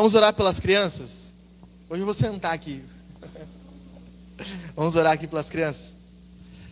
Vamos 0.00 0.14
orar 0.14 0.32
pelas 0.32 0.58
crianças? 0.58 1.30
Hoje 1.90 2.00
eu 2.00 2.06
vou 2.06 2.14
sentar 2.14 2.54
aqui. 2.54 2.82
Vamos 4.74 4.96
orar 4.96 5.12
aqui 5.12 5.26
pelas 5.26 5.50
crianças. 5.50 5.94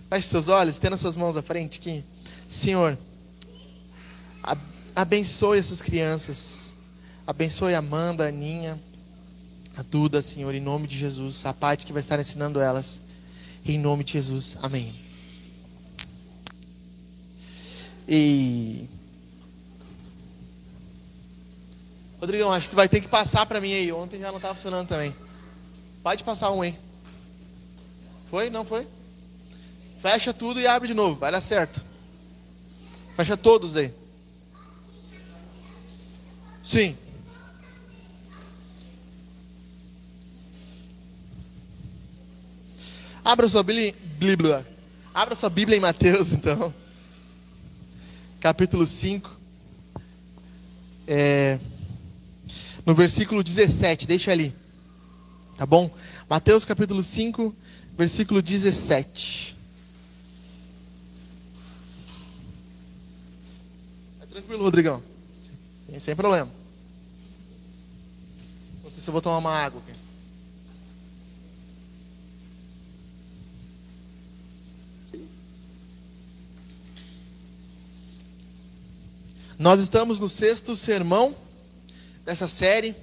Feche 0.09 0.29
seus 0.29 0.49
olhos, 0.49 0.79
tendo 0.79 0.97
suas 0.97 1.15
mãos 1.15 1.37
à 1.37 1.43
frente 1.43 1.79
aqui. 1.79 2.03
Senhor, 2.49 2.97
abençoe 4.97 5.59
essas 5.59 5.83
crianças. 5.83 6.75
Abençoe 7.27 7.75
a 7.75 7.81
Amanda, 7.81 8.25
a 8.25 8.29
Aninha, 8.29 8.81
a 9.77 9.83
Duda, 9.83 10.23
Senhor, 10.23 10.55
em 10.55 10.61
nome 10.63 10.87
de 10.87 10.97
Jesus. 10.97 11.45
A 11.45 11.53
parte 11.53 11.85
que 11.85 11.93
vai 11.93 12.01
estar 12.01 12.19
ensinando 12.19 12.59
elas. 12.59 13.03
Em 13.63 13.79
nome 13.79 14.05
de 14.05 14.15
Jesus. 14.15 14.57
Amém. 14.63 14.99
E. 18.09 18.89
Rodrigão, 22.21 22.53
acho 22.53 22.67
que 22.67 22.71
tu 22.71 22.77
vai 22.77 22.89
ter 22.89 23.01
que 23.01 23.09
passar 23.09 23.47
para 23.47 23.61
mim 23.61 23.73
aí. 23.73 23.93
Ontem 23.93 24.19
já 24.19 24.29
não 24.29 24.37
estava 24.37 24.55
funcionando 24.55 24.89
também. 24.89 25.15
Pode 26.03 26.25
passar 26.25 26.51
um 26.51 26.63
aí. 26.63 26.77
Foi? 28.29 28.51
Não 28.51 28.65
foi? 28.65 28.87
Fecha 30.03 30.35
tudo 30.35 30.61
e 30.61 30.67
abre 30.67 30.89
de 30.89 30.95
novo. 30.95 31.19
Vai 31.19 31.31
dar 31.31 31.41
certo. 31.41 31.81
Fecha 33.17 33.37
todos 33.37 33.77
aí. 33.77 33.93
Sim. 36.63 36.97
Abra 43.25 43.49
sua 43.49 43.63
Bíblia. 43.63 44.67
Abra 45.15 45.35
sua 45.35 45.51
Bíblia 45.51 45.77
em 45.77 45.81
Mateus, 45.81 46.33
então. 46.35 46.73
Capítulo 48.41 48.87
5. 48.87 49.39
É, 51.07 51.59
no 52.89 52.95
versículo 52.95 53.45
17, 53.45 54.07
deixa 54.07 54.33
ali. 54.33 54.55
Tá 55.59 55.67
bom? 55.67 55.95
Mateus 56.27 56.65
capítulo 56.65 57.03
5, 57.03 57.55
versículo 57.99 58.41
17. 58.41 59.55
É 64.23 64.27
tranquilo, 64.31 64.63
Rodrigão. 64.63 65.03
Sem, 65.87 66.01
sem 66.01 66.17
problema. 66.17 66.51
Não 68.83 68.91
sei 68.91 69.03
se 69.03 69.09
eu 69.11 69.13
vou 69.13 69.21
tomar 69.21 69.37
uma 69.37 69.53
água 69.53 69.83
aqui. 69.87 69.93
Nós 79.59 79.79
estamos 79.79 80.21
no 80.21 80.29
sexto 80.31 80.75
sermão 80.75 81.37
dessa 82.29 82.47
série. 82.47 82.95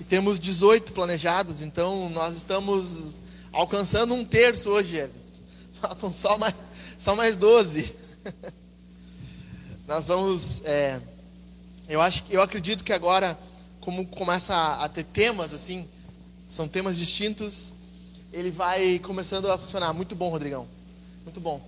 E 0.00 0.04
temos 0.04 0.40
18 0.40 0.92
planejados, 0.92 1.60
então 1.60 2.10
nós 2.10 2.36
estamos 2.36 3.20
alcançando 3.52 4.14
um 4.14 4.24
terço 4.24 4.68
hoje, 4.70 4.96
Evan. 4.96 5.12
Faltam 5.80 6.10
só 6.10 6.36
mais, 6.36 6.54
só 6.98 7.14
mais 7.14 7.36
12. 7.36 7.94
nós 9.86 10.08
vamos. 10.08 10.60
É, 10.64 11.00
eu, 11.88 12.00
acho, 12.00 12.24
eu 12.28 12.42
acredito 12.42 12.82
que 12.82 12.92
agora, 12.92 13.38
como 13.80 14.04
começa 14.08 14.52
a, 14.52 14.84
a 14.84 14.88
ter 14.88 15.04
temas 15.04 15.54
assim, 15.54 15.86
são 16.50 16.66
temas 16.66 16.96
distintos, 16.96 17.72
ele 18.32 18.50
vai 18.50 18.98
começando 18.98 19.48
a 19.48 19.56
funcionar. 19.56 19.92
Muito 19.92 20.16
bom, 20.16 20.30
Rodrigão. 20.30 20.66
Muito 21.22 21.38
bom. 21.38 21.64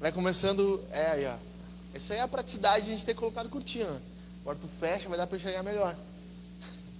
Vai 0.00 0.12
começando. 0.12 0.82
É, 0.90 1.10
aí, 1.10 1.26
ó. 1.26 1.36
Essa 1.92 2.14
é 2.14 2.20
a 2.22 2.28
praticidade 2.28 2.86
de 2.86 2.90
a 2.90 2.94
gente 2.94 3.04
ter 3.04 3.12
colocado 3.12 3.50
cortina. 3.50 4.00
Agora 4.42 4.58
tu 4.60 4.66
fecha, 4.66 5.08
vai 5.08 5.16
dar 5.16 5.28
para 5.28 5.38
enxergar 5.38 5.62
melhor. 5.62 5.96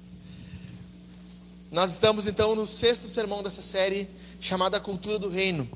Nós 1.73 1.91
estamos 1.93 2.29
então 2.29 2.55
no 2.55 2.69
sexto 2.69 3.09
sermão 3.09 3.43
dessa 3.43 3.61
série 3.61 4.09
chamada 4.41 4.79
Cultura 4.79 5.19
do 5.19 5.29
Reino, 5.29 5.69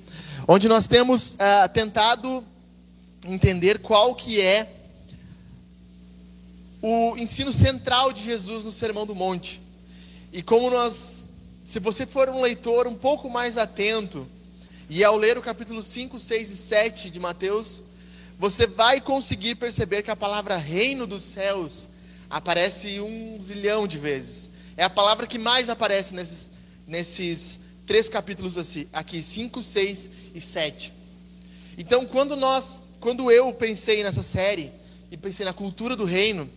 onde 0.47 0.69
nós 0.69 0.87
temos 0.87 1.35
uh, 1.35 1.69
tentado 1.73 2.45
entender 3.27 3.81
qual 3.81 4.15
que 4.15 4.41
é 4.41 4.73
o 6.81 7.17
ensino 7.17 7.53
central 7.53 8.13
de 8.13 8.23
Jesus 8.23 8.65
no 8.65 8.71
Sermão 8.71 9.05
do 9.05 9.15
Monte. 9.15 9.61
E 10.33 10.43
como 10.43 10.71
nós, 10.71 11.31
se 11.65 11.81
você 11.81 12.07
for 12.07 12.29
um 12.29 12.43
leitor 12.43 12.87
um 12.87 12.95
pouco 12.95 13.29
mais 13.29 13.59
atento, 13.59 14.29
e 14.89 15.03
ao 15.03 15.17
ler 15.17 15.37
o 15.37 15.43
capítulo 15.43 15.83
5, 15.83 16.21
6 16.21 16.51
e 16.51 16.57
7 16.57 17.11
de 17.11 17.19
Mateus, 17.19 17.83
você 18.39 18.67
vai 18.67 19.01
conseguir 19.01 19.55
perceber 19.55 20.03
que 20.03 20.11
a 20.11 20.17
palavra 20.17 20.57
reino 20.57 21.07
dos 21.07 21.23
céus 21.23 21.89
aparece 22.29 23.01
um 23.01 23.41
zilhão 23.41 23.87
de 23.87 23.99
vezes. 23.99 24.51
É 24.77 24.85
a 24.85 24.91
palavra 24.91 25.27
que 25.27 25.39
mais 25.39 25.69
aparece 25.69 26.15
nesses, 26.15 26.51
nesses 26.87 27.61
três 27.87 28.09
capítulos 28.09 28.57
aqui, 28.93 29.23
5, 29.23 29.63
6 29.63 30.11
e 30.35 30.41
7. 30.41 30.93
Então, 31.79 32.05
quando 32.05 32.37
nós, 32.37 32.83
quando 33.01 33.31
eu 33.31 33.53
pensei 33.53 34.03
nessa 34.03 34.23
série 34.23 34.73
e 35.11 35.17
pensei 35.17 35.47
na 35.47 35.53
cultura 35.53 35.97
do 35.97 36.05
reino, 36.05 36.49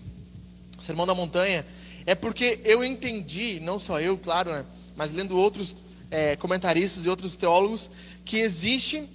o 0.78 0.82
Sermão 0.82 1.06
da 1.06 1.16
Montanha, 1.16 1.66
é 2.06 2.16
porque 2.16 2.60
eu 2.66 2.84
entendi, 2.84 3.60
não 3.62 3.80
só 3.80 4.02
eu, 4.02 4.18
claro, 4.18 4.52
né, 4.52 4.66
mas 4.96 5.14
lendo 5.14 5.38
outros 5.38 5.76
é, 6.12 6.36
comentaristas 6.36 7.06
e 7.06 7.10
outros 7.10 7.38
teólogos, 7.38 7.90
que 8.26 8.38
existe 8.40 9.08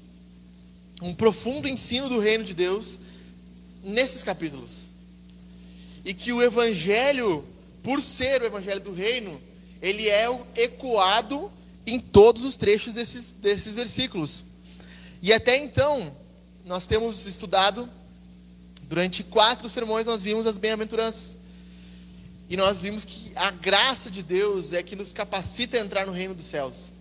um 1.03 1.15
profundo 1.15 1.69
ensino 1.69 2.09
do 2.09 2.19
reino 2.19 2.45
de 2.45 2.55
Deus 2.55 2.99
nesses 3.83 4.23
capítulos. 4.23 4.89
E 6.05 6.15
que 6.15 6.33
o 6.33 6.43
evangelho, 6.43 7.45
por 7.83 8.03
ser 8.03 8.43
o 8.43 8.47
evangelho 8.47 8.81
do 8.81 8.93
reino, 8.93 9.41
ele 9.81 10.09
é 10.09 10.27
ecoado 10.57 11.51
em 11.87 12.01
todos 12.01 12.45
os 12.45 12.57
trechos 12.57 12.95
desses, 12.95 13.33
desses 13.33 13.75
versículos. 13.75 14.45
E 15.21 15.33
até 15.33 15.57
então, 15.59 16.15
nós 16.65 16.87
temos 16.87 17.27
estudado, 17.27 17.89
durante 18.83 19.23
quatro 19.23 19.69
sermões, 19.69 20.07
nós 20.07 20.23
vimos 20.23 20.47
as 20.47 20.59
bem-aventuranças. 20.59 21.39
E 22.49 22.57
nós 22.57 22.79
vimos 22.79 23.05
que 23.05 23.33
a 23.35 23.51
graça 23.51 24.11
de 24.11 24.23
Deus 24.23 24.73
é 24.73 24.83
que 24.83 24.95
nos 24.95 25.13
capacita 25.13 25.77
a 25.77 25.81
entrar 25.81 26.07
no 26.07 26.13
reino 26.13 26.35
dos 26.35 26.47
céus. 26.47 26.93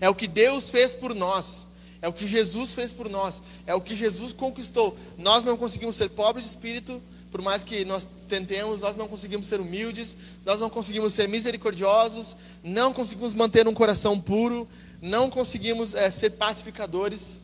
É 0.00 0.08
o 0.08 0.14
que 0.14 0.26
Deus 0.26 0.70
fez 0.70 0.94
por 0.94 1.14
nós. 1.14 1.66
É 2.02 2.08
o 2.08 2.12
que 2.12 2.26
Jesus 2.26 2.72
fez 2.72 2.92
por 2.92 3.08
nós. 3.08 3.42
É 3.66 3.74
o 3.74 3.80
que 3.80 3.94
Jesus 3.94 4.32
conquistou. 4.32 4.96
Nós 5.18 5.44
não 5.44 5.56
conseguimos 5.56 5.96
ser 5.96 6.08
pobres 6.10 6.44
de 6.44 6.50
espírito, 6.50 7.00
por 7.30 7.42
mais 7.42 7.62
que 7.62 7.84
nós 7.84 8.06
tentemos, 8.28 8.80
nós 8.80 8.96
não 8.96 9.06
conseguimos 9.06 9.46
ser 9.46 9.60
humildes, 9.60 10.16
nós 10.44 10.58
não 10.58 10.68
conseguimos 10.68 11.14
ser 11.14 11.28
misericordiosos, 11.28 12.36
não 12.62 12.92
conseguimos 12.92 13.34
manter 13.34 13.68
um 13.68 13.74
coração 13.74 14.18
puro, 14.18 14.68
não 15.00 15.30
conseguimos 15.30 15.94
é, 15.94 16.10
ser 16.10 16.30
pacificadores. 16.30 17.40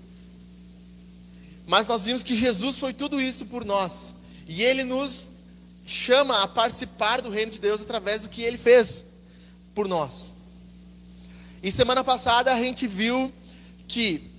Mas 1.67 1.87
nós 1.87 2.05
vimos 2.05 2.23
que 2.23 2.37
Jesus 2.37 2.79
foi 2.79 2.93
tudo 2.93 3.21
isso 3.21 3.47
por 3.47 3.65
nós. 3.65 4.15
E 4.49 4.63
Ele 4.63 4.85
nos 4.85 5.31
chama 5.87 6.43
a 6.43 6.49
participar 6.49 7.21
do 7.21 7.31
reino 7.31 7.53
de 7.53 7.61
Deus 7.61 7.81
através 7.81 8.23
do 8.23 8.29
que 8.29 8.43
Ele 8.43 8.59
fez 8.59 9.05
por 9.75 9.87
nós. 9.87 10.33
E 11.63 11.71
semana 11.71 12.03
passada 12.03 12.53
a 12.53 12.59
gente 12.59 12.87
viu 12.87 13.33
que 13.87 14.36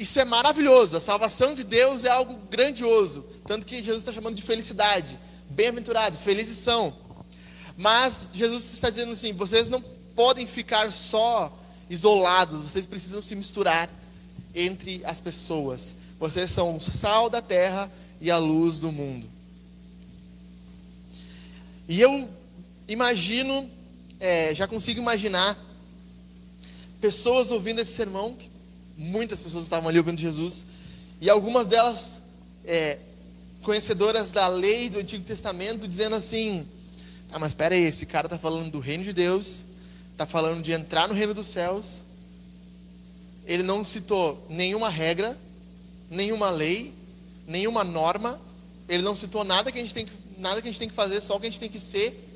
isso 0.00 0.18
é 0.18 0.24
maravilhoso. 0.24 0.96
A 0.96 1.00
salvação 1.00 1.54
de 1.54 1.62
Deus 1.62 2.04
é 2.04 2.08
algo 2.08 2.34
grandioso. 2.50 3.22
Tanto 3.46 3.66
que 3.66 3.82
Jesus 3.82 3.98
está 3.98 4.10
chamando 4.10 4.34
de 4.34 4.42
felicidade. 4.42 5.18
Bem-aventurado, 5.50 6.16
felizes 6.16 6.56
são. 6.56 6.94
Mas 7.76 8.30
Jesus 8.32 8.72
está 8.72 8.88
dizendo 8.88 9.12
assim: 9.12 9.34
vocês 9.34 9.68
não 9.68 9.82
podem 10.16 10.46
ficar 10.46 10.90
só 10.90 11.54
isolados, 11.90 12.62
vocês 12.62 12.86
precisam 12.86 13.22
se 13.22 13.36
misturar 13.36 13.90
entre 14.54 15.02
as 15.04 15.20
pessoas. 15.20 15.94
Vocês 16.18 16.50
são 16.50 16.76
o 16.76 16.80
sal 16.80 17.28
da 17.28 17.42
terra 17.42 17.90
e 18.22 18.30
a 18.30 18.38
luz 18.38 18.78
do 18.78 18.90
mundo. 18.90 19.28
E 21.86 22.00
eu 22.00 22.26
imagino, 22.88 23.70
é, 24.18 24.54
já 24.54 24.66
consigo 24.66 24.98
imaginar 24.98 25.58
pessoas 27.02 27.50
ouvindo 27.50 27.80
esse 27.80 27.92
sermão 27.92 28.34
que 28.34 28.49
muitas 29.00 29.40
pessoas 29.40 29.64
estavam 29.64 29.88
ali 29.88 29.96
ouvindo 29.96 30.20
Jesus, 30.20 30.66
e 31.22 31.30
algumas 31.30 31.66
delas 31.66 32.22
é, 32.66 32.98
conhecedoras 33.62 34.30
da 34.30 34.46
lei 34.46 34.90
do 34.90 34.98
Antigo 34.98 35.24
Testamento, 35.24 35.88
dizendo 35.88 36.16
assim: 36.16 36.66
Ah, 37.32 37.38
mas 37.38 37.52
espera 37.52 37.74
aí, 37.74 37.82
esse 37.82 38.04
cara 38.04 38.26
está 38.26 38.38
falando 38.38 38.70
do 38.70 38.78
reino 38.78 39.02
de 39.02 39.14
Deus, 39.14 39.64
está 40.12 40.26
falando 40.26 40.62
de 40.62 40.72
entrar 40.72 41.08
no 41.08 41.14
reino 41.14 41.32
dos 41.32 41.46
céus. 41.46 42.02
Ele 43.46 43.62
não 43.62 43.84
citou 43.86 44.46
nenhuma 44.50 44.90
regra, 44.90 45.36
nenhuma 46.10 46.50
lei, 46.50 46.92
nenhuma 47.46 47.82
norma. 47.82 48.38
Ele 48.86 49.02
não 49.02 49.16
citou 49.16 49.44
nada 49.44 49.72
que 49.72 49.78
a 49.78 49.82
gente 49.82 49.94
tem 49.94 50.04
que, 50.04 50.12
nada 50.36 50.60
que 50.60 50.68
a 50.68 50.70
gente 50.70 50.78
tem 50.78 50.88
que 50.88 50.94
fazer, 50.94 51.22
só 51.22 51.36
o 51.36 51.40
que 51.40 51.46
a 51.46 51.50
gente 51.50 51.60
tem 51.60 51.70
que 51.70 51.80
ser. 51.80 52.28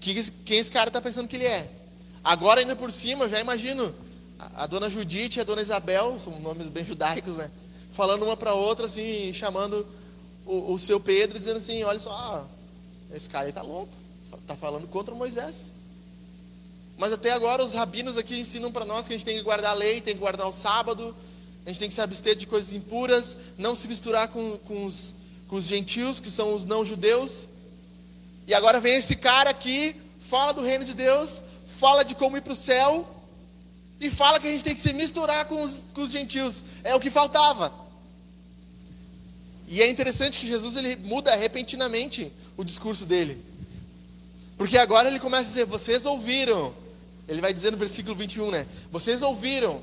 Quem 0.00 0.58
esse 0.58 0.70
cara 0.70 0.88
está 0.88 1.00
pensando 1.00 1.26
que 1.26 1.36
ele 1.36 1.44
é? 1.44 1.79
Agora, 2.22 2.60
ainda 2.60 2.76
por 2.76 2.92
cima, 2.92 3.28
já 3.28 3.40
imagino 3.40 3.94
a, 4.38 4.66
dona 4.66 4.90
Judite 4.90 5.38
e 5.38 5.40
a 5.40 5.44
dona 5.44 5.62
Isabel, 5.62 6.18
são 6.22 6.38
nomes 6.40 6.68
bem 6.68 6.84
judaicos, 6.84 7.36
né? 7.36 7.50
Falando 7.90 8.24
uma 8.24 8.36
para 8.36 8.54
outra, 8.54 8.86
assim, 8.86 9.32
chamando 9.32 9.86
o, 10.46 10.74
o 10.74 10.78
seu 10.78 11.00
Pedro 11.00 11.38
dizendo 11.38 11.56
assim: 11.56 11.82
olha 11.82 11.98
só, 11.98 12.46
esse 13.12 13.28
cara 13.28 13.46
aí 13.46 13.52
tá 13.52 13.62
louco, 13.62 13.92
tá 14.46 14.56
falando 14.56 14.86
contra 14.86 15.14
Moisés. 15.14 15.72
Mas 16.96 17.12
até 17.12 17.32
agora 17.32 17.64
os 17.64 17.72
rabinos 17.72 18.18
aqui 18.18 18.38
ensinam 18.38 18.70
para 18.70 18.84
nós 18.84 19.08
que 19.08 19.14
a 19.14 19.16
gente 19.16 19.24
tem 19.24 19.36
que 19.36 19.42
guardar 19.42 19.70
a 19.70 19.74
lei, 19.74 20.00
tem 20.00 20.14
que 20.14 20.20
guardar 20.20 20.46
o 20.46 20.52
sábado, 20.52 21.16
a 21.64 21.68
gente 21.68 21.78
tem 21.78 21.88
que 21.88 21.94
se 21.94 22.00
abster 22.00 22.36
de 22.36 22.46
coisas 22.46 22.74
impuras, 22.74 23.38
não 23.56 23.74
se 23.74 23.88
misturar 23.88 24.28
com, 24.28 24.58
com, 24.58 24.84
os, 24.84 25.14
com 25.48 25.56
os 25.56 25.64
gentios, 25.64 26.20
que 26.20 26.30
são 26.30 26.54
os 26.54 26.66
não-judeus. 26.66 27.48
E 28.46 28.52
agora 28.52 28.80
vem 28.80 28.96
esse 28.96 29.16
cara 29.16 29.48
aqui, 29.48 29.96
fala 30.20 30.52
do 30.52 30.62
reino 30.62 30.84
de 30.84 30.92
Deus, 30.92 31.42
fala 31.80 32.04
de 32.04 32.14
como 32.14 32.36
ir 32.36 32.42
para 32.42 32.52
o 32.52 32.56
céu, 32.56 33.08
e 33.98 34.10
fala 34.10 34.38
que 34.38 34.46
a 34.46 34.50
gente 34.50 34.64
tem 34.64 34.74
que 34.74 34.80
se 34.80 34.92
misturar 34.92 35.46
com 35.46 35.62
os, 35.62 35.86
com 35.94 36.02
os 36.02 36.10
gentios. 36.10 36.62
É 36.84 36.94
o 36.94 37.00
que 37.00 37.10
faltava. 37.10 37.72
E 39.66 39.80
é 39.82 39.88
interessante 39.88 40.38
que 40.38 40.46
Jesus 40.46 40.76
ele 40.76 40.96
muda 40.96 41.34
repentinamente 41.34 42.32
o 42.56 42.64
discurso 42.64 43.06
dele. 43.06 43.42
Porque 44.58 44.76
agora 44.76 45.08
ele 45.08 45.18
começa 45.18 45.44
a 45.44 45.48
dizer: 45.48 45.66
Vocês 45.66 46.04
ouviram. 46.04 46.74
Ele 47.28 47.40
vai 47.40 47.52
dizer 47.52 47.70
no 47.70 47.78
versículo 47.78 48.14
21, 48.14 48.50
né? 48.50 48.66
Vocês 48.90 49.22
ouviram, 49.22 49.80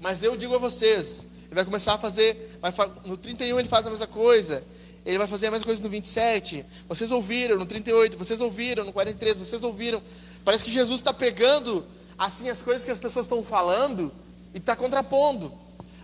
mas 0.00 0.22
eu 0.22 0.36
digo 0.36 0.54
a 0.54 0.58
vocês. 0.58 1.26
Ele 1.46 1.54
vai 1.54 1.64
começar 1.64 1.94
a 1.94 1.98
fazer. 1.98 2.58
Vai, 2.60 2.72
no 3.04 3.16
31 3.16 3.58
ele 3.58 3.68
faz 3.68 3.86
a 3.86 3.90
mesma 3.90 4.06
coisa. 4.06 4.64
Ele 5.04 5.18
vai 5.18 5.26
fazer 5.28 5.48
a 5.48 5.50
mesma 5.50 5.66
coisa 5.66 5.82
no 5.82 5.88
27. 5.88 6.64
Vocês 6.88 7.10
ouviram. 7.12 7.56
No 7.56 7.66
38, 7.66 8.16
vocês 8.16 8.40
ouviram. 8.40 8.84
No 8.84 8.92
43, 8.92 9.38
vocês 9.38 9.62
ouviram. 9.62 10.02
Parece 10.46 10.62
que 10.62 10.72
Jesus 10.72 11.00
está 11.00 11.12
pegando 11.12 11.84
assim 12.16 12.48
as 12.48 12.62
coisas 12.62 12.84
que 12.84 12.90
as 12.92 13.00
pessoas 13.00 13.26
estão 13.26 13.42
falando 13.42 14.12
e 14.54 14.58
está 14.58 14.76
contrapondo. 14.76 15.52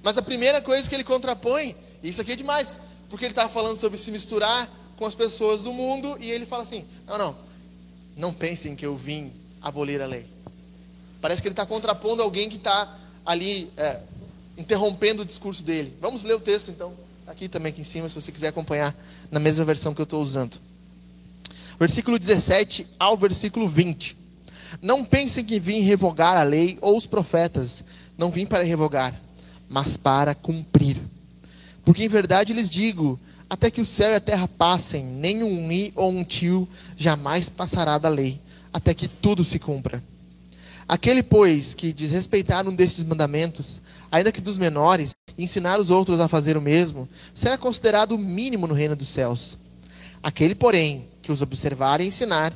Mas 0.03 0.19
a 0.19 0.23
primeira 0.23 0.61
coisa 0.61 0.89
que 0.89 0.97
ele 0.97 1.05
contrapõe, 1.05 1.77
isso 2.03 2.21
aqui 2.21 2.33
é 2.33 2.35
demais, 2.35 2.81
porque 3.09 3.25
ele 3.25 3.31
estava 3.31 3.49
falando 3.49 3.77
sobre 3.77 3.97
se 3.97 4.11
misturar 4.11 4.69
com 4.97 5.07
as 5.07 5.15
pessoas 5.15 5.63
do 5.63 5.73
mundo 5.73 6.17
e 6.19 6.29
ele 6.29 6.45
fala 6.45 6.65
assim: 6.65 6.85
não, 7.07 7.17
não, 7.17 7.37
não 8.17 8.35
pensem 8.35 8.75
que 8.75 8.85
eu 8.85 8.97
vim 8.97 9.33
abolir 9.63 10.03
a 10.03 10.07
lei. 10.07 10.27
Parece 11.21 11.41
que 11.41 11.47
ele 11.47 11.53
está 11.53 11.65
contrapondo 11.65 12.21
alguém 12.21 12.49
que 12.49 12.57
está 12.57 12.99
ali 13.25 13.71
é, 13.77 14.01
interrompendo 14.59 15.23
o 15.23 15.25
discurso 15.25 15.63
dele. 15.63 15.97
Vamos 16.01 16.25
ler 16.25 16.35
o 16.35 16.41
texto 16.41 16.69
então, 16.69 16.93
aqui 17.29 17.49
também 17.49 17.71
aqui 17.71 17.83
em 17.83 17.85
cima, 17.85 18.09
se 18.09 18.15
você 18.17 18.33
quiser 18.33 18.49
acompanhar 18.49 18.93
na 19.31 19.39
mesma 19.39 19.65
versão 19.65 19.95
que 19.95 20.01
eu 20.01 20.05
estou 20.05 20.21
usando. 20.21 20.59
Versículo 21.79 22.19
17 22.19 22.89
ao 22.99 23.17
versículo 23.17 23.69
20. 23.69 24.22
Não 24.83 25.05
pensem 25.05 25.45
que 25.45 25.61
vim 25.61 25.81
revogar 25.81 26.37
a 26.37 26.43
lei 26.43 26.77
ou 26.81 26.97
os 26.97 27.07
profetas. 27.07 27.85
Não 28.19 28.31
vim 28.31 28.45
para 28.45 28.65
revogar, 28.65 29.15
mas 29.71 29.97
para 29.97 30.35
cumprir. 30.35 31.01
Porque 31.85 32.05
em 32.05 32.09
verdade 32.09 32.53
lhes 32.53 32.69
digo: 32.69 33.19
até 33.49 33.71
que 33.71 33.81
o 33.81 33.87
céu 33.87 34.11
e 34.11 34.17
a 34.17 34.21
terra 34.21 34.49
passem, 34.49 35.05
nem 35.05 35.45
um 35.45 35.69
ou 35.95 36.11
um 36.11 36.25
tio 36.25 36.69
jamais 36.97 37.49
passará 37.49 37.97
da 37.97 38.09
lei, 38.09 38.41
até 38.73 38.93
que 38.93 39.07
tudo 39.07 39.45
se 39.45 39.59
cumpra. 39.59 40.03
Aquele, 40.89 41.23
pois, 41.23 41.75
que 41.75 41.93
desrespeitar 41.93 42.67
um 42.67 42.75
destes 42.75 43.05
mandamentos, 43.05 43.81
ainda 44.11 44.33
que 44.33 44.41
dos 44.41 44.59
menores, 44.59 45.11
ensinar 45.39 45.79
os 45.79 45.91
outros 45.91 46.19
a 46.19 46.29
fazer 46.29 46.57
o 46.57 46.61
mesmo, 46.61 47.09
será 47.33 47.57
considerado 47.57 48.13
o 48.13 48.19
mínimo 48.19 48.67
no 48.67 48.75
reino 48.75 48.97
dos 48.97 49.09
céus. 49.09 49.57
Aquele, 50.23 50.55
porém, 50.55 51.07
que 51.23 51.31
os 51.31 51.41
observar 51.41 52.01
e 52.01 52.07
ensinar, 52.07 52.53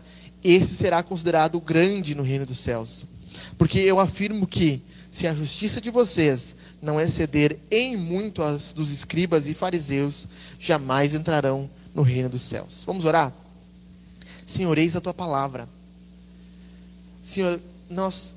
esse 0.53 0.75
será 0.75 1.03
considerado 1.03 1.61
grande 1.61 2.15
no 2.15 2.23
reino 2.23 2.47
dos 2.47 2.61
céus. 2.61 3.07
Porque 3.59 3.79
eu 3.79 3.99
afirmo 3.99 4.47
que, 4.47 4.83
se 5.11 5.27
a 5.27 5.35
justiça 5.35 5.81
de 5.81 5.91
vocês 5.91 6.57
não 6.83 7.01
exceder 7.01 7.59
em 7.71 7.97
muito 7.97 8.43
as 8.43 8.73
dos 8.73 8.91
escribas 8.91 9.47
e 9.47 9.55
fariseus, 9.55 10.29
jamais 10.61 11.15
entrarão 11.15 11.69
no 11.95 12.03
reino 12.03 12.29
dos 12.29 12.43
céus. 12.43 12.83
Vamos 12.85 13.05
orar? 13.05 13.33
Senhor, 14.45 14.77
eis 14.79 14.95
a 14.95 15.01
tua 15.01 15.15
palavra. 15.15 15.69
Senhor, 17.23 17.61
nós 17.91 18.35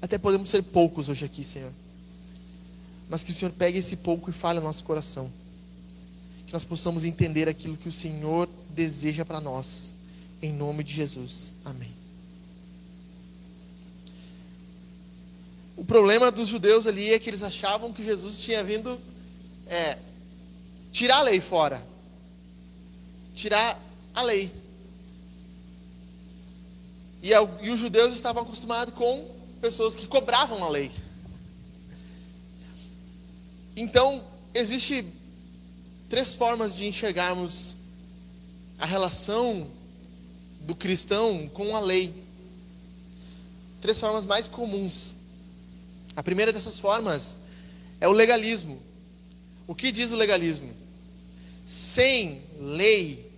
até 0.00 0.18
podemos 0.18 0.48
ser 0.50 0.62
poucos 0.62 1.08
hoje 1.08 1.24
aqui, 1.24 1.44
Senhor. 1.44 1.70
Mas 3.08 3.22
que 3.22 3.30
o 3.30 3.34
Senhor 3.34 3.52
pegue 3.52 3.78
esse 3.78 3.96
pouco 3.96 4.30
e 4.30 4.32
fale 4.32 4.58
no 4.58 4.66
nosso 4.66 4.82
coração. 4.82 5.30
Que 6.46 6.52
nós 6.52 6.64
possamos 6.64 7.04
entender 7.04 7.48
aquilo 7.48 7.76
que 7.76 7.88
o 7.88 7.92
Senhor 7.92 8.48
deseja 8.70 9.24
para 9.24 9.40
nós. 9.40 9.91
Em 10.42 10.52
nome 10.52 10.82
de 10.82 10.92
Jesus. 10.92 11.52
Amém. 11.64 11.94
O 15.76 15.84
problema 15.84 16.32
dos 16.32 16.48
judeus 16.48 16.86
ali 16.86 17.12
é 17.12 17.18
que 17.18 17.30
eles 17.30 17.44
achavam 17.44 17.92
que 17.92 18.04
Jesus 18.04 18.40
tinha 18.42 18.64
vindo 18.64 19.00
é, 19.66 19.96
tirar 20.90 21.18
a 21.18 21.22
lei 21.22 21.40
fora. 21.40 21.80
Tirar 23.32 23.80
a 24.12 24.22
lei. 24.22 24.52
E, 27.22 27.30
e 27.30 27.70
os 27.70 27.78
judeus 27.78 28.12
estavam 28.12 28.42
acostumados 28.42 28.94
com 28.94 29.24
pessoas 29.60 29.94
que 29.94 30.08
cobravam 30.08 30.64
a 30.64 30.68
lei. 30.68 30.90
Então, 33.76 34.24
existe 34.52 35.06
três 36.08 36.34
formas 36.34 36.74
de 36.74 36.86
enxergarmos 36.86 37.76
a 38.76 38.84
relação 38.84 39.70
do 40.64 40.74
cristão 40.74 41.48
com 41.52 41.74
a 41.74 41.80
lei. 41.80 42.14
Três 43.80 43.98
formas 43.98 44.26
mais 44.26 44.46
comuns. 44.48 45.14
A 46.14 46.22
primeira 46.22 46.52
dessas 46.52 46.78
formas 46.78 47.36
é 48.00 48.08
o 48.08 48.12
legalismo. 48.12 48.80
O 49.66 49.74
que 49.74 49.90
diz 49.90 50.10
o 50.10 50.16
legalismo? 50.16 50.72
Sem 51.66 52.42
lei 52.60 53.30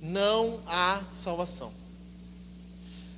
não 0.00 0.60
há 0.66 1.02
salvação. 1.12 1.72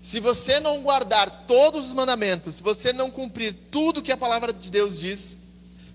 Se 0.03 0.19
você 0.19 0.59
não 0.59 0.83
guardar 0.83 1.45
todos 1.47 1.89
os 1.89 1.95
mandamentos, 1.95 2.57
se 2.57 2.63
você 2.63 2.93
não 2.93 3.11
cumprir 3.11 3.55
tudo 3.71 4.03
que 4.03 4.11
a 4.11 4.17
palavra 4.17 4.53
de 4.53 4.71
Deus 4.71 4.99
diz, 4.99 5.37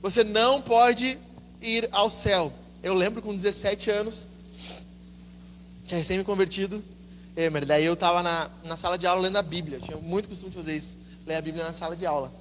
você 0.02 0.24
não 0.24 0.62
pode 0.62 1.18
ir 1.62 1.90
ao 1.92 2.10
céu. 2.10 2.54
Eu 2.82 2.94
lembro 2.94 3.22
com 3.22 3.36
17 3.36 3.92
anos, 3.92 4.26
tinha 5.86 5.98
recém 5.98 6.18
me 6.18 6.24
convertido, 6.24 6.84
Emer. 7.38 7.66
Daí 7.66 7.86
eu 7.86 7.94
estava 7.94 8.24
na, 8.24 8.50
na 8.64 8.76
sala 8.76 8.98
de 8.98 9.06
aula 9.06 9.22
lendo 9.22 9.38
a 9.38 9.44
Bíblia. 9.44 9.78
Eu 9.78 9.82
tinha 9.82 9.98
muito 9.98 10.28
costume 10.28 10.50
de 10.50 10.58
fazer 10.58 10.76
isso, 10.76 10.98
ler 11.26 11.36
a 11.36 11.42
Bíblia 11.42 11.64
na 11.64 11.72
sala 11.72 11.96
de 11.96 12.04
aula. 12.04 12.34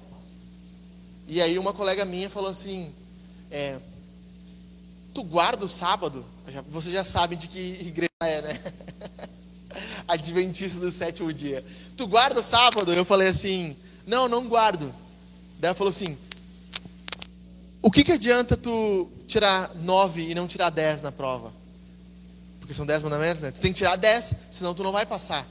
E 1.27 1.39
aí 1.39 1.59
uma 1.59 1.71
colega 1.71 2.03
minha 2.03 2.31
falou 2.31 2.49
assim, 2.49 2.91
é, 3.51 3.77
tu 5.13 5.23
guarda 5.23 5.63
o 5.63 5.69
sábado? 5.69 6.25
Você 6.69 6.91
já 6.91 7.03
sabe 7.03 7.35
de 7.35 7.47
que 7.47 7.59
igreja 7.59 8.09
é, 8.23 8.41
né? 8.41 8.59
Adventista 10.07 10.79
do 10.79 10.91
sétimo 10.91 11.31
dia. 11.31 11.63
Tu 11.95 12.07
guarda 12.07 12.39
o 12.39 12.43
sábado? 12.43 12.91
Eu 12.91 13.05
falei 13.05 13.27
assim, 13.27 13.75
não, 14.05 14.27
não 14.27 14.47
guardo. 14.47 14.91
Daí 15.59 15.69
ela 15.69 15.75
falou 15.75 15.89
assim, 15.89 16.17
o 17.81 17.91
que, 17.91 18.03
que 18.03 18.13
adianta 18.13 18.57
tu 18.57 19.07
tirar 19.27 19.75
nove 19.75 20.29
e 20.29 20.33
não 20.33 20.47
tirar 20.47 20.71
dez 20.71 21.03
na 21.03 21.11
prova? 21.11 21.53
Porque 22.67 22.73
são 22.73 22.85
dez 22.85 23.01
mandamentos, 23.01 23.43
né? 23.43 23.49
Tu 23.49 23.61
tem 23.61 23.71
que 23.71 23.77
tirar 23.77 23.95
dez, 23.95 24.33
senão 24.51 24.73
tu 24.73 24.83
não 24.83 24.91
vai 24.91 25.05
passar. 25.05 25.47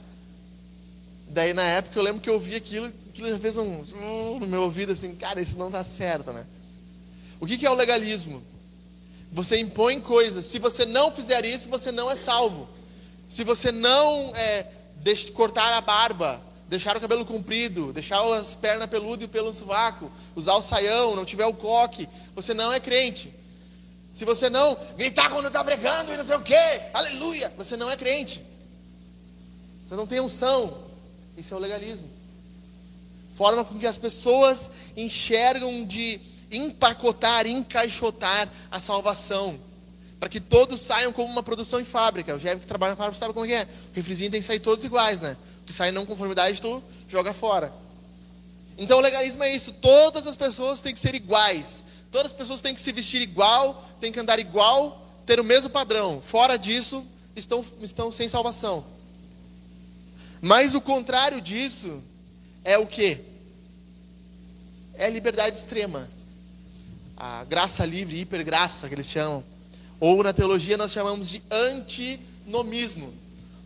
Daí 1.29 1.51
na 1.51 1.63
época 1.63 1.97
eu 1.97 2.03
lembro 2.03 2.21
que 2.21 2.29
eu 2.29 2.35
ouvi 2.35 2.53
aquilo, 2.55 2.93
aquilo 3.09 3.27
já 3.27 3.39
fez 3.39 3.57
um 3.57 3.83
no 4.39 4.45
meu 4.45 4.61
ouvido 4.61 4.91
assim, 4.91 5.15
cara, 5.15 5.41
isso 5.41 5.57
não 5.57 5.65
está 5.65 5.83
certo, 5.83 6.31
né? 6.31 6.45
O 7.39 7.47
que, 7.47 7.57
que 7.57 7.65
é 7.65 7.71
o 7.71 7.73
legalismo? 7.73 8.43
Você 9.31 9.59
impõe 9.59 9.99
coisas. 9.99 10.45
Se 10.45 10.59
você 10.59 10.85
não 10.85 11.11
fizer 11.11 11.43
isso, 11.43 11.69
você 11.69 11.91
não 11.91 12.09
é 12.09 12.15
salvo. 12.15 12.69
Se 13.27 13.43
você 13.43 13.71
não 13.71 14.31
é, 14.35 14.67
deixe, 14.97 15.31
cortar 15.31 15.75
a 15.75 15.81
barba, 15.81 16.39
deixar 16.69 16.95
o 16.95 17.01
cabelo 17.01 17.25
comprido, 17.25 17.91
deixar 17.93 18.21
as 18.35 18.55
pernas 18.55 18.87
peludas 18.87 19.23
e 19.23 19.25
o 19.25 19.29
pelo 19.29 19.51
sovaco, 19.51 20.11
usar 20.35 20.53
o 20.53 20.61
saião, 20.61 21.15
não 21.15 21.25
tiver 21.25 21.47
o 21.47 21.53
coque, 21.53 22.07
você 22.35 22.53
não 22.53 22.71
é 22.71 22.79
crente. 22.79 23.33
Se 24.17 24.25
você 24.25 24.49
não 24.49 24.75
gritar 24.97 25.29
quando 25.29 25.45
está 25.45 25.63
pregando 25.63 26.11
e 26.11 26.17
não 26.17 26.23
sei 26.23 26.35
o 26.35 26.41
que, 26.41 26.55
aleluia, 26.91 27.53
você 27.55 27.77
não 27.77 27.87
é 27.87 27.95
crente. 27.95 28.43
Você 29.85 29.93
não 29.93 30.07
tem 30.07 30.19
unção. 30.19 30.85
Isso 31.37 31.53
é 31.53 31.57
o 31.57 31.59
legalismo. 31.59 32.09
Forma 33.35 33.63
com 33.63 33.77
que 33.77 33.85
as 33.85 33.99
pessoas 33.99 34.71
enxergam 34.95 35.85
de 35.85 36.19
empacotar, 36.51 37.45
encaixotar 37.45 38.49
a 38.71 38.79
salvação. 38.79 39.59
Para 40.19 40.29
que 40.29 40.39
todos 40.39 40.81
saiam 40.81 41.13
como 41.13 41.31
uma 41.31 41.43
produção 41.43 41.79
em 41.79 41.85
fábrica. 41.85 42.33
O 42.33 42.39
Jeff 42.39 42.61
que 42.61 42.65
trabalha 42.65 42.93
na 42.93 42.97
fábrica 42.97 43.19
sabe 43.19 43.35
como 43.35 43.45
é. 43.45 43.65
O 43.91 43.95
refrizinho 43.95 44.31
tem 44.31 44.41
que 44.41 44.47
sair 44.47 44.59
todos 44.59 44.83
iguais, 44.83 45.21
né? 45.21 45.37
O 45.61 45.65
que 45.65 45.73
sai 45.73 45.91
não 45.91 46.07
conformidade, 46.07 46.59
tu 46.59 46.81
joga 47.07 47.35
fora. 47.35 47.71
Então 48.79 48.97
o 48.97 49.01
legalismo 49.01 49.43
é 49.43 49.53
isso. 49.53 49.73
Todas 49.73 50.25
as 50.25 50.35
pessoas 50.35 50.81
têm 50.81 50.91
que 50.91 50.99
ser 50.99 51.13
iguais. 51.13 51.83
Todas 52.17 52.31
as 52.31 52.35
pessoas 52.35 52.61
têm 52.63 52.73
que 52.73 52.81
se 52.81 52.91
vestir 52.91 53.21
igual, 53.21 53.87
têm 54.01 54.11
que 54.11 54.19
andar 54.19 54.39
igual, 54.39 55.07
ter 55.23 55.39
o 55.39 55.43
mesmo 55.43 55.69
padrão. 55.69 56.19
Fora 56.25 56.57
disso, 56.57 57.05
estão, 57.35 57.63
estão 57.79 58.11
sem 58.11 58.27
salvação. 58.27 58.83
Mas 60.41 60.73
o 60.73 60.81
contrário 60.81 61.39
disso 61.39 62.03
é 62.63 62.75
o 62.75 62.87
que? 62.87 63.19
É 64.95 65.11
liberdade 65.11 65.59
extrema. 65.59 66.09
A 67.15 67.43
graça 67.43 67.85
livre, 67.85 68.19
hipergraça 68.19 68.87
que 68.87 68.95
eles 68.95 69.05
chamam. 69.05 69.43
Ou 69.99 70.23
na 70.23 70.33
teologia 70.33 70.75
nós 70.75 70.91
chamamos 70.91 71.29
de 71.29 71.43
antinomismo. 71.51 73.13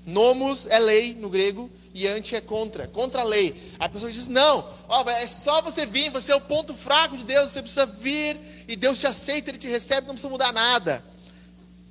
Nomos 0.05 0.65
é 0.65 0.77
lei 0.77 1.15
no 1.15 1.29
grego 1.29 1.69
e 1.93 2.07
anti 2.07 2.35
é 2.35 2.41
contra, 2.41 2.87
contra 2.87 3.21
a 3.21 3.23
lei. 3.23 3.73
A 3.79 3.89
pessoa 3.89 4.11
diz: 4.11 4.27
não, 4.27 4.65
ó, 4.87 5.09
é 5.09 5.27
só 5.27 5.61
você 5.61 5.85
vir, 5.85 6.09
você 6.09 6.31
é 6.31 6.35
o 6.35 6.41
ponto 6.41 6.73
fraco 6.73 7.17
de 7.17 7.25
Deus, 7.25 7.51
você 7.51 7.61
precisa 7.61 7.85
vir 7.85 8.37
e 8.67 8.75
Deus 8.75 8.99
te 8.99 9.07
aceita, 9.07 9.51
Ele 9.51 9.57
te 9.57 9.67
recebe, 9.67 10.07
não 10.07 10.13
precisa 10.13 10.29
mudar 10.29 10.51
nada. 10.51 11.03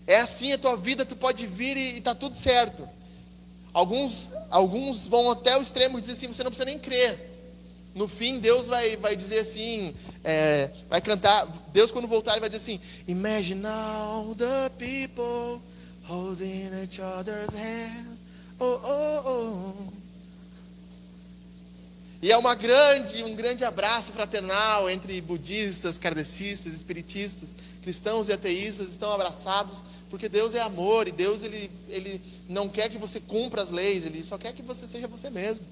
É 0.06 0.16
assim 0.16 0.52
a 0.52 0.58
tua 0.58 0.76
vida, 0.76 1.04
tu 1.04 1.14
pode 1.14 1.46
vir 1.46 1.76
e 1.76 1.98
está 1.98 2.14
tudo 2.14 2.36
certo. 2.36 2.88
Alguns, 3.72 4.32
alguns 4.50 5.06
vão 5.06 5.30
até 5.30 5.56
o 5.56 5.62
extremo 5.62 5.98
e 5.98 6.00
dizem 6.00 6.14
assim: 6.14 6.26
você 6.28 6.42
não 6.42 6.50
precisa 6.50 6.64
nem 6.64 6.78
crer. 6.78 7.28
No 7.94 8.08
fim, 8.08 8.38
Deus 8.38 8.66
vai, 8.66 8.96
vai 8.96 9.14
dizer 9.14 9.40
assim: 9.40 9.94
é, 10.24 10.70
vai 10.88 11.00
cantar. 11.00 11.46
Deus, 11.72 11.90
quando 11.90 12.08
voltar, 12.08 12.32
ele 12.32 12.40
vai 12.40 12.48
dizer 12.48 12.62
assim: 12.62 12.80
Imagine 13.06 13.66
all 13.66 14.34
the 14.34 14.70
people 14.78 15.62
holding 16.04 16.70
each 16.82 17.00
other's 17.00 17.54
hand. 17.54 18.19
Oh, 18.60 18.80
oh, 18.84 19.22
oh. 19.26 19.92
E 22.22 22.30
é 22.30 22.36
uma 22.36 22.54
grande, 22.54 23.24
um 23.24 23.34
grande 23.34 23.64
abraço 23.64 24.12
fraternal 24.12 24.90
entre 24.90 25.18
budistas, 25.22 25.96
kardecistas, 25.96 26.74
espiritistas, 26.74 27.48
cristãos 27.80 28.28
e 28.28 28.32
ateístas 28.32 28.90
estão 28.90 29.10
abraçados, 29.10 29.82
porque 30.10 30.28
Deus 30.28 30.54
é 30.54 30.60
amor 30.60 31.08
e 31.08 31.12
Deus 31.12 31.42
ele, 31.42 31.70
ele 31.88 32.20
não 32.46 32.68
quer 32.68 32.90
que 32.90 32.98
você 32.98 33.18
cumpra 33.18 33.62
as 33.62 33.70
leis, 33.70 34.04
ele 34.04 34.22
só 34.22 34.36
quer 34.36 34.52
que 34.52 34.60
você 34.60 34.86
seja 34.86 35.08
você 35.08 35.30
mesmo. 35.30 35.64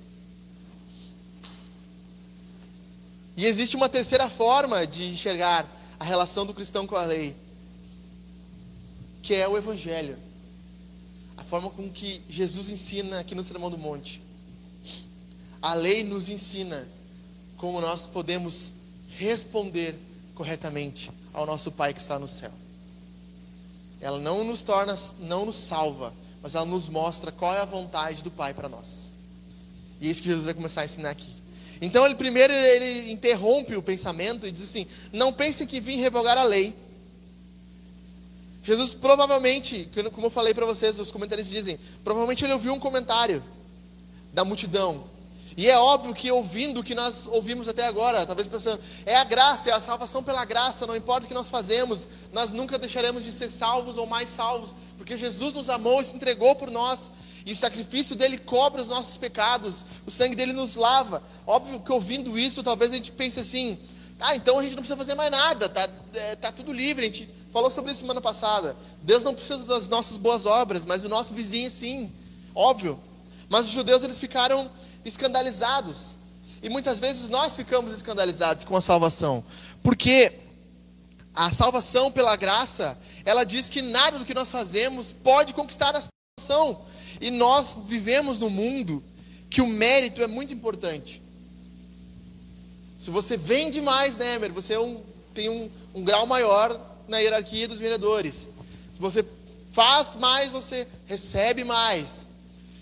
E 3.37 3.45
existe 3.45 3.77
uma 3.77 3.89
terceira 3.89 4.31
forma 4.31 4.87
de 4.87 5.05
enxergar 5.05 5.67
a 6.01 6.05
relação 6.05 6.47
do 6.47 6.55
cristão 6.55 6.87
com 6.87 6.97
a 6.97 7.05
lei, 7.05 7.37
que 9.21 9.35
é 9.35 9.47
o 9.47 9.59
evangelho. 9.59 10.17
A 11.39 11.45
forma 11.45 11.71
com 11.71 11.89
que 11.89 12.21
Jesus 12.29 12.69
ensina 12.69 13.21
aqui 13.21 13.33
no 13.33 13.45
Sermão 13.45 13.71
do 13.71 13.79
Monte. 13.79 14.21
A 15.63 15.73
lei 15.73 16.03
nos 16.03 16.29
ensina 16.29 16.87
como 17.57 17.81
nós 17.81 18.09
podemos 18.09 18.75
responder 19.17 19.95
corretamente 20.35 21.11
ao 21.33 21.47
nosso 21.47 21.71
Pai 21.71 21.95
que 21.95 22.01
está 22.01 22.19
no 22.19 22.29
céu. 22.29 22.51
Ela 24.01 24.19
não 24.19 24.43
nos 24.43 24.63
torna, 24.63 24.97
não 25.21 25.47
nos 25.47 25.57
salva, 25.57 26.13
mas 26.43 26.57
ela 26.57 26.67
nos 26.67 26.89
mostra 26.89 27.31
qual 27.31 27.55
é 27.55 27.61
a 27.61 27.65
vontade 27.65 28.23
do 28.25 28.33
Pai 28.33 28.53
para 28.53 28.69
nós. 28.69 29.13
E 30.01 30.09
é 30.09 30.11
isso 30.11 30.21
que 30.21 30.29
Jesus 30.29 30.45
vai 30.45 30.55
começar 30.55 30.83
a 30.83 30.85
ensinar 30.85 31.11
aqui. 31.11 31.33
Então 31.81 32.05
ele 32.05 32.17
primeiro 32.17 32.53
ele 32.53 33.13
interrompe 33.13 33.77
o 33.77 33.83
pensamento 33.83 34.45
e 34.45 34.51
diz 34.51 34.65
assim: 34.65 34.89
"Não 35.13 35.33
pensem 35.33 35.69
que 35.69 35.81
vim 35.81 35.99
revogar 35.99 36.37
a 36.37 36.43
lei". 36.43 36.75
Jesus 38.69 38.93
provavelmente, 38.93 39.89
como 40.13 40.27
eu 40.27 40.31
falei 40.31 40.53
para 40.53 40.67
vocês, 40.67 40.99
os 40.99 41.11
comentários 41.11 41.49
dizem, 41.49 41.81
provavelmente 42.05 42.45
ele 42.45 42.53
ouviu 42.53 42.75
um 42.75 42.79
comentário 42.79 43.43
da 44.31 44.45
multidão 44.45 45.05
e 45.57 45.71
é 45.71 45.79
óbvio 45.79 46.15
que 46.15 46.31
ouvindo 46.31 46.81
o 46.81 46.85
que 46.85 46.95
nós 46.95 47.27
ouvimos 47.27 47.67
até 47.67 47.87
agora, 47.87 48.27
talvez 48.27 48.47
pensando, 48.47 48.79
é 49.07 49.17
a 49.17 49.25
graça, 49.25 49.71
é 49.71 49.73
a 49.73 49.81
salvação 49.81 50.23
pela 50.23 50.45
graça, 50.45 50.87
não 50.87 50.95
importa 50.95 51.25
o 51.25 51.29
que 51.29 51.33
nós 51.33 51.49
fazemos, 51.49 52.07
nós 52.31 52.53
nunca 52.53 52.79
deixaremos 52.79 53.25
de 53.25 53.33
ser 53.33 53.49
salvos 53.49 53.97
ou 53.97 54.07
mais 54.07 54.29
salvos, 54.29 54.75
porque 54.99 55.17
Jesus 55.17 55.55
nos 55.55 55.71
amou 55.71 56.03
e 56.03 56.05
se 56.05 56.15
entregou 56.15 56.55
por 56.55 56.71
nós, 56.71 57.11
e 57.47 57.53
o 57.53 57.57
sacrifício 57.57 58.15
dele 58.15 58.37
cobre 58.37 58.83
os 58.83 58.91
nossos 58.91 59.17
pecados, 59.17 59.83
o 60.07 60.11
sangue 60.11 60.37
dele 60.37 60.53
nos 60.53 60.77
lava. 60.77 61.23
Óbvio 61.47 61.81
que 61.81 61.91
ouvindo 61.91 62.39
isso, 62.39 62.63
talvez 62.63 62.93
a 62.93 62.97
gente 62.97 63.13
pense 63.13 63.41
assim: 63.41 63.79
ah, 64.21 64.35
então 64.35 64.59
a 64.59 64.63
gente 64.63 64.73
não 64.73 64.83
precisa 64.83 64.97
fazer 64.97 65.15
mais 65.15 65.31
nada, 65.31 65.69
tá, 65.69 65.89
é, 66.15 66.37
tá 66.37 66.51
tudo 66.51 66.73
livre. 66.73 67.05
A 67.05 67.09
gente 67.09 67.29
falou 67.53 67.71
sobre 67.71 67.93
isso 67.93 68.01
semana 68.01 68.21
passada. 68.21 68.77
Deus 69.03 69.23
não 69.23 69.35
precisa 69.35 69.65
das 69.65 69.89
nossas 69.89 70.17
boas 70.17 70.45
obras, 70.45 70.85
mas 70.85 71.03
do 71.03 71.09
nosso 71.09 71.33
vizinho 71.33 71.71
sim, 71.71 72.13
óbvio. 72.55 72.99
Mas 73.49 73.67
os 73.67 73.73
judeus 73.73 74.03
eles 74.03 74.19
ficaram 74.19 74.71
escandalizados. 75.05 76.19
E 76.63 76.69
muitas 76.69 76.99
vezes 76.99 77.29
nós 77.29 77.55
ficamos 77.55 77.95
escandalizados 77.95 78.65
com 78.65 78.77
a 78.77 78.81
salvação, 78.81 79.45
porque 79.83 80.33
a 81.35 81.53
salvação 81.53 82.11
pela 82.11 82.35
graça, 82.35 82.99
ela 83.25 83.45
diz 83.45 83.69
que 83.69 83.81
nada 83.81 84.19
do 84.19 84.25
que 84.25 84.35
nós 84.35 84.51
fazemos 84.51 85.13
pode 85.13 85.55
conquistar 85.55 85.95
a 85.95 86.03
salvação. 86.03 86.85
E 87.21 87.31
nós 87.31 87.79
vivemos 87.87 88.41
num 88.41 88.51
mundo 88.51 89.03
que 89.49 89.61
o 89.61 89.67
mérito 89.67 90.21
é 90.21 90.27
muito 90.27 90.53
importante. 90.53 91.23
Se 92.99 93.11
você 93.11 93.37
vende 93.37 93.81
mais, 93.81 94.17
né, 94.17 94.39
você 94.53 94.75
é 94.75 94.81
um, 94.81 95.01
tem 95.33 95.49
um, 95.49 95.71
um 95.95 96.03
grau 96.03 96.27
maior 96.27 96.79
na 97.07 97.19
hierarquia 97.19 97.69
dos 97.69 97.79
vendedores. 97.79 98.51
Se 98.95 99.01
você 99.01 99.25
faz 99.73 100.17
mais, 100.17 100.51
você 100.51 100.87
recebe 101.07 101.63
mais. 101.63 102.27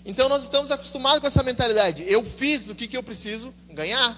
Então 0.03 0.27
nós 0.27 0.43
estamos 0.43 0.71
acostumados 0.71 1.19
com 1.19 1.27
essa 1.27 1.43
mentalidade. 1.43 2.03
Eu 2.07 2.23
fiz 2.23 2.69
o 2.69 2.75
que, 2.75 2.87
que 2.87 2.97
eu 2.97 3.03
preciso 3.03 3.53
ganhar. 3.69 4.17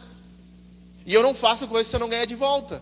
E 1.05 1.13
eu 1.13 1.21
não 1.21 1.33
faço 1.33 1.67
coisa 1.67 1.89
se 1.89 1.95
eu 1.95 1.99
não 1.99 2.07
ganhar 2.07 2.25
de 2.25 2.35
volta. 2.35 2.81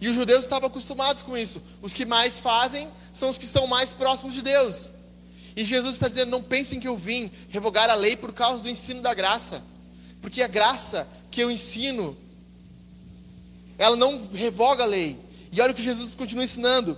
E 0.00 0.08
os 0.08 0.16
judeus 0.16 0.42
estavam 0.42 0.66
acostumados 0.66 1.22
com 1.22 1.38
isso. 1.38 1.62
Os 1.80 1.94
que 1.94 2.04
mais 2.04 2.40
fazem 2.40 2.88
são 3.12 3.30
os 3.30 3.38
que 3.38 3.44
estão 3.44 3.68
mais 3.68 3.94
próximos 3.94 4.34
de 4.34 4.42
Deus. 4.42 4.90
E 5.54 5.64
Jesus 5.64 5.94
está 5.94 6.08
dizendo: 6.08 6.30
não 6.30 6.42
pensem 6.42 6.80
que 6.80 6.88
eu 6.88 6.96
vim 6.96 7.30
revogar 7.50 7.88
a 7.88 7.94
lei 7.94 8.16
por 8.16 8.32
causa 8.32 8.62
do 8.62 8.68
ensino 8.68 9.00
da 9.00 9.14
graça. 9.14 9.62
Porque 10.20 10.42
a 10.42 10.48
graça 10.48 11.06
que 11.32 11.40
eu 11.40 11.50
ensino, 11.50 12.16
ela 13.78 13.96
não 13.96 14.28
revoga 14.32 14.84
a 14.84 14.86
lei. 14.86 15.18
E 15.50 15.60
olha 15.60 15.72
o 15.72 15.74
que 15.74 15.82
Jesus 15.82 16.14
continua 16.14 16.44
ensinando. 16.44 16.96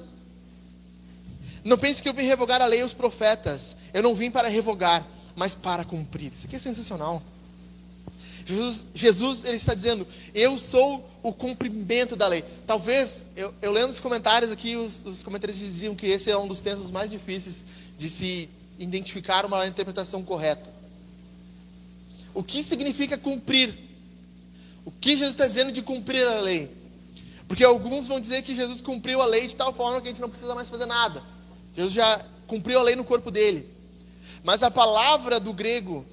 Não 1.64 1.78
pense 1.78 2.02
que 2.02 2.08
eu 2.08 2.12
vim 2.12 2.24
revogar 2.24 2.60
a 2.60 2.66
lei 2.66 2.80
e 2.80 2.84
os 2.84 2.92
profetas. 2.92 3.76
Eu 3.94 4.02
não 4.02 4.14
vim 4.14 4.30
para 4.30 4.48
revogar, 4.48 5.06
mas 5.34 5.54
para 5.54 5.84
cumprir. 5.84 6.32
Isso 6.32 6.46
aqui 6.46 6.56
é 6.56 6.58
sensacional. 6.58 7.22
Jesus, 8.44 8.84
Jesus 8.94 9.44
ele 9.44 9.56
está 9.56 9.72
dizendo: 9.72 10.06
Eu 10.34 10.58
sou 10.58 11.08
o 11.22 11.32
cumprimento 11.32 12.14
da 12.14 12.28
lei. 12.28 12.44
Talvez, 12.66 13.24
eu, 13.34 13.54
eu 13.62 13.72
lendo 13.72 13.90
os 13.90 14.00
comentários 14.00 14.52
aqui, 14.52 14.76
os, 14.76 15.06
os 15.06 15.22
comentários 15.22 15.58
diziam 15.58 15.94
que 15.94 16.06
esse 16.06 16.30
é 16.30 16.36
um 16.36 16.46
dos 16.46 16.60
textos 16.60 16.90
mais 16.90 17.10
difíceis 17.10 17.64
de 17.96 18.10
se 18.10 18.50
identificar 18.78 19.46
uma 19.46 19.66
interpretação 19.66 20.22
correta. 20.22 20.68
O 22.34 22.42
que 22.42 22.62
significa 22.62 23.16
cumprir? 23.16 23.83
O 24.84 24.90
que 24.90 25.10
Jesus 25.10 25.30
está 25.30 25.46
dizendo 25.46 25.72
de 25.72 25.82
cumprir 25.82 26.26
a 26.26 26.40
lei? 26.40 26.70
Porque 27.48 27.64
alguns 27.64 28.06
vão 28.06 28.20
dizer 28.20 28.42
que 28.42 28.54
Jesus 28.54 28.80
cumpriu 28.80 29.20
a 29.20 29.26
lei 29.26 29.46
de 29.46 29.56
tal 29.56 29.72
forma 29.72 30.00
que 30.00 30.08
a 30.08 30.10
gente 30.10 30.20
não 30.20 30.28
precisa 30.28 30.54
mais 30.54 30.68
fazer 30.68 30.86
nada. 30.86 31.22
Jesus 31.76 31.94
já 31.94 32.24
cumpriu 32.46 32.78
a 32.78 32.82
lei 32.82 32.96
no 32.96 33.04
corpo 33.04 33.30
dele. 33.30 33.68
Mas 34.42 34.62
a 34.62 34.70
palavra 34.70 35.40
do 35.40 35.52
grego 35.52 36.04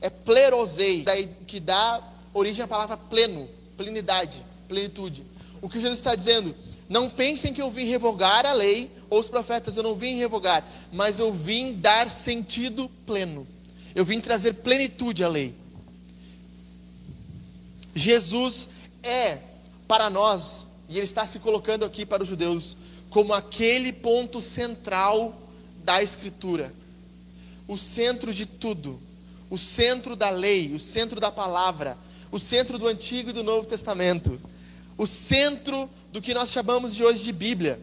é 0.00 0.10
plerosei, 0.10 1.04
que 1.46 1.60
dá 1.60 2.00
origem 2.34 2.64
à 2.64 2.68
palavra 2.68 2.96
pleno, 2.96 3.48
plenidade, 3.76 4.42
plenitude. 4.66 5.24
O 5.60 5.68
que 5.68 5.80
Jesus 5.80 5.98
está 5.98 6.14
dizendo? 6.14 6.54
Não 6.88 7.10
pensem 7.10 7.52
que 7.52 7.60
eu 7.60 7.70
vim 7.70 7.84
revogar 7.84 8.46
a 8.46 8.52
lei 8.52 8.90
ou 9.10 9.20
os 9.20 9.28
profetas, 9.28 9.76
eu 9.76 9.82
não 9.82 9.94
vim 9.94 10.16
revogar, 10.16 10.64
mas 10.92 11.18
eu 11.18 11.32
vim 11.32 11.74
dar 11.74 12.10
sentido 12.10 12.90
pleno. 13.06 13.46
Eu 13.94 14.04
vim 14.04 14.20
trazer 14.20 14.54
plenitude 14.54 15.22
à 15.22 15.28
lei. 15.28 15.54
Jesus 17.98 18.68
é 19.02 19.38
para 19.88 20.08
nós, 20.08 20.66
e 20.88 20.96
ele 20.96 21.04
está 21.04 21.26
se 21.26 21.40
colocando 21.40 21.84
aqui 21.84 22.06
para 22.06 22.22
os 22.22 22.28
judeus, 22.28 22.76
como 23.10 23.32
aquele 23.32 23.92
ponto 23.92 24.40
central 24.40 25.36
da 25.82 26.02
Escritura, 26.02 26.72
o 27.66 27.76
centro 27.76 28.32
de 28.32 28.46
tudo, 28.46 29.00
o 29.50 29.58
centro 29.58 30.14
da 30.14 30.30
lei, 30.30 30.74
o 30.74 30.78
centro 30.78 31.18
da 31.18 31.30
palavra, 31.30 31.98
o 32.30 32.38
centro 32.38 32.78
do 32.78 32.86
Antigo 32.86 33.30
e 33.30 33.32
do 33.32 33.42
Novo 33.42 33.66
Testamento, 33.66 34.40
o 34.96 35.06
centro 35.06 35.90
do 36.12 36.22
que 36.22 36.32
nós 36.32 36.50
chamamos 36.50 36.94
de 36.94 37.02
hoje 37.02 37.24
de 37.24 37.32
Bíblia. 37.32 37.80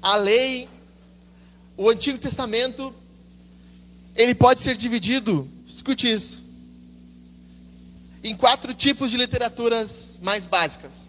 A 0.00 0.16
lei, 0.16 0.68
o 1.76 1.90
Antigo 1.90 2.18
Testamento, 2.18 2.94
ele 4.16 4.34
pode 4.34 4.60
ser 4.60 4.76
dividido, 4.76 5.48
escute 5.66 6.10
isso, 6.10 6.47
em 8.22 8.36
quatro 8.36 8.74
tipos 8.74 9.10
de 9.10 9.16
literaturas 9.16 10.18
mais 10.22 10.46
básicas 10.46 11.08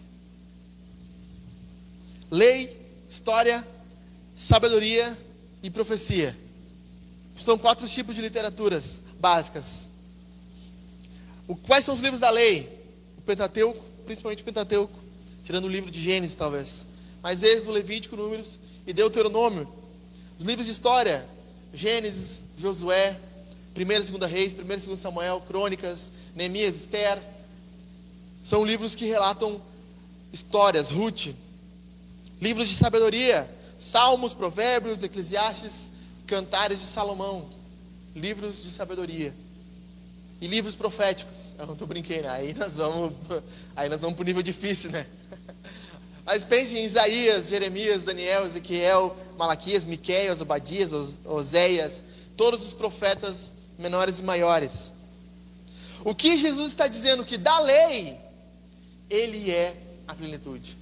lei, 2.30 2.76
história, 3.08 3.66
sabedoria 4.36 5.18
e 5.62 5.68
profecia. 5.68 6.36
São 7.38 7.58
quatro 7.58 7.88
tipos 7.88 8.14
de 8.14 8.22
literaturas 8.22 9.02
básicas. 9.18 9.88
O, 11.48 11.56
quais 11.56 11.84
são 11.84 11.94
os 11.94 12.00
livros 12.00 12.20
da 12.20 12.30
lei? 12.30 12.78
O 13.18 13.22
Pentateuco, 13.22 13.82
principalmente 14.04 14.42
o 14.42 14.44
Pentateuco, 14.44 14.98
tirando 15.42 15.64
o 15.64 15.68
livro 15.68 15.90
de 15.90 16.00
Gênesis, 16.00 16.36
talvez. 16.36 16.84
Mas 17.22 17.42
Êxodo, 17.42 17.72
Levítico, 17.72 18.16
Números 18.16 18.60
e 18.86 18.92
Deuteronômio. 18.92 19.70
Os 20.38 20.44
livros 20.44 20.66
de 20.66 20.72
história, 20.72 21.26
Gênesis, 21.72 22.44
Josué, 22.56 23.18
1 23.76 23.80
e 23.80 23.84
2 23.84 24.30
Reis, 24.30 24.54
1 24.54 24.60
e 24.60 24.76
2 24.76 24.98
Samuel, 24.98 25.40
Crônicas, 25.46 26.10
Neemias, 26.34 26.76
Esther. 26.76 27.18
São 28.42 28.64
livros 28.64 28.94
que 28.94 29.04
relatam 29.04 29.60
histórias, 30.32 30.90
Ruth, 30.90 31.28
livros 32.40 32.68
de 32.68 32.74
sabedoria, 32.74 33.48
Salmos, 33.78 34.34
Provérbios, 34.34 35.02
Eclesiastes, 35.02 35.90
Cantares 36.26 36.80
de 36.80 36.86
Salomão, 36.86 37.48
livros 38.14 38.62
de 38.62 38.70
sabedoria 38.70 39.34
e 40.40 40.46
livros 40.46 40.74
proféticos. 40.74 41.54
Eu 41.58 41.66
não 41.66 41.74
brincando, 41.86 42.28
aí 42.28 42.54
nós 42.54 42.76
vamos, 42.76 43.12
aí 43.76 43.88
nós 43.88 44.00
vamos 44.00 44.16
para 44.16 44.22
o 44.22 44.26
nível 44.26 44.42
difícil, 44.42 44.90
né? 44.90 45.06
Mas 46.24 46.44
pense 46.44 46.76
em 46.76 46.84
Isaías, 46.84 47.48
Jeremias, 47.48 48.04
Daniel, 48.04 48.46
Ezequiel, 48.46 49.16
Malaquias, 49.36 49.86
Miqueias, 49.86 50.40
Obadias, 50.40 50.92
Oséias, 51.24 52.04
todos 52.36 52.64
os 52.64 52.72
profetas 52.72 53.52
menores 53.80 54.18
e 54.18 54.22
maiores. 54.22 54.92
O 56.04 56.14
que 56.14 56.38
Jesus 56.38 56.68
está 56.68 56.86
dizendo 56.86 57.24
que 57.24 57.36
da 57.36 57.58
lei 57.60 58.16
ele 59.08 59.50
é 59.50 59.76
a 60.06 60.14
plenitude. 60.14 60.76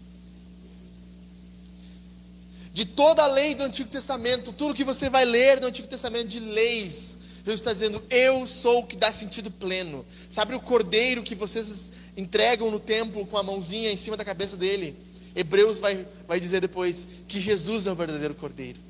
De 2.73 2.85
toda 2.85 3.25
a 3.25 3.26
lei 3.26 3.55
do 3.55 3.64
Antigo 3.64 3.88
Testamento, 3.88 4.52
tudo 4.52 4.75
que 4.75 4.85
você 4.85 5.11
vai 5.11 5.25
ler 5.25 5.61
no 5.61 5.67
Antigo 5.67 5.88
Testamento 5.88 6.28
de 6.28 6.38
leis, 6.38 7.19
Jesus 7.38 7.61
está 7.61 7.73
dizendo: 7.73 8.02
Eu 8.11 8.47
sou 8.47 8.81
o 8.81 8.87
que 8.87 8.97
dá 8.97 9.11
sentido 9.11 9.50
pleno. 9.50 10.05
Sabe 10.28 10.55
o 10.55 10.61
cordeiro 10.61 11.23
que 11.23 11.35
vocês 11.35 11.90
entregam 12.17 12.71
no 12.71 12.78
templo 12.78 13.26
com 13.26 13.38
a 13.38 13.43
mãozinha 13.43 13.90
em 13.90 13.97
cima 13.97 14.17
da 14.17 14.25
cabeça 14.25 14.57
dele? 14.57 14.97
Hebreus 15.35 15.78
vai, 15.78 16.07
vai 16.26 16.38
dizer 16.38 16.61
depois 16.61 17.09
que 17.26 17.40
Jesus 17.40 17.87
é 17.87 17.93
o 17.93 17.95
verdadeiro 17.95 18.35
cordeiro. 18.35 18.88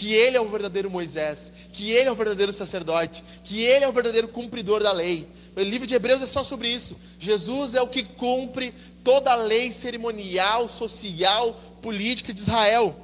Que 0.00 0.14
ele 0.14 0.34
é 0.34 0.40
o 0.40 0.48
verdadeiro 0.48 0.90
Moisés. 0.90 1.52
Que 1.74 1.90
ele 1.90 2.08
é 2.08 2.10
o 2.10 2.14
verdadeiro 2.14 2.54
sacerdote. 2.54 3.22
Que 3.44 3.62
ele 3.62 3.84
é 3.84 3.88
o 3.88 3.92
verdadeiro 3.92 4.28
cumpridor 4.28 4.82
da 4.82 4.92
lei. 4.92 5.28
O 5.54 5.60
livro 5.60 5.86
de 5.86 5.94
Hebreus 5.94 6.22
é 6.22 6.26
só 6.26 6.42
sobre 6.42 6.70
isso. 6.70 6.96
Jesus 7.18 7.74
é 7.74 7.82
o 7.82 7.86
que 7.86 8.02
cumpre 8.02 8.72
toda 9.04 9.30
a 9.30 9.36
lei 9.36 9.70
cerimonial, 9.70 10.70
social, 10.70 11.52
política 11.82 12.32
de 12.32 12.40
Israel. 12.40 12.96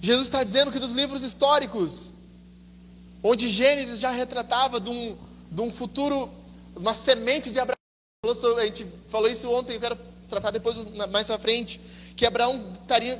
Jesus 0.00 0.26
está 0.26 0.42
dizendo 0.42 0.72
que 0.72 0.78
dos 0.78 0.92
livros 0.92 1.22
históricos, 1.22 2.12
onde 3.22 3.50
Gênesis 3.50 4.00
já 4.00 4.10
retratava 4.10 4.80
de 4.80 4.88
um, 4.88 5.18
de 5.50 5.60
um 5.60 5.70
futuro, 5.70 6.30
uma 6.74 6.94
semente 6.94 7.50
de 7.50 7.60
Abraão. 7.60 7.76
A 8.56 8.64
gente 8.64 8.86
falou 9.10 9.28
isso 9.28 9.50
ontem, 9.50 9.74
eu 9.74 9.80
quero 9.80 9.98
tratar 10.30 10.50
depois 10.50 10.78
mais 11.10 11.30
à 11.30 11.38
frente. 11.38 11.78
Que 12.20 12.26
Abraão 12.26 12.62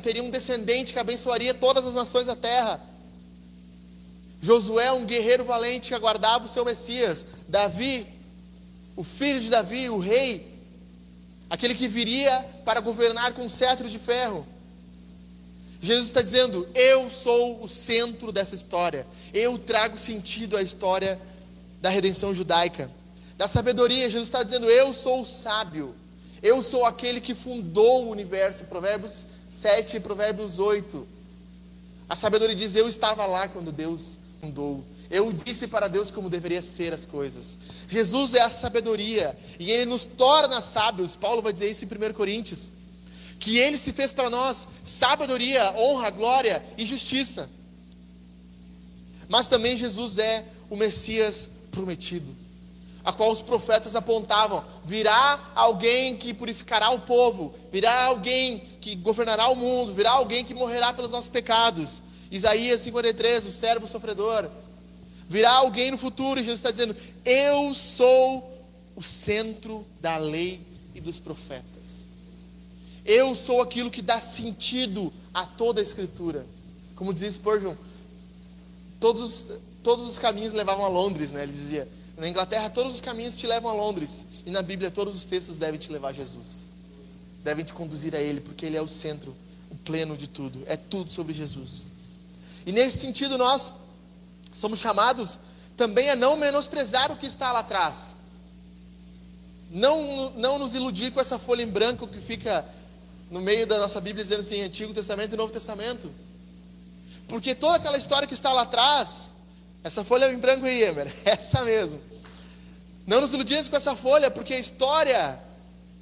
teria, 0.03 0.23
um 0.23 0.29
descendente 0.29 0.93
que 0.93 0.99
abençoaria 0.99 1.55
todas 1.55 1.87
as 1.87 1.95
nações 1.95 2.27
da 2.27 2.37
terra. 2.37 2.79
Josué, 4.43 4.93
um 4.93 5.07
guerreiro 5.07 5.43
valente 5.43 5.89
que 5.89 5.95
aguardava 5.95 6.45
o 6.45 6.49
seu 6.49 6.67
Messias. 6.67 7.25
Davi, 7.49 8.07
o 8.95 9.03
filho 9.03 9.41
de 9.41 9.49
Davi, 9.49 9.89
o 9.89 9.99
rei, 9.99 10.47
aquele 11.49 11.75
que 11.75 11.89
viria 11.89 12.45
para 12.63 12.81
governar 12.81 13.33
com 13.33 13.43
um 13.43 13.49
cetro 13.49 13.89
de 13.89 13.99
ferro. 13.99 14.47
Jesus 15.81 16.09
está 16.09 16.21
dizendo: 16.21 16.69
Eu 16.75 17.09
sou 17.09 17.65
o 17.65 17.69
centro 17.71 18.31
dessa 18.31 18.55
história. 18.55 19.07
Eu 19.33 19.59
trago 19.59 19.97
sentido 19.97 20.59
à 20.59 20.63
história 20.63 21.19
da 21.81 21.89
redenção 21.89 22.35
judaica. 22.35 22.91
Da 23.39 23.49
sabedoria, 23.49 24.11
Jesus 24.11 24.25
está 24.25 24.43
dizendo: 24.43 24.69
Eu 24.69 24.93
sou 24.93 25.23
o 25.23 25.27
sábio. 25.27 25.95
Eu 26.43 26.63
sou 26.63 26.87
aquele 26.87 27.21
que 27.21 27.35
fundou 27.35 28.07
o 28.07 28.11
universo. 28.11 28.65
Provérbios 28.65 29.27
7 29.49 29.97
e 29.97 30.01
Provérbios 30.01 30.59
8. 30.59 31.07
A 32.09 32.17
sabedoria 32.17 32.57
diz: 32.57 32.75
Eu 32.75 32.89
estava 32.89 33.27
lá 33.27 33.49
quando 33.49 33.71
Deus 33.71 34.19
fundou. 34.41 34.85
Eu 35.11 35.33
disse 35.33 35.67
para 35.67 35.89
Deus 35.89 36.11
como 36.11 36.31
deveria 36.31 36.63
ser 36.63 36.93
as 36.93 37.05
coisas. 37.05 37.59
Jesus 37.89 38.35
é 38.35 38.43
a 38.43 38.51
sabedoria 38.51 39.37
e 39.59 39.71
ele 39.71 39.87
nos 39.87 40.05
torna 40.05 40.61
sábios. 40.61 41.17
Paulo 41.17 41.43
vai 41.43 41.53
dizer 41.53 41.69
isso 41.69 41.85
em 41.85 41.89
1 41.89 42.13
Coríntios. 42.15 42.73
Que 43.39 43.59
ele 43.59 43.77
se 43.77 43.93
fez 43.93 44.13
para 44.13 44.31
nós 44.31 44.69
sabedoria, 44.85 45.73
honra, 45.77 46.11
glória 46.11 46.63
e 46.79 46.87
justiça. 46.87 47.51
Mas 49.29 49.49
também 49.49 49.77
Jesus 49.77 50.19
é 50.19 50.45
o 50.69 50.77
Messias 50.77 51.49
prometido, 51.71 52.35
a 53.05 53.13
qual 53.13 53.31
os 53.31 53.43
profetas 53.43 53.97
apontavam: 53.97 54.65
virá 54.85 55.53
alguém 55.55 56.17
que 56.17 56.35
purificará 56.35 56.91
o 56.91 57.01
povo, 57.01 57.55
virá 57.73 58.05
alguém 58.05 58.59
que 58.81 58.95
governará 58.97 59.49
o 59.49 59.57
mundo, 59.57 59.95
virá 59.95 60.13
alguém 60.13 60.45
que 60.45 60.55
morrerá 60.55 60.93
pelos 60.93 61.13
nossos 61.13 61.31
pecados. 61.31 62.03
Isaías 62.31 62.81
53, 62.83 63.47
o 63.47 63.53
servo 63.53 63.87
sofredor. 63.87 64.49
Virá 65.29 65.53
alguém 65.53 65.91
no 65.91 65.99
futuro, 65.99 66.41
e 66.41 66.43
Jesus 66.43 66.61
está 66.61 66.71
dizendo: 66.71 66.97
Eu 67.25 67.75
sou 67.75 68.59
o 68.97 69.03
centro 69.03 69.87
da 70.01 70.17
lei 70.17 70.61
e 70.95 71.01
dos 71.01 71.19
profetas. 71.19 72.07
Eu 73.05 73.35
sou 73.35 73.63
aquilo 73.63 73.91
que 73.91 74.03
dá 74.03 74.21
sentido 74.21 75.13
a 75.33 75.47
toda 75.47 75.81
a 75.81 75.83
Escritura. 75.83 76.47
Como 76.95 77.13
dizia 77.13 77.33
Spurgeon, 77.33 77.75
todos, 78.99 79.49
todos 79.83 80.07
os 80.07 80.19
caminhos 80.19 80.53
levavam 80.53 80.85
a 80.85 80.89
Londres, 80.89 81.33
né? 81.33 81.43
ele 81.45 81.53
dizia. 81.53 81.89
Na 82.21 82.29
Inglaterra, 82.29 82.69
todos 82.69 82.97
os 82.97 83.01
caminhos 83.01 83.35
te 83.35 83.47
levam 83.47 83.71
a 83.71 83.73
Londres. 83.73 84.27
E 84.45 84.51
na 84.51 84.61
Bíblia, 84.61 84.91
todos 84.91 85.17
os 85.17 85.25
textos 85.25 85.57
devem 85.57 85.81
te 85.81 85.91
levar 85.91 86.09
a 86.09 86.13
Jesus. 86.13 86.69
Devem 87.43 87.65
te 87.65 87.73
conduzir 87.73 88.15
a 88.15 88.21
Ele, 88.21 88.43
porque 88.43 88.67
Ele 88.67 88.77
é 88.77 88.83
o 88.83 88.87
centro, 88.87 89.35
o 89.71 89.77
pleno 89.77 90.19
de 90.19 90.29
tudo. 90.29 90.63
É 90.67 90.77
tudo 90.77 91.11
sobre 91.11 91.33
Jesus. 91.33 91.87
E 92.67 92.73
nesse 92.73 92.99
sentido, 92.99 93.39
nós 93.39 93.73
somos 94.53 94.79
chamados 94.79 95.41
também 95.79 96.11
a 96.11 96.17
não 96.17 96.37
menosprezar 96.37 97.11
o 97.11 97.17
que 97.17 97.25
está 97.25 97.53
lá 97.53 97.61
atrás. 97.61 98.15
Não, 99.71 100.31
não 100.33 100.59
nos 100.59 100.75
iludir 100.75 101.13
com 101.13 101.23
essa 101.23 101.39
folha 101.39 101.63
em 101.63 101.69
branco 101.69 102.07
que 102.07 102.21
fica 102.21 102.67
no 103.31 103.41
meio 103.41 103.67
da 103.67 103.79
nossa 103.79 103.99
Bíblia 103.99 104.23
dizendo 104.23 104.41
assim, 104.41 104.61
Antigo 104.61 104.93
Testamento 104.93 105.33
e 105.33 105.39
Novo 105.39 105.55
Testamento. 105.55 106.11
Porque 107.27 107.55
toda 107.55 107.77
aquela 107.77 107.97
história 107.97 108.29
que 108.29 108.35
está 108.35 108.53
lá 108.53 108.63
atrás, 108.63 109.33
essa 109.83 110.05
folha 110.05 110.31
em 110.31 110.39
branco 110.39 110.67
aí, 110.67 110.83
Emer, 110.83 111.11
essa 111.25 111.65
mesmo. 111.65 112.10
Não 113.07 113.21
nos 113.21 113.33
iludimos 113.33 113.69
com 113.69 113.77
essa 113.77 113.97
folha, 113.97 114.31
porque 114.31 114.55
a 114.55 114.59
história, 114.59 115.39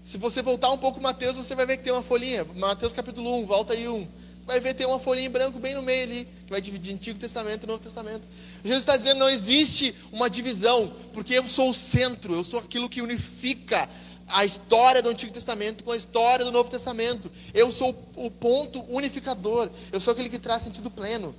se 0.05 0.19
você 0.19 0.43
voltar 0.43 0.71
um 0.71 0.79
pouco 0.79 1.01
Mateus, 1.01 1.37
você 1.37 1.55
vai 1.55 1.67
ver 1.67 1.79
que 1.79 1.85
tem 1.85 1.93
uma 1.93 2.03
folhinha. 2.03 2.45
Mateus 2.57 2.93
capítulo 2.93 3.39
1, 3.41 3.47
volta 3.47 3.73
aí 3.73 3.89
1 3.89 4.07
vai 4.49 4.61
ver 4.61 4.73
tem 4.73 4.87
uma 4.87 4.99
folhinha 4.99 5.27
em 5.27 5.31
branco 5.31 5.59
bem 5.59 5.75
no 5.75 5.83
meio 5.83 6.05
ali, 6.05 6.25
que 6.47 6.51
vai 6.51 6.59
dividir 6.59 6.95
Antigo 6.95 7.19
Testamento 7.19 7.65
e 7.65 7.67
Novo 7.67 7.83
Testamento. 7.83 8.23
Jesus 8.65 8.79
está 8.79 8.97
dizendo: 8.97 9.19
não 9.19 9.29
existe 9.29 9.95
uma 10.11 10.31
divisão, 10.31 10.91
porque 11.13 11.35
eu 11.35 11.47
sou 11.47 11.69
o 11.69 11.75
centro, 11.75 12.35
eu 12.35 12.43
sou 12.43 12.59
aquilo 12.59 12.89
que 12.89 13.03
unifica 13.03 13.87
a 14.27 14.47
história 14.47 15.03
do 15.03 15.11
Antigo 15.11 15.31
Testamento 15.31 15.85
com 15.85 15.93
a 15.93 15.97
história 15.97 16.47
do 16.47 16.51
Novo 16.51 16.71
Testamento. 16.71 17.31
Eu 17.53 17.71
sou 17.71 17.91
o 18.17 18.31
ponto 18.31 18.83
unificador, 18.89 19.69
eu 19.93 20.01
sou 20.01 20.13
aquele 20.13 20.31
que 20.31 20.39
traz 20.39 20.63
sentido 20.63 20.91
pleno. 20.91 21.35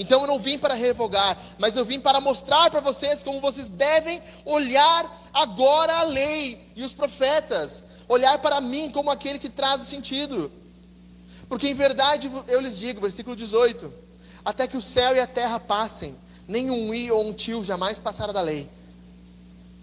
Então 0.00 0.20
eu 0.20 0.28
não 0.28 0.38
vim 0.38 0.56
para 0.56 0.74
revogar, 0.74 1.36
mas 1.58 1.74
eu 1.74 1.84
vim 1.84 1.98
para 1.98 2.20
mostrar 2.20 2.70
para 2.70 2.80
vocês 2.80 3.24
como 3.24 3.40
vocês 3.40 3.68
devem 3.68 4.22
olhar 4.44 5.28
agora 5.34 5.92
a 5.92 6.02
lei 6.04 6.70
e 6.76 6.84
os 6.84 6.94
profetas, 6.94 7.82
olhar 8.08 8.38
para 8.38 8.60
mim 8.60 8.92
como 8.92 9.10
aquele 9.10 9.40
que 9.40 9.48
traz 9.48 9.82
o 9.82 9.84
sentido. 9.84 10.52
Porque 11.48 11.66
em 11.66 11.74
verdade 11.74 12.30
eu 12.46 12.60
lhes 12.60 12.78
digo, 12.78 13.00
versículo 13.00 13.34
18: 13.34 13.92
até 14.44 14.68
que 14.68 14.76
o 14.76 14.80
céu 14.80 15.16
e 15.16 15.20
a 15.20 15.26
terra 15.26 15.58
passem, 15.58 16.14
nenhum 16.46 16.94
i 16.94 17.10
ou 17.10 17.26
um 17.26 17.32
tio 17.32 17.64
jamais 17.64 17.98
passará 17.98 18.32
da 18.32 18.40
lei. 18.40 18.70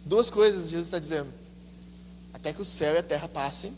Duas 0.06 0.30
coisas 0.30 0.70
Jesus 0.70 0.88
está 0.88 0.98
dizendo: 0.98 1.34
até 2.34 2.54
que 2.54 2.62
o 2.62 2.66
céu 2.66 2.94
e 2.94 3.00
a 3.00 3.04
terra 3.04 3.28
passem, 3.28 3.76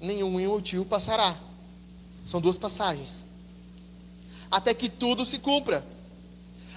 nenhum 0.00 0.40
i 0.40 0.46
ou 0.46 0.58
tio 0.62 0.86
passará. 0.86 1.36
São 2.24 2.40
duas 2.40 2.56
passagens. 2.56 3.30
Até 4.52 4.74
que 4.74 4.90
tudo 4.90 5.24
se 5.24 5.38
cumpra. 5.38 5.82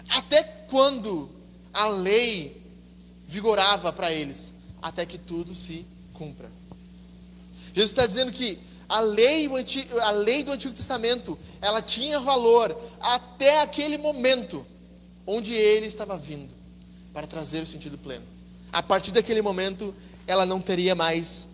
Até 0.07 0.41
quando 0.69 1.29
a 1.73 1.88
lei 1.89 2.61
vigorava 3.27 3.91
para 3.91 4.13
eles? 4.13 4.53
Até 4.81 5.05
que 5.05 5.17
tudo 5.17 5.53
se 5.53 5.85
cumpra. 6.13 6.49
Jesus 7.73 7.91
está 7.91 8.07
dizendo 8.07 8.31
que 8.31 8.57
a 8.88 9.01
lei, 9.01 9.49
a 10.01 10.11
lei 10.11 10.43
do 10.43 10.53
Antigo 10.53 10.73
Testamento, 10.73 11.38
ela 11.61 11.81
tinha 11.81 12.19
valor 12.21 12.73
até 13.01 13.61
aquele 13.61 13.97
momento 13.97 14.65
onde 15.27 15.53
ele 15.53 15.88
estava 15.88 16.17
vindo 16.17 16.53
para 17.11 17.27
trazer 17.27 17.61
o 17.61 17.67
sentido 17.67 17.97
pleno. 17.97 18.23
A 18.71 18.81
partir 18.81 19.11
daquele 19.11 19.41
momento, 19.41 19.93
ela 20.25 20.45
não 20.45 20.61
teria 20.61 20.95
mais 20.95 21.49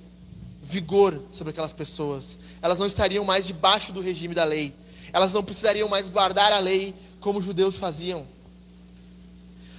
vigor 0.62 1.20
sobre 1.32 1.50
aquelas 1.50 1.74
pessoas. 1.74 2.38
Elas 2.62 2.78
não 2.78 2.86
estariam 2.86 3.26
mais 3.26 3.48
debaixo 3.48 3.92
do 3.92 4.02
regime 4.02 4.36
da 4.36 4.44
lei. 4.44 4.74
Elas 5.14 5.34
não 5.34 5.44
precisariam 5.44 5.90
mais 5.90 6.10
guardar 6.10 6.52
a 6.54 6.60
lei 6.60 6.94
como 7.20 7.40
os 7.40 7.46
judeus 7.46 7.78
faziam. 7.78 8.26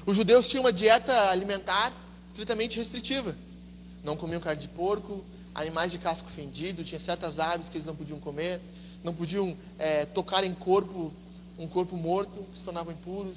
Os 0.04 0.16
judeus 0.16 0.48
tinham 0.48 0.64
uma 0.64 0.72
dieta 0.72 1.30
alimentar 1.30 1.92
estritamente 2.28 2.78
restritiva. 2.78 3.36
Não 4.02 4.16
comiam 4.16 4.40
carne 4.40 4.60
de 4.60 4.68
porco, 4.68 5.24
animais 5.54 5.92
de 5.92 5.98
casco 5.98 6.28
fendido, 6.28 6.82
tinha 6.82 7.00
certas 7.00 7.38
aves 7.38 7.68
que 7.68 7.76
eles 7.76 7.86
não 7.86 7.94
podiam 7.94 8.18
comer, 8.18 8.60
não 9.04 9.14
podiam 9.14 9.56
é, 9.78 10.04
tocar 10.06 10.44
em 10.44 10.54
corpo, 10.54 11.12
um 11.58 11.68
corpo 11.68 11.96
morto, 11.96 12.44
que 12.52 12.58
se 12.58 12.64
tornavam 12.64 12.92
impuros, 12.92 13.36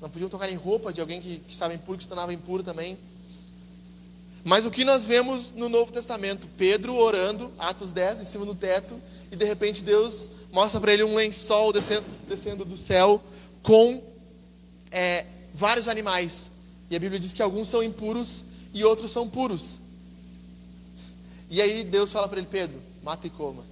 não 0.00 0.08
podiam 0.08 0.30
tocar 0.30 0.50
em 0.50 0.54
roupa 0.54 0.92
de 0.92 1.00
alguém 1.00 1.20
que, 1.20 1.38
que 1.40 1.52
estava 1.52 1.74
impuro, 1.74 1.98
que 1.98 2.04
se 2.04 2.08
tornava 2.08 2.32
impuro 2.32 2.62
também. 2.62 2.96
Mas 4.44 4.64
o 4.64 4.70
que 4.70 4.84
nós 4.84 5.04
vemos 5.04 5.52
no 5.52 5.68
Novo 5.68 5.92
Testamento? 5.92 6.46
Pedro 6.56 6.94
orando, 6.94 7.52
Atos 7.58 7.92
10, 7.92 8.20
em 8.20 8.24
cima 8.24 8.44
do 8.44 8.54
teto, 8.54 9.00
e 9.30 9.36
de 9.36 9.44
repente 9.44 9.82
Deus 9.82 10.30
mostra 10.52 10.80
para 10.80 10.92
ele 10.92 11.04
um 11.04 11.14
lençol 11.14 11.72
descendo, 11.72 12.06
descendo 12.26 12.64
do 12.64 12.76
céu 12.76 13.22
com 13.62 14.02
é, 14.90 15.26
vários 15.52 15.88
animais. 15.88 16.50
E 16.90 16.96
a 16.96 16.98
Bíblia 16.98 17.20
diz 17.20 17.32
que 17.32 17.42
alguns 17.42 17.68
são 17.68 17.82
impuros 17.82 18.44
e 18.72 18.84
outros 18.84 19.10
são 19.10 19.28
puros. 19.28 19.80
E 21.50 21.60
aí 21.60 21.84
Deus 21.84 22.12
fala 22.12 22.28
para 22.28 22.38
ele, 22.38 22.48
Pedro, 22.50 22.80
mata 23.02 23.26
e 23.26 23.30
coma. 23.30 23.62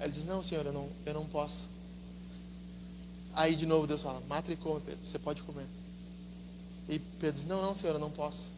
Ele 0.00 0.10
diz, 0.12 0.24
não, 0.24 0.42
senhor, 0.42 0.66
eu 0.66 0.72
não, 0.72 0.88
eu 1.04 1.14
não 1.14 1.24
posso. 1.26 1.68
Aí 3.32 3.54
de 3.54 3.66
novo 3.66 3.86
Deus 3.86 4.02
fala, 4.02 4.22
mata 4.28 4.52
e 4.52 4.56
coma, 4.56 4.80
Pedro, 4.80 5.00
você 5.04 5.18
pode 5.18 5.42
comer. 5.42 5.66
E 6.88 6.98
Pedro 6.98 7.36
diz, 7.36 7.44
não, 7.44 7.62
não, 7.62 7.74
senhor, 7.74 7.94
eu 7.94 8.00
não 8.00 8.10
posso. 8.10 8.55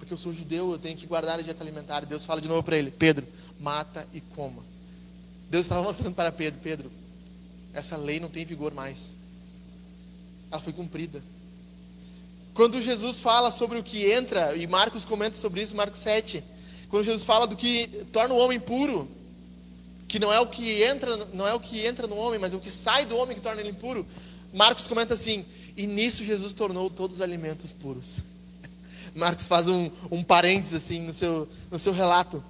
Porque 0.00 0.14
eu 0.14 0.18
sou 0.18 0.32
judeu, 0.32 0.72
eu 0.72 0.78
tenho 0.78 0.96
que 0.96 1.06
guardar 1.06 1.38
a 1.38 1.42
dieta 1.42 1.62
alimentar. 1.62 2.06
Deus 2.06 2.24
fala 2.24 2.40
de 2.40 2.48
novo 2.48 2.62
para 2.62 2.76
ele, 2.76 2.90
Pedro, 2.90 3.26
mata 3.60 4.08
e 4.14 4.20
coma. 4.20 4.62
Deus 5.50 5.66
estava 5.66 5.82
mostrando 5.84 6.14
para 6.14 6.32
Pedro, 6.32 6.58
Pedro, 6.62 6.90
essa 7.74 7.98
lei 7.98 8.18
não 8.18 8.30
tem 8.30 8.46
vigor 8.46 8.72
mais. 8.72 9.12
Ela 10.50 10.60
foi 10.60 10.72
cumprida. 10.72 11.22
Quando 12.54 12.80
Jesus 12.80 13.20
fala 13.20 13.50
sobre 13.50 13.78
o 13.78 13.82
que 13.82 14.10
entra, 14.10 14.56
e 14.56 14.66
Marcos 14.66 15.04
comenta 15.04 15.36
sobre 15.36 15.62
isso, 15.62 15.76
Marcos 15.76 16.00
7, 16.00 16.42
quando 16.88 17.04
Jesus 17.04 17.24
fala 17.24 17.46
do 17.46 17.54
que 17.54 17.86
torna 18.10 18.34
o 18.34 18.38
homem 18.38 18.58
puro, 18.58 19.06
que 20.08 20.18
não 20.18 20.32
é 20.32 20.40
o 20.40 20.46
que 20.46 20.82
entra, 20.82 21.14
não 21.34 21.46
é 21.46 21.52
o 21.52 21.60
que 21.60 21.86
entra 21.86 22.06
no 22.06 22.16
homem, 22.16 22.40
mas 22.40 22.54
o 22.54 22.58
que 22.58 22.70
sai 22.70 23.04
do 23.04 23.16
homem 23.18 23.36
que 23.36 23.42
torna 23.42 23.60
ele 23.60 23.70
impuro. 23.70 24.06
Marcos 24.52 24.88
comenta 24.88 25.12
assim: 25.12 25.44
e 25.76 25.86
nisso 25.86 26.24
Jesus 26.24 26.54
tornou 26.54 26.88
todos 26.88 27.16
os 27.16 27.22
alimentos 27.22 27.70
puros. 27.70 28.20
Marcos 29.14 29.46
faz 29.46 29.68
um, 29.68 29.90
um 30.10 30.22
parênteses 30.22 30.74
assim 30.74 31.00
no 31.00 31.12
seu, 31.12 31.48
no 31.70 31.78
seu 31.78 31.92
relato. 31.92 32.42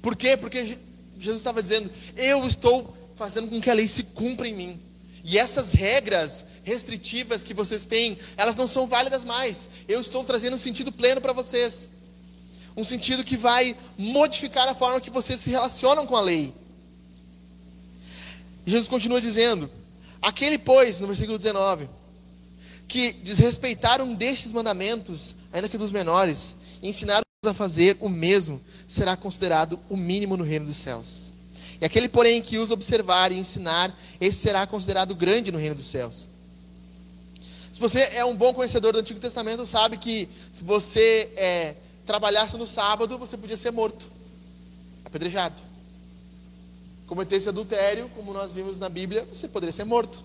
Por 0.00 0.14
quê? 0.14 0.36
Porque 0.36 0.78
Jesus 1.18 1.40
estava 1.40 1.62
dizendo: 1.62 1.90
eu 2.16 2.46
estou 2.46 2.96
fazendo 3.16 3.48
com 3.48 3.60
que 3.60 3.70
a 3.70 3.74
lei 3.74 3.88
se 3.88 4.02
cumpra 4.02 4.46
em 4.46 4.54
mim. 4.54 4.80
E 5.24 5.38
essas 5.38 5.72
regras 5.72 6.46
restritivas 6.62 7.42
que 7.42 7.52
vocês 7.52 7.84
têm, 7.84 8.16
elas 8.36 8.54
não 8.54 8.68
são 8.68 8.86
válidas 8.86 9.24
mais. 9.24 9.68
Eu 9.88 10.00
estou 10.00 10.22
trazendo 10.22 10.54
um 10.54 10.58
sentido 10.58 10.92
pleno 10.92 11.20
para 11.20 11.32
vocês. 11.32 11.90
Um 12.76 12.84
sentido 12.84 13.24
que 13.24 13.36
vai 13.36 13.74
modificar 13.98 14.68
a 14.68 14.74
forma 14.74 15.00
que 15.00 15.10
vocês 15.10 15.40
se 15.40 15.50
relacionam 15.50 16.06
com 16.06 16.14
a 16.14 16.20
lei. 16.20 16.54
Jesus 18.66 18.86
continua 18.86 19.20
dizendo: 19.20 19.70
Aquele, 20.20 20.58
pois, 20.58 21.00
no 21.00 21.06
versículo 21.06 21.38
19, 21.38 21.88
que 22.88 23.12
desrespeitaram 23.12 24.14
destes 24.14 24.52
mandamentos, 24.52 25.34
ainda 25.52 25.68
que 25.68 25.78
dos 25.78 25.90
menores, 25.90 26.56
e 26.82 26.88
ensinaram 26.88 27.22
a 27.44 27.54
fazer 27.54 27.96
o 28.00 28.08
mesmo, 28.08 28.60
será 28.86 29.16
considerado 29.16 29.78
o 29.88 29.96
mínimo 29.96 30.36
no 30.36 30.44
reino 30.44 30.66
dos 30.66 30.76
céus. 30.76 31.32
E 31.80 31.84
aquele, 31.84 32.08
porém, 32.08 32.40
que 32.40 32.58
os 32.58 32.70
observar 32.70 33.32
e 33.32 33.38
ensinar, 33.38 33.94
esse 34.20 34.38
será 34.38 34.66
considerado 34.66 35.14
grande 35.14 35.52
no 35.52 35.58
reino 35.58 35.74
dos 35.74 35.86
céus. 35.86 36.28
Se 37.72 37.78
você 37.78 38.00
é 38.12 38.24
um 38.24 38.34
bom 38.34 38.54
conhecedor 38.54 38.92
do 38.92 38.98
Antigo 38.98 39.20
Testamento, 39.20 39.66
sabe 39.66 39.98
que 39.98 40.28
se 40.52 40.64
você 40.64 41.30
é, 41.36 41.74
trabalhasse 42.06 42.56
no 42.56 42.66
sábado, 42.66 43.18
você 43.18 43.36
podia 43.36 43.56
ser 43.56 43.70
morto, 43.70 44.06
apedrejado 45.04 45.66
cometesse 47.06 47.48
adultério, 47.48 48.10
como 48.14 48.32
nós 48.32 48.52
vimos 48.52 48.80
na 48.80 48.88
Bíblia, 48.88 49.26
você 49.32 49.46
poderia 49.46 49.72
ser 49.72 49.84
morto. 49.84 50.18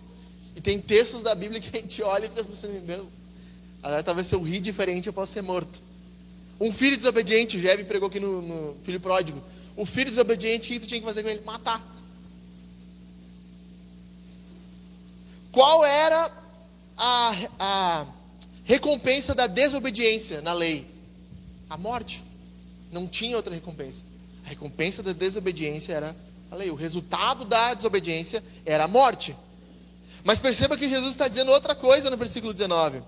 E 0.55 0.61
tem 0.61 0.79
textos 0.79 1.23
da 1.23 1.33
Bíblia 1.33 1.61
que 1.61 1.75
a 1.75 1.79
gente 1.79 2.01
olha 2.03 2.25
e 2.25 2.29
fica 2.29 2.43
pensando, 2.43 2.81
meu, 2.85 3.07
talvez 4.03 4.27
se 4.27 4.35
eu 4.35 4.41
rir 4.41 4.59
diferente 4.59 5.07
eu 5.07 5.13
possa 5.13 5.33
ser 5.33 5.41
morto. 5.41 5.79
Um 6.59 6.71
filho 6.71 6.95
desobediente, 6.95 7.57
o 7.57 7.59
Jeve 7.59 7.83
pregou 7.85 8.07
aqui 8.07 8.19
no, 8.19 8.41
no 8.41 8.75
filho 8.83 8.99
pródigo. 8.99 9.41
O 9.75 9.85
filho 9.85 10.09
desobediente, 10.09 10.69
o 10.69 10.73
que 10.73 10.79
tu 10.79 10.87
tinha 10.87 10.99
que 10.99 11.05
fazer 11.05 11.23
com 11.23 11.29
ele? 11.29 11.41
Matar. 11.43 11.81
Qual 15.51 15.83
era 15.83 16.31
a, 16.97 17.35
a 17.59 18.05
recompensa 18.63 19.33
da 19.33 19.47
desobediência 19.47 20.41
na 20.41 20.53
lei? 20.53 20.85
A 21.69 21.77
morte. 21.77 22.23
Não 22.91 23.07
tinha 23.07 23.35
outra 23.35 23.53
recompensa. 23.53 24.03
A 24.45 24.49
recompensa 24.49 25.01
da 25.01 25.13
desobediência 25.13 25.93
era 25.93 26.15
a 26.51 26.55
lei. 26.55 26.69
O 26.69 26.75
resultado 26.75 27.43
da 27.43 27.73
desobediência 27.73 28.43
era 28.65 28.83
a 28.83 28.87
morte. 28.87 29.35
Mas 30.23 30.39
perceba 30.39 30.77
que 30.77 30.87
Jesus 30.87 31.11
está 31.11 31.27
dizendo 31.27 31.51
outra 31.51 31.73
coisa 31.73 32.09
no 32.09 32.17
versículo 32.17 32.53
19. 32.53 33.01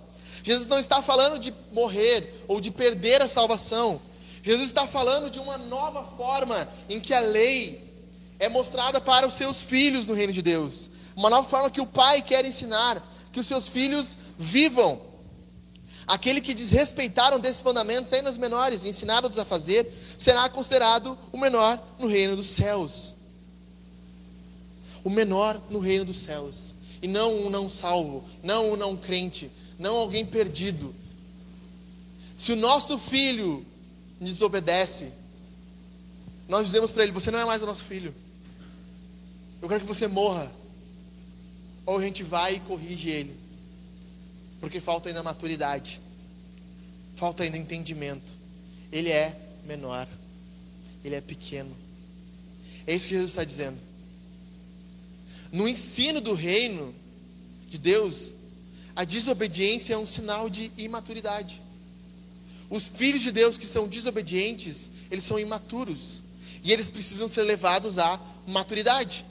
Jesus 0.44 0.68
não 0.68 0.80
está 0.80 1.02
falando 1.02 1.40
de 1.40 1.54
morrer 1.72 2.44
ou 2.48 2.60
de 2.60 2.72
perder 2.72 3.22
a 3.22 3.28
salvação. 3.28 4.02
Jesus 4.42 4.68
está 4.68 4.88
falando 4.88 5.30
de 5.30 5.40
uma 5.40 5.58
nova 5.58 6.04
forma 6.18 6.68
em 6.90 7.00
que 7.00 7.14
a 7.14 7.20
lei 7.20 7.82
é 8.40 8.50
mostrada 8.50 9.00
para 9.00 9.28
os 9.28 9.36
seus 9.36 9.62
filhos 9.62 10.08
no 10.08 10.14
reino 10.14 10.34
de 10.34 10.42
Deus. 10.42 10.90
Uma 11.16 11.30
nova 11.30 11.48
forma 11.48 11.70
que 11.70 11.80
o 11.80 11.86
pai 11.86 12.22
quer 12.22 12.44
ensinar 12.46 13.02
que 13.32 13.40
os 13.40 13.48
seus 13.48 13.70
filhos 13.70 14.18
vivam. 14.38 15.02
Aquele 16.06 16.42
que 16.42 16.54
desrespeitaram 16.54 17.40
desses 17.40 17.64
mandamentos, 17.64 18.12
ainda 18.12 18.30
os 18.30 18.38
menores, 18.38 18.84
e 18.84 18.90
ensinaram-os 18.90 19.40
a 19.40 19.46
fazer, 19.46 19.90
será 20.18 20.50
considerado 20.50 21.18
o 21.32 21.38
menor 21.38 21.82
no 21.98 22.08
reino 22.08 22.36
dos 22.36 22.48
céus 22.48 23.16
o 25.04 25.10
menor 25.10 25.62
no 25.70 25.80
reino 25.80 26.06
dos 26.06 26.18
céus. 26.18 26.73
E 27.04 27.08
não 27.08 27.46
um 27.46 27.50
não 27.50 27.68
salvo, 27.68 28.24
não 28.42 28.72
um 28.72 28.76
não 28.78 28.96
crente, 28.96 29.52
não 29.78 29.98
alguém 29.98 30.26
perdido. 30.26 30.96
Se 32.38 32.54
o 32.54 32.56
nosso 32.56 32.98
filho 32.98 33.66
desobedece, 34.22 35.12
nós 36.48 36.66
dizemos 36.66 36.94
para 36.94 37.04
ele: 37.04 37.12
Você 37.12 37.30
não 37.30 37.40
é 37.40 37.44
mais 37.44 37.62
o 37.62 37.66
nosso 37.66 37.84
filho. 37.84 38.16
Eu 39.62 39.68
quero 39.68 39.82
que 39.82 39.86
você 39.86 40.08
morra. 40.08 40.50
Ou 41.86 41.98
a 41.98 42.02
gente 42.02 42.24
vai 42.24 42.56
e 42.56 42.60
corrige 42.62 43.10
ele. 43.10 43.38
Porque 44.62 44.80
falta 44.80 45.10
ainda 45.10 45.22
maturidade. 45.22 46.00
Falta 47.18 47.44
ainda 47.44 47.58
entendimento. 47.58 48.32
Ele 48.90 49.10
é 49.10 49.38
menor. 49.66 50.08
Ele 51.04 51.16
é 51.16 51.22
pequeno. 51.22 51.76
É 52.88 52.96
isso 52.96 53.10
que 53.10 53.14
Jesus 53.14 53.32
está 53.32 53.44
dizendo 53.44 53.93
no 55.54 55.70
ensino 55.70 56.20
do 56.20 56.34
reino 56.34 56.94
de 57.68 57.78
Deus, 57.78 58.34
a 58.96 59.04
desobediência 59.04 59.94
é 59.94 59.98
um 59.98 60.06
sinal 60.06 60.50
de 60.50 60.72
imaturidade. 60.76 61.62
Os 62.72 62.88
filhos 62.88 63.22
de 63.22 63.32
Deus 63.32 63.56
que 63.56 63.68
são 63.68 63.88
desobedientes, 63.88 64.90
eles 65.12 65.24
são 65.24 65.38
imaturos. 65.40 66.24
E 66.64 66.72
eles 66.72 66.90
precisam 66.90 67.30
ser 67.30 67.44
levados 67.44 68.00
à 68.00 68.20
maturidade. 68.48 69.24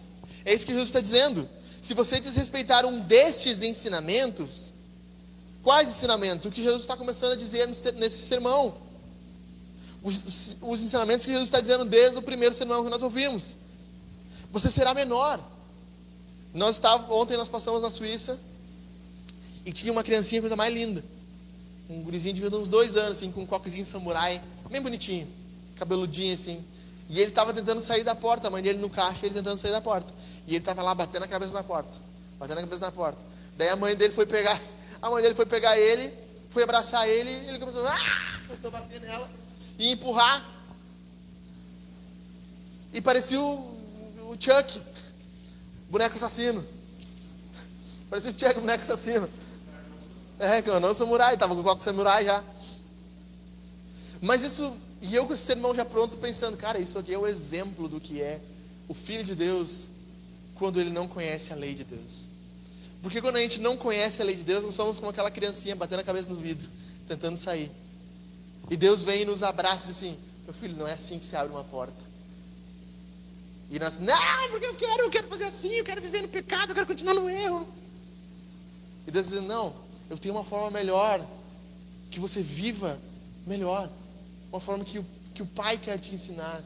É 0.44 0.54
isso 0.54 0.64
que 0.64 0.70
Jesus 0.70 0.90
está 0.90 1.00
dizendo. 1.00 1.48
Se 1.80 1.92
você 1.92 2.20
desrespeitar 2.20 2.86
um 2.86 3.00
destes 3.00 3.60
ensinamentos, 3.62 4.72
quais 5.64 5.88
ensinamentos? 5.88 6.46
O 6.46 6.52
que 6.52 6.62
Jesus 6.62 6.82
está 6.82 6.96
começando 6.96 7.32
a 7.32 7.36
dizer 7.36 7.68
nesse 7.96 8.24
sermão. 8.24 8.76
Os, 10.04 10.56
os 10.60 10.80
ensinamentos 10.80 11.26
que 11.26 11.32
Jesus 11.32 11.48
está 11.48 11.60
dizendo 11.60 11.84
desde 11.84 12.16
o 12.16 12.22
primeiro 12.22 12.54
sermão 12.54 12.84
que 12.84 12.90
nós 12.90 13.02
ouvimos. 13.02 13.56
Você 14.52 14.70
será 14.70 14.94
menor. 14.94 15.51
Nós 16.54 16.76
estávamos, 16.76 17.10
ontem 17.10 17.36
nós 17.36 17.48
passamos 17.48 17.82
na 17.82 17.90
Suíça 17.90 18.38
e 19.64 19.72
tinha 19.72 19.92
uma 19.92 20.02
criancinha, 20.02 20.40
coisa 20.40 20.56
mais 20.56 20.72
linda. 20.72 21.02
Um 21.88 22.02
gurizinho 22.02 22.34
de 22.34 22.44
uns 22.46 22.68
dois 22.68 22.96
anos, 22.96 23.18
assim, 23.18 23.30
com 23.30 23.42
um 23.42 23.46
coquezinho 23.46 23.84
samurai, 23.84 24.40
bem 24.70 24.80
bonitinho, 24.80 25.28
cabeludinho 25.76 26.34
assim. 26.34 26.64
E 27.08 27.20
ele 27.20 27.30
estava 27.30 27.52
tentando 27.52 27.80
sair 27.80 28.04
da 28.04 28.14
porta, 28.14 28.48
a 28.48 28.50
mãe 28.50 28.62
dele 28.62 28.78
no 28.78 28.88
caixa, 28.88 29.26
ele 29.26 29.34
tentando 29.34 29.58
sair 29.58 29.72
da 29.72 29.80
porta. 29.80 30.12
E 30.46 30.52
ele 30.52 30.58
estava 30.58 30.82
lá 30.82 30.94
batendo 30.94 31.24
a 31.24 31.28
cabeça 31.28 31.52
na 31.52 31.62
porta, 31.62 31.90
batendo 32.38 32.58
a 32.58 32.62
cabeça 32.62 32.86
na 32.86 32.92
porta. 32.92 33.20
Daí 33.56 33.68
a 33.68 33.76
mãe 33.76 33.94
dele 33.94 34.12
foi 34.12 34.26
pegar, 34.26 34.60
a 35.00 35.10
mãe 35.10 35.22
dele 35.22 35.34
foi 35.34 35.46
pegar 35.46 35.78
ele, 35.78 36.12
foi 36.50 36.62
abraçar 36.62 37.08
ele, 37.08 37.30
ele 37.48 37.58
começou, 37.58 37.86
ah! 37.86 38.40
começou 38.46 38.68
a 38.68 38.70
bater 38.70 39.00
nela 39.00 39.28
e 39.78 39.90
empurrar. 39.90 40.46
E 42.92 43.00
parecia 43.00 43.40
o, 43.40 43.54
o 44.30 44.36
Chuck, 44.38 44.82
boneco 45.92 46.16
assassino. 46.16 46.64
Parecia 48.08 48.30
o 48.30 48.34
Tchek, 48.34 48.58
boneco 48.58 48.82
assassino. 48.82 49.28
É, 50.38 50.62
que 50.62 50.70
eu 50.70 50.80
não 50.80 50.94
samurai, 50.94 51.36
tava 51.36 51.54
com 51.54 51.60
o 51.60 51.64
coque 51.64 51.82
samurai 51.82 52.24
já. 52.24 52.42
Mas 54.22 54.42
isso, 54.42 54.74
e 55.02 55.14
eu 55.14 55.26
com 55.26 55.34
esse 55.34 55.44
sermão 55.44 55.74
já 55.74 55.84
pronto, 55.84 56.16
pensando, 56.16 56.56
cara, 56.56 56.78
isso 56.78 56.98
aqui 56.98 57.12
é 57.12 57.18
o 57.18 57.26
exemplo 57.26 57.88
do 57.88 58.00
que 58.00 58.22
é 58.22 58.40
o 58.88 58.94
Filho 58.94 59.22
de 59.22 59.34
Deus 59.34 59.86
quando 60.54 60.80
ele 60.80 60.88
não 60.88 61.06
conhece 61.06 61.52
a 61.52 61.56
lei 61.56 61.74
de 61.74 61.84
Deus. 61.84 62.30
Porque 63.02 63.20
quando 63.20 63.36
a 63.36 63.40
gente 63.40 63.60
não 63.60 63.76
conhece 63.76 64.22
a 64.22 64.24
lei 64.24 64.34
de 64.34 64.44
Deus, 64.44 64.64
nós 64.64 64.74
somos 64.74 64.98
como 64.98 65.10
aquela 65.10 65.30
criancinha 65.30 65.76
batendo 65.76 66.00
a 66.00 66.04
cabeça 66.04 66.30
no 66.30 66.36
vidro, 66.36 66.70
tentando 67.06 67.36
sair. 67.36 67.70
E 68.70 68.78
Deus 68.78 69.04
vem 69.04 69.22
e 69.22 69.24
nos 69.26 69.42
abraça 69.42 69.84
e 69.84 69.88
diz 69.88 69.96
assim: 69.96 70.18
Meu 70.46 70.54
filho, 70.54 70.74
não 70.74 70.88
é 70.88 70.94
assim 70.94 71.18
que 71.18 71.26
se 71.26 71.36
abre 71.36 71.52
uma 71.52 71.64
porta. 71.64 72.11
E 73.72 73.78
nós, 73.78 73.98
não, 73.98 74.50
porque 74.50 74.66
eu 74.66 74.74
quero, 74.74 75.04
eu 75.04 75.10
quero 75.10 75.26
fazer 75.28 75.44
assim, 75.44 75.72
eu 75.72 75.84
quero 75.84 76.02
viver 76.02 76.20
no 76.20 76.28
pecado, 76.28 76.68
eu 76.68 76.74
quero 76.74 76.86
continuar 76.86 77.14
no 77.14 77.28
erro. 77.28 77.66
E 79.06 79.10
Deus 79.10 79.30
diz, 79.30 79.40
não, 79.40 79.74
eu 80.10 80.18
tenho 80.18 80.34
uma 80.34 80.44
forma 80.44 80.70
melhor, 80.70 81.26
que 82.10 82.20
você 82.20 82.42
viva 82.42 83.00
melhor. 83.46 83.88
uma 84.50 84.60
forma 84.60 84.84
que 84.84 84.98
o, 84.98 85.06
que 85.34 85.42
o 85.42 85.46
Pai 85.46 85.78
quer 85.78 85.98
te 85.98 86.14
ensinar. 86.14 86.62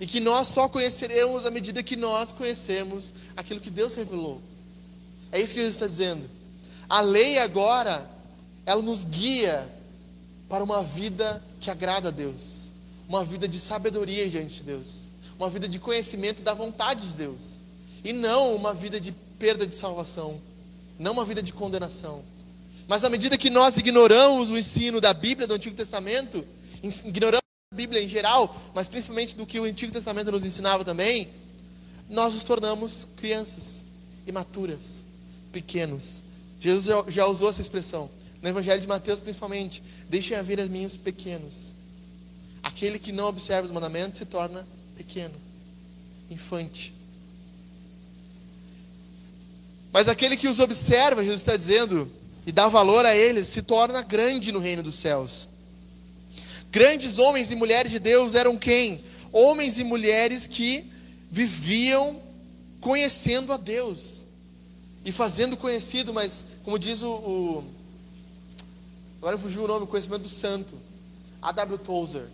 E 0.00 0.06
que 0.06 0.18
nós 0.18 0.48
só 0.48 0.66
conheceremos 0.66 1.44
à 1.44 1.50
medida 1.50 1.82
que 1.82 1.94
nós 1.94 2.32
conhecemos 2.32 3.12
aquilo 3.36 3.60
que 3.60 3.70
Deus 3.70 3.94
revelou. 3.94 4.40
É 5.30 5.38
isso 5.38 5.52
que 5.52 5.60
Jesus 5.60 5.74
está 5.74 5.86
dizendo. 5.86 6.26
A 6.88 7.02
lei 7.02 7.38
agora, 7.38 8.08
ela 8.64 8.80
nos 8.80 9.04
guia 9.04 9.70
para 10.48 10.64
uma 10.64 10.82
vida 10.82 11.44
que 11.60 11.70
agrada 11.70 12.08
a 12.08 12.12
Deus, 12.12 12.68
uma 13.06 13.22
vida 13.22 13.46
de 13.46 13.58
sabedoria 13.58 14.26
diante 14.30 14.56
de 14.56 14.62
Deus, 14.62 15.05
uma 15.38 15.50
vida 15.50 15.68
de 15.68 15.78
conhecimento 15.78 16.42
da 16.42 16.54
vontade 16.54 17.06
de 17.06 17.12
Deus, 17.14 17.56
e 18.04 18.12
não 18.12 18.54
uma 18.54 18.72
vida 18.72 19.00
de 19.00 19.12
perda 19.38 19.66
de 19.66 19.74
salvação, 19.74 20.40
não 20.98 21.12
uma 21.12 21.24
vida 21.24 21.42
de 21.42 21.52
condenação. 21.52 22.22
Mas 22.88 23.04
à 23.04 23.10
medida 23.10 23.36
que 23.36 23.50
nós 23.50 23.76
ignoramos 23.76 24.50
o 24.50 24.56
ensino 24.56 25.00
da 25.00 25.12
Bíblia 25.12 25.46
do 25.46 25.54
Antigo 25.54 25.74
Testamento, 25.74 26.44
ignoramos 26.82 27.42
a 27.72 27.76
Bíblia 27.76 28.02
em 28.02 28.08
geral, 28.08 28.56
mas 28.74 28.88
principalmente 28.88 29.34
do 29.34 29.44
que 29.44 29.58
o 29.58 29.64
Antigo 29.64 29.92
Testamento 29.92 30.30
nos 30.30 30.44
ensinava 30.44 30.84
também, 30.84 31.28
nós 32.08 32.34
nos 32.34 32.44
tornamos 32.44 33.08
crianças, 33.16 33.84
imaturas, 34.26 35.04
pequenos. 35.52 36.22
Jesus 36.60 37.12
já 37.12 37.26
usou 37.26 37.50
essa 37.50 37.60
expressão. 37.60 38.08
No 38.40 38.48
Evangelho 38.48 38.80
de 38.80 38.86
Mateus, 38.86 39.18
principalmente. 39.18 39.82
Deixem 40.08 40.36
a 40.36 40.42
vir 40.42 40.60
a 40.60 40.66
mim 40.66 40.86
os 40.86 40.96
pequenos. 40.96 41.74
Aquele 42.62 42.98
que 42.98 43.10
não 43.12 43.26
observa 43.26 43.64
os 43.64 43.70
mandamentos 43.70 44.18
se 44.18 44.24
torna 44.24 44.66
pequeno, 44.96 45.34
infante. 46.30 46.92
Mas 49.92 50.08
aquele 50.08 50.36
que 50.36 50.48
os 50.48 50.60
observa, 50.60 51.22
Jesus 51.22 51.40
está 51.40 51.56
dizendo, 51.56 52.10
e 52.46 52.52
dá 52.52 52.68
valor 52.68 53.04
a 53.04 53.14
eles, 53.14 53.48
se 53.48 53.62
torna 53.62 54.02
grande 54.02 54.52
no 54.52 54.58
reino 54.58 54.82
dos 54.82 54.96
céus. 54.96 55.48
Grandes 56.70 57.18
homens 57.18 57.50
e 57.50 57.56
mulheres 57.56 57.90
de 57.90 57.98
Deus 57.98 58.34
eram 58.34 58.56
quem? 58.56 59.02
Homens 59.32 59.78
e 59.78 59.84
mulheres 59.84 60.46
que 60.46 60.90
viviam 61.30 62.20
conhecendo 62.80 63.52
a 63.52 63.56
Deus 63.56 64.26
e 65.04 65.12
fazendo 65.12 65.56
conhecido, 65.56 66.12
mas 66.12 66.44
como 66.64 66.78
diz 66.78 67.02
o, 67.02 67.10
o 67.10 67.64
agora 69.18 69.38
fugiu 69.38 69.64
o 69.64 69.68
nome, 69.68 69.84
o 69.84 69.86
conhecimento 69.86 70.22
do 70.22 70.28
santo, 70.28 70.76
A.W. 71.40 71.78
Tozer. 71.78 72.28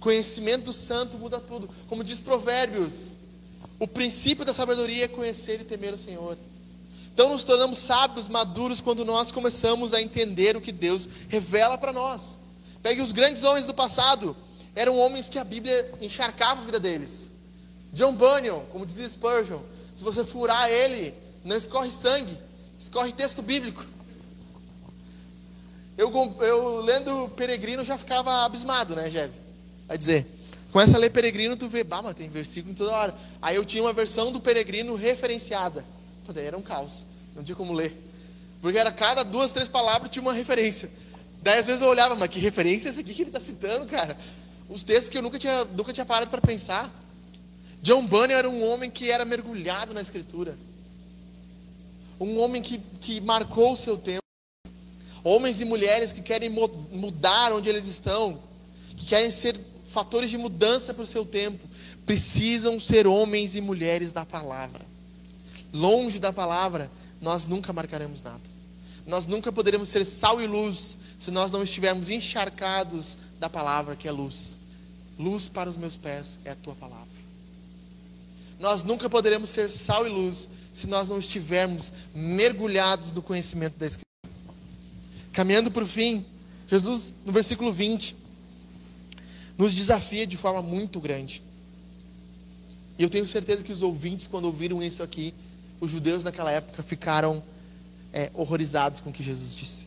Conhecimento 0.00 0.66
do 0.66 0.72
santo 0.72 1.18
muda 1.18 1.40
tudo. 1.40 1.68
Como 1.88 2.04
diz 2.04 2.20
Provérbios, 2.20 3.12
o 3.78 3.86
princípio 3.86 4.44
da 4.44 4.54
sabedoria 4.54 5.04
é 5.04 5.08
conhecer 5.08 5.60
e 5.60 5.64
temer 5.64 5.94
o 5.94 5.98
Senhor. 5.98 6.38
Então 7.12 7.30
nos 7.30 7.44
tornamos 7.44 7.78
sábios, 7.78 8.28
maduros, 8.28 8.80
quando 8.80 9.04
nós 9.04 9.32
começamos 9.32 9.94
a 9.94 10.02
entender 10.02 10.56
o 10.56 10.60
que 10.60 10.72
Deus 10.72 11.08
revela 11.28 11.78
para 11.78 11.92
nós. 11.92 12.38
Pegue 12.82 13.00
os 13.00 13.10
grandes 13.10 13.42
homens 13.42 13.66
do 13.66 13.74
passado, 13.74 14.36
eram 14.74 14.98
homens 14.98 15.28
que 15.28 15.38
a 15.38 15.44
Bíblia 15.44 15.92
encharcava 16.00 16.60
a 16.60 16.64
vida 16.64 16.78
deles. 16.78 17.30
John 17.92 18.14
Bunyan, 18.14 18.60
como 18.70 18.84
dizia 18.84 19.08
Spurgeon, 19.08 19.60
se 19.96 20.04
você 20.04 20.24
furar 20.24 20.70
ele, 20.70 21.14
não 21.42 21.56
escorre 21.56 21.90
sangue, 21.90 22.36
escorre 22.78 23.12
texto 23.12 23.40
bíblico. 23.40 23.82
Eu, 25.96 26.12
eu 26.40 26.82
lendo 26.82 27.30
Peregrino 27.30 27.82
já 27.82 27.96
ficava 27.96 28.44
abismado, 28.44 28.94
né, 28.94 29.10
Jeve? 29.10 29.45
Vai 29.86 29.96
dizer, 29.96 30.26
começa 30.72 30.96
a 30.96 30.98
ler 30.98 31.10
Peregrino, 31.10 31.56
tu 31.56 31.68
vê, 31.68 31.84
bah, 31.84 32.02
mas 32.02 32.14
tem 32.14 32.28
versículo 32.28 32.74
toda 32.74 32.92
hora. 32.92 33.14
Aí 33.40 33.56
eu 33.56 33.64
tinha 33.64 33.82
uma 33.82 33.92
versão 33.92 34.32
do 34.32 34.40
Peregrino 34.40 34.94
referenciada. 34.94 35.84
Daí 36.28 36.44
era 36.44 36.58
um 36.58 36.62
caos, 36.62 37.06
não 37.34 37.44
tinha 37.44 37.54
como 37.54 37.72
ler. 37.72 37.96
Porque 38.60 38.78
era 38.78 38.90
cada 38.90 39.22
duas, 39.22 39.52
três 39.52 39.68
palavras 39.68 40.10
tinha 40.10 40.22
uma 40.22 40.32
referência. 40.32 40.90
Daí 41.42 41.60
às 41.60 41.66
vezes 41.66 41.82
eu 41.82 41.88
olhava, 41.88 42.16
mas 42.16 42.28
que 42.28 42.40
referência 42.40 42.88
é 42.88 42.90
essa 42.90 43.00
aqui 43.00 43.14
que 43.14 43.22
ele 43.22 43.28
está 43.28 43.40
citando, 43.40 43.86
cara? 43.86 44.16
Os 44.68 44.82
textos 44.82 45.08
que 45.08 45.16
eu 45.16 45.22
nunca 45.22 45.38
tinha, 45.38 45.64
nunca 45.66 45.92
tinha 45.92 46.04
parado 46.04 46.30
para 46.30 46.40
pensar. 46.40 46.90
John 47.80 48.04
Bunyan 48.04 48.38
era 48.38 48.50
um 48.50 48.64
homem 48.68 48.90
que 48.90 49.10
era 49.10 49.24
mergulhado 49.24 49.94
na 49.94 50.00
escritura. 50.00 50.58
Um 52.18 52.38
homem 52.40 52.60
que, 52.60 52.78
que 53.00 53.20
marcou 53.20 53.74
o 53.74 53.76
seu 53.76 53.96
tempo. 53.96 54.22
Homens 55.22 55.60
e 55.60 55.64
mulheres 55.64 56.12
que 56.12 56.22
querem 56.22 56.48
mudar 56.48 57.52
onde 57.52 57.68
eles 57.68 57.86
estão, 57.86 58.40
que 58.96 59.06
querem 59.06 59.30
ser 59.30 59.56
fatores 59.90 60.30
de 60.30 60.38
mudança 60.38 60.92
para 60.92 61.04
o 61.04 61.06
seu 61.06 61.24
tempo, 61.24 61.66
precisam 62.04 62.78
ser 62.78 63.06
homens 63.06 63.54
e 63.54 63.60
mulheres 63.60 64.12
da 64.12 64.24
palavra. 64.24 64.84
Longe 65.72 66.18
da 66.18 66.32
palavra, 66.32 66.90
nós 67.20 67.44
nunca 67.44 67.72
marcaremos 67.72 68.22
nada. 68.22 68.40
Nós 69.06 69.26
nunca 69.26 69.52
poderemos 69.52 69.88
ser 69.88 70.04
sal 70.04 70.40
e 70.40 70.46
luz 70.46 70.96
se 71.18 71.30
nós 71.30 71.50
não 71.50 71.62
estivermos 71.62 72.10
encharcados 72.10 73.16
da 73.38 73.48
palavra 73.48 73.96
que 73.96 74.08
é 74.08 74.12
luz. 74.12 74.58
Luz 75.18 75.48
para 75.48 75.70
os 75.70 75.76
meus 75.76 75.96
pés 75.96 76.38
é 76.44 76.50
a 76.50 76.56
tua 76.56 76.74
palavra. 76.74 77.06
Nós 78.58 78.82
nunca 78.82 79.08
poderemos 79.08 79.50
ser 79.50 79.70
sal 79.70 80.06
e 80.06 80.10
luz 80.10 80.48
se 80.72 80.86
nós 80.86 81.08
não 81.08 81.18
estivermos 81.18 81.92
mergulhados 82.14 83.12
no 83.12 83.22
conhecimento 83.22 83.78
da 83.78 83.86
Escritura. 83.86 84.06
Caminhando 85.32 85.70
para 85.70 85.84
o 85.84 85.86
fim, 85.86 86.24
Jesus, 86.68 87.14
no 87.24 87.32
versículo 87.32 87.72
20, 87.72 88.16
nos 89.56 89.74
desafia 89.74 90.26
de 90.26 90.36
forma 90.36 90.62
muito 90.62 91.00
grande. 91.00 91.42
E 92.98 93.02
eu 93.02 93.10
tenho 93.10 93.26
certeza 93.28 93.62
que 93.62 93.72
os 93.72 93.82
ouvintes, 93.82 94.26
quando 94.26 94.46
ouviram 94.46 94.82
isso 94.82 95.02
aqui, 95.02 95.34
os 95.80 95.90
judeus 95.90 96.24
naquela 96.24 96.50
época 96.50 96.82
ficaram 96.82 97.42
é, 98.12 98.30
horrorizados 98.34 99.00
com 99.00 99.10
o 99.10 99.12
que 99.12 99.22
Jesus 99.22 99.54
disse. 99.54 99.86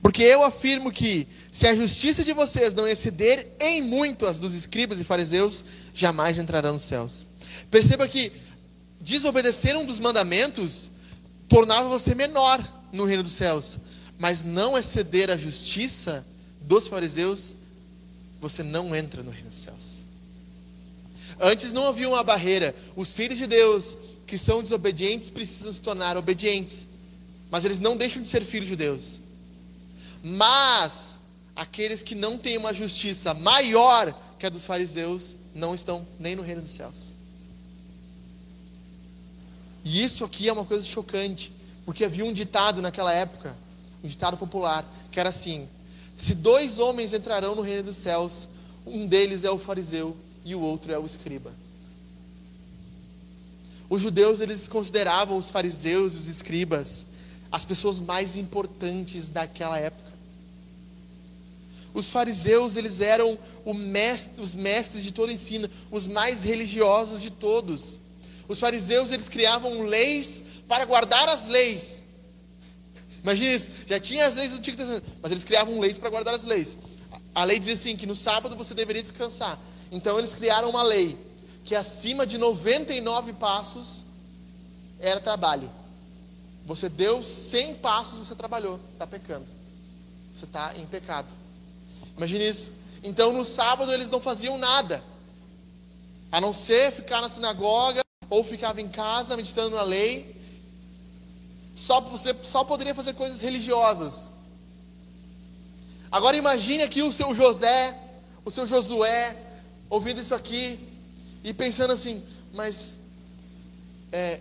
Porque 0.00 0.22
eu 0.22 0.44
afirmo 0.44 0.92
que, 0.92 1.26
se 1.50 1.66
a 1.66 1.74
justiça 1.74 2.24
de 2.24 2.32
vocês 2.32 2.74
não 2.74 2.86
exceder 2.86 3.48
em 3.58 3.82
muito 3.82 4.24
as 4.24 4.38
dos 4.38 4.54
escribas 4.54 5.00
e 5.00 5.04
fariseus, 5.04 5.64
jamais 5.94 6.38
entrarão 6.38 6.74
nos 6.74 6.84
céus. 6.84 7.26
Perceba 7.70 8.06
que 8.06 8.32
desobedecer 9.00 9.76
um 9.76 9.84
dos 9.84 9.98
mandamentos 9.98 10.90
tornava 11.48 11.88
você 11.88 12.14
menor 12.14 12.62
no 12.92 13.04
reino 13.04 13.22
dos 13.22 13.32
céus, 13.32 13.78
mas 14.18 14.44
não 14.44 14.78
exceder 14.78 15.30
a 15.30 15.36
justiça 15.36 16.24
dos 16.60 16.86
fariseus, 16.86 17.56
você 18.40 18.62
não 18.62 18.94
entra 18.94 19.22
no 19.22 19.30
reino 19.30 19.50
dos 19.50 19.58
céus. 19.58 20.06
Antes 21.38 21.72
não 21.72 21.86
havia 21.88 22.08
uma 22.08 22.22
barreira. 22.22 22.74
Os 22.96 23.14
filhos 23.14 23.38
de 23.38 23.46
Deus 23.46 23.96
que 24.26 24.38
são 24.38 24.62
desobedientes 24.62 25.30
precisam 25.30 25.72
se 25.72 25.80
tornar 25.80 26.16
obedientes, 26.16 26.86
mas 27.50 27.64
eles 27.64 27.80
não 27.80 27.96
deixam 27.96 28.22
de 28.22 28.28
ser 28.28 28.44
filhos 28.44 28.68
de 28.68 28.76
Deus. 28.76 29.20
Mas 30.22 31.18
aqueles 31.56 32.02
que 32.02 32.14
não 32.14 32.38
têm 32.38 32.56
uma 32.56 32.72
justiça 32.72 33.34
maior 33.34 34.14
que 34.38 34.46
a 34.46 34.48
dos 34.48 34.66
fariseus 34.66 35.36
não 35.54 35.74
estão 35.74 36.06
nem 36.18 36.36
no 36.36 36.42
reino 36.42 36.62
dos 36.62 36.70
céus. 36.70 37.14
E 39.84 40.02
isso 40.02 40.24
aqui 40.24 40.48
é 40.48 40.52
uma 40.52 40.64
coisa 40.64 40.84
chocante, 40.84 41.52
porque 41.84 42.04
havia 42.04 42.24
um 42.24 42.32
ditado 42.32 42.80
naquela 42.80 43.12
época, 43.12 43.56
um 44.04 44.08
ditado 44.08 44.36
popular, 44.36 44.84
que 45.10 45.18
era 45.18 45.30
assim: 45.30 45.68
se 46.20 46.34
dois 46.34 46.78
homens 46.78 47.14
entrarão 47.14 47.54
no 47.54 47.62
reino 47.62 47.84
dos 47.84 47.96
céus, 47.96 48.46
um 48.86 49.06
deles 49.06 49.42
é 49.42 49.50
o 49.50 49.56
fariseu 49.56 50.14
e 50.44 50.54
o 50.54 50.60
outro 50.60 50.92
é 50.92 50.98
o 50.98 51.06
escriba. 51.06 51.50
Os 53.88 54.02
judeus 54.02 54.40
eles 54.40 54.68
consideravam 54.68 55.38
os 55.38 55.50
fariseus 55.50 56.14
e 56.14 56.18
os 56.18 56.28
escribas 56.28 57.06
as 57.50 57.64
pessoas 57.64 58.00
mais 58.00 58.36
importantes 58.36 59.28
daquela 59.28 59.78
época. 59.78 60.10
Os 61.92 62.08
fariseus, 62.08 62.76
eles 62.76 63.00
eram 63.00 63.36
mestre, 63.74 64.40
os 64.40 64.54
mestres 64.54 65.02
de 65.02 65.10
todo 65.10 65.32
ensino, 65.32 65.68
os 65.90 66.06
mais 66.06 66.44
religiosos 66.44 67.20
de 67.20 67.30
todos. 67.30 67.98
Os 68.46 68.60
fariseus, 68.60 69.10
eles 69.10 69.28
criavam 69.28 69.82
leis 69.82 70.44
para 70.68 70.84
guardar 70.84 71.28
as 71.30 71.48
leis. 71.48 72.04
Imagina 73.22 73.52
isso, 73.52 73.70
já 73.86 74.00
tinha 74.00 74.26
as 74.26 74.36
leis 74.36 74.52
do 74.52 74.58
Antigo 74.58 74.76
Testamento, 74.76 75.06
mas 75.22 75.32
eles 75.32 75.44
criavam 75.44 75.78
leis 75.78 75.98
para 75.98 76.10
guardar 76.10 76.34
as 76.34 76.44
leis. 76.44 76.78
A 77.34 77.44
lei 77.44 77.58
dizia 77.58 77.74
assim, 77.74 77.96
que 77.96 78.06
no 78.06 78.14
sábado 78.14 78.56
você 78.56 78.74
deveria 78.74 79.02
descansar. 79.02 79.58
Então 79.92 80.18
eles 80.18 80.34
criaram 80.34 80.70
uma 80.70 80.82
lei, 80.82 81.18
que 81.64 81.74
acima 81.74 82.26
de 82.26 82.38
99 82.38 83.34
passos 83.34 84.04
era 84.98 85.20
trabalho. 85.20 85.70
Você 86.66 86.88
deu 86.88 87.22
100 87.22 87.76
passos, 87.76 88.26
você 88.26 88.34
trabalhou, 88.34 88.80
está 88.92 89.06
pecando. 89.06 89.46
Você 90.34 90.44
está 90.44 90.74
em 90.76 90.86
pecado. 90.86 91.34
Imagine 92.16 92.48
isso. 92.48 92.72
Então 93.02 93.32
no 93.32 93.44
sábado 93.44 93.92
eles 93.92 94.10
não 94.10 94.20
faziam 94.20 94.58
nada, 94.58 95.02
a 96.30 96.40
não 96.40 96.52
ser 96.52 96.92
ficar 96.92 97.20
na 97.20 97.28
sinagoga 97.28 98.02
ou 98.28 98.44
ficava 98.44 98.80
em 98.80 98.88
casa 98.88 99.36
meditando 99.36 99.76
na 99.76 99.82
lei. 99.82 100.39
Só 101.74 102.00
você 102.00 102.34
só 102.42 102.64
poderia 102.64 102.94
fazer 102.94 103.14
coisas 103.14 103.40
religiosas. 103.40 104.30
Agora 106.10 106.36
imagine 106.36 106.82
aqui 106.82 107.02
o 107.02 107.12
seu 107.12 107.34
José, 107.34 107.98
o 108.44 108.50
seu 108.50 108.66
Josué, 108.66 109.36
ouvindo 109.88 110.20
isso 110.20 110.34
aqui 110.34 110.78
e 111.44 111.54
pensando 111.54 111.92
assim, 111.92 112.22
mas 112.52 112.98
é, 114.10 114.40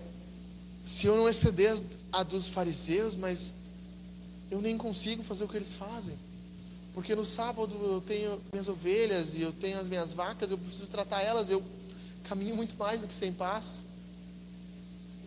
se 0.85 1.05
eu 1.05 1.15
não 1.15 1.29
exceder 1.29 1.79
a 2.11 2.23
dos 2.23 2.47
fariseus, 2.47 3.15
mas 3.15 3.53
eu 4.49 4.61
nem 4.61 4.77
consigo 4.77 5.23
fazer 5.23 5.43
o 5.43 5.47
que 5.47 5.57
eles 5.57 5.73
fazem 5.73 6.17
porque 6.99 7.15
no 7.15 7.25
sábado 7.25 7.73
eu 7.81 8.01
tenho 8.01 8.41
minhas 8.51 8.67
ovelhas 8.67 9.33
e 9.35 9.41
eu 9.41 9.53
tenho 9.53 9.79
as 9.79 9.87
minhas 9.87 10.11
vacas, 10.11 10.51
eu 10.51 10.57
preciso 10.57 10.87
tratar 10.87 11.21
elas, 11.21 11.49
eu 11.49 11.63
caminho 12.25 12.57
muito 12.57 12.75
mais 12.77 12.99
do 12.99 13.07
que 13.07 13.15
sem 13.15 13.31
passos. 13.31 13.85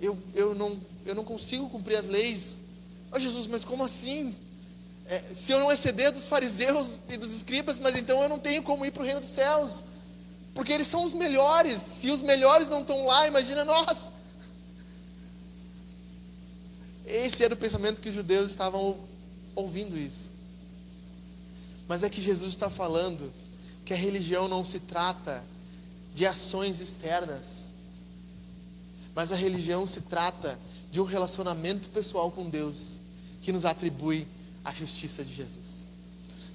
Eu, 0.03 0.19
eu, 0.35 0.53
não, 0.53 0.77
eu 1.07 1.15
não 1.15 1.25
consigo 1.25 1.71
cumprir 1.71 1.97
as 1.97 2.09
leis. 2.09 2.65
Oh, 3.13 3.21
Jesus, 3.21 3.47
mas 3.47 3.65
como 3.65 3.85
assim? 3.85 4.35
É, 5.07 5.23
se 5.33 5.53
eu 5.53 5.61
não 5.61 5.71
exceder 5.71 6.11
dos 6.11 6.27
fariseus 6.27 7.01
e 7.09 7.17
dos 7.17 7.33
escribas, 7.33 7.79
mas 7.79 7.97
então 7.97 8.21
eu 8.21 8.29
não 8.29 8.39
tenho 8.39 8.65
como 8.65 8.85
ir 8.85 8.91
para 8.91 9.03
o 9.03 9.07
reino 9.07 9.21
dos 9.21 9.29
céus. 9.29 9.85
Porque 10.55 10.73
eles 10.73 10.89
são 10.89 11.05
os 11.05 11.15
melhores. 11.15 11.81
Se 11.81 12.11
os 12.11 12.21
melhores 12.21 12.69
não 12.69 12.81
estão 12.81 13.07
lá, 13.07 13.27
imagina 13.29 13.65
nós. 13.65 14.13
Esse 17.07 17.45
era 17.45 17.55
o 17.55 17.57
pensamento 17.57 18.01
que 18.01 18.09
os 18.09 18.15
judeus 18.15 18.51
estavam 18.51 18.99
ouvindo 19.55 19.97
isso. 19.97 20.33
Mas 21.87 22.03
é 22.03 22.11
que 22.11 22.21
Jesus 22.21 22.53
está 22.53 22.69
falando 22.69 23.33
que 23.85 23.93
a 23.93 23.97
religião 23.97 24.49
não 24.49 24.65
se 24.65 24.81
trata 24.81 25.45
de 26.15 26.27
ações 26.27 26.81
externas, 26.81 27.72
mas 29.15 29.33
a 29.33 29.37
religião 29.37 29.87
se 29.87 30.03
trata 30.03 30.59
de 30.91 31.01
um 31.01 31.05
relacionamento 31.05 31.89
pessoal 31.89 32.31
com 32.31 32.49
Deus 32.49 33.01
que 33.41 33.53
nos 33.53 33.65
atribui 33.65 34.27
a 34.65 34.73
justiça 34.73 35.25
de 35.25 35.35
Jesus. 35.35 35.89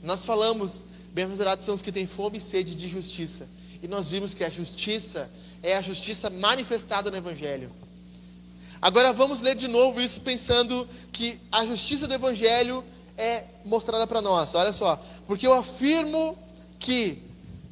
Nós 0.04 0.24
falamos, 0.24 0.84
bem-aventurados 1.14 1.66
são 1.66 1.76
os 1.76 1.82
que 1.82 1.92
têm 1.92 2.08
fome 2.08 2.38
e 2.38 2.42
sede 2.42 2.76
de 2.76 2.88
justiça, 2.88 3.48
e 3.82 3.88
nós 3.88 4.08
vimos 4.08 4.34
que 4.34 4.44
a 4.44 4.50
justiça 4.50 5.30
é 5.62 5.76
a 5.76 5.82
justiça 5.82 6.30
manifestada 6.30 7.12
no 7.12 7.18
Evangelho. 7.18 7.72
Agora 8.82 9.12
vamos 9.12 9.42
ler 9.42 9.56
de 9.56 9.68
novo 9.68 10.00
isso 10.00 10.22
pensando 10.22 10.88
que 11.12 11.40
a 11.52 11.66
justiça 11.66 12.08
do 12.08 12.14
Evangelho 12.14 12.84
é 13.18 13.44
mostrada 13.66 14.06
para 14.06 14.22
nós. 14.22 14.54
Olha 14.54 14.72
só, 14.72 15.02
porque 15.26 15.48
eu 15.48 15.54
afirmo 15.54 16.38
que 16.80 17.24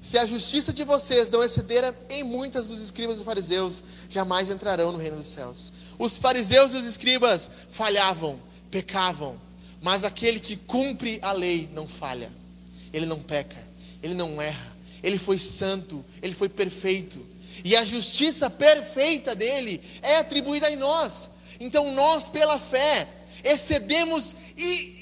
se 0.05 0.19
a 0.19 0.25
justiça 0.27 0.71
de 0.71 0.83
vocês 0.83 1.31
não 1.31 1.43
exceder 1.43 1.91
em 2.11 2.23
muitas 2.23 2.67
dos 2.67 2.79
escribas 2.79 3.19
e 3.19 3.23
fariseus, 3.23 3.81
jamais 4.07 4.51
entrarão 4.51 4.91
no 4.91 4.99
reino 4.99 5.17
dos 5.17 5.25
céus. 5.25 5.73
Os 5.97 6.15
fariseus 6.15 6.73
e 6.73 6.77
os 6.77 6.85
escribas 6.85 7.49
falhavam, 7.69 8.39
pecavam, 8.69 9.35
mas 9.81 10.03
aquele 10.03 10.39
que 10.39 10.57
cumpre 10.57 11.17
a 11.23 11.31
lei 11.31 11.67
não 11.73 11.87
falha. 11.87 12.31
Ele 12.93 13.07
não 13.07 13.19
peca, 13.19 13.57
ele 14.03 14.13
não 14.13 14.39
erra. 14.39 14.77
Ele 15.01 15.17
foi 15.17 15.39
santo, 15.39 16.05
ele 16.21 16.35
foi 16.35 16.49
perfeito. 16.49 17.25
E 17.63 17.75
a 17.75 17.83
justiça 17.83 18.47
perfeita 18.47 19.33
dele 19.33 19.81
é 20.03 20.17
atribuída 20.17 20.69
em 20.69 20.75
nós. 20.75 21.31
Então 21.59 21.91
nós, 21.93 22.27
pela 22.27 22.59
fé, 22.59 23.07
excedemos 23.43 24.35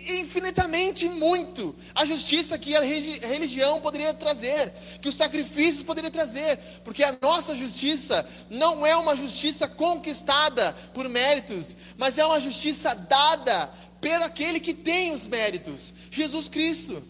infinitamente 0.05 1.07
muito 1.09 1.75
a 1.95 2.05
justiça 2.05 2.57
que 2.57 2.75
a 2.75 2.81
religião 2.81 3.79
poderia 3.81 4.13
trazer, 4.13 4.71
que 5.01 5.09
os 5.09 5.15
sacrifícios 5.15 5.83
poderiam 5.83 6.11
trazer, 6.11 6.57
porque 6.83 7.03
a 7.03 7.17
nossa 7.21 7.55
justiça 7.55 8.27
não 8.49 8.85
é 8.85 8.95
uma 8.95 9.15
justiça 9.15 9.67
conquistada 9.67 10.73
por 10.93 11.07
méritos, 11.07 11.75
mas 11.97 12.17
é 12.17 12.25
uma 12.25 12.41
justiça 12.41 12.93
dada 12.95 13.69
pelo 14.01 14.25
aquele 14.25 14.59
que 14.59 14.73
tem 14.73 15.13
os 15.13 15.25
méritos, 15.25 15.93
Jesus 16.11 16.49
Cristo. 16.49 17.01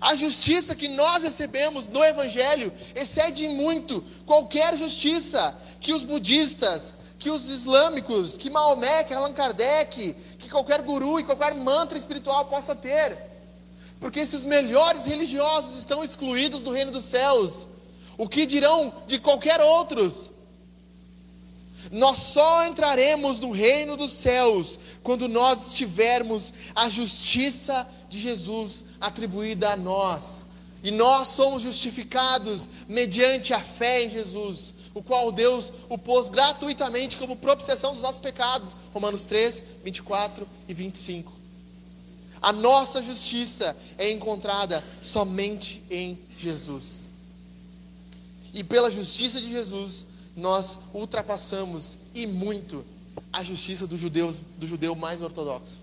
A 0.00 0.16
justiça 0.16 0.74
que 0.74 0.88
nós 0.88 1.22
recebemos 1.22 1.86
no 1.86 2.02
Evangelho 2.02 2.72
excede 2.94 3.48
muito 3.48 4.02
qualquer 4.24 4.76
justiça 4.78 5.54
que 5.78 5.92
os 5.92 6.02
budistas, 6.02 6.94
que 7.18 7.30
os 7.30 7.50
islâmicos, 7.50 8.38
que 8.38 8.48
Maomé, 8.48 9.04
que 9.04 9.12
Allan 9.12 9.34
Kardec, 9.34 10.16
qualquer 10.50 10.82
guru 10.82 11.20
e 11.20 11.24
qualquer 11.24 11.54
mantra 11.54 11.96
espiritual 11.96 12.44
possa 12.46 12.74
ter. 12.74 13.16
Porque 14.00 14.24
se 14.24 14.34
os 14.34 14.44
melhores 14.44 15.04
religiosos 15.04 15.78
estão 15.78 16.02
excluídos 16.02 16.62
do 16.62 16.72
reino 16.72 16.90
dos 16.90 17.04
céus, 17.04 17.68
o 18.16 18.28
que 18.28 18.46
dirão 18.46 18.92
de 19.06 19.18
qualquer 19.18 19.60
outros? 19.60 20.30
Nós 21.90 22.18
só 22.18 22.66
entraremos 22.66 23.40
no 23.40 23.50
reino 23.50 23.96
dos 23.96 24.12
céus 24.12 24.78
quando 25.02 25.28
nós 25.28 25.72
tivermos 25.72 26.52
a 26.74 26.88
justiça 26.88 27.86
de 28.08 28.18
Jesus 28.18 28.84
atribuída 29.00 29.72
a 29.72 29.76
nós. 29.76 30.46
E 30.82 30.90
nós 30.90 31.28
somos 31.28 31.62
justificados 31.62 32.68
mediante 32.88 33.52
a 33.52 33.60
fé 33.60 34.04
em 34.04 34.10
Jesus, 34.10 34.74
o 34.94 35.02
qual 35.02 35.30
Deus 35.30 35.72
o 35.88 35.96
pôs 35.96 36.28
gratuitamente 36.28 37.16
como 37.16 37.36
propiciação 37.36 37.92
dos 37.92 38.02
nossos 38.02 38.20
pecados. 38.20 38.76
Romanos 38.92 39.24
3, 39.24 39.62
24 39.84 40.46
e 40.68 40.74
25. 40.74 41.32
A 42.42 42.52
nossa 42.52 43.02
justiça 43.02 43.76
é 43.98 44.10
encontrada 44.10 44.82
somente 45.02 45.82
em 45.90 46.18
Jesus. 46.38 47.10
E 48.52 48.64
pela 48.64 48.90
justiça 48.90 49.40
de 49.40 49.50
Jesus, 49.50 50.06
nós 50.36 50.78
ultrapassamos 50.92 51.98
e 52.14 52.26
muito 52.26 52.84
a 53.32 53.44
justiça 53.44 53.86
do 53.86 53.96
judeu, 53.96 54.34
do 54.58 54.66
judeu 54.66 54.94
mais 54.96 55.22
ortodoxo. 55.22 55.78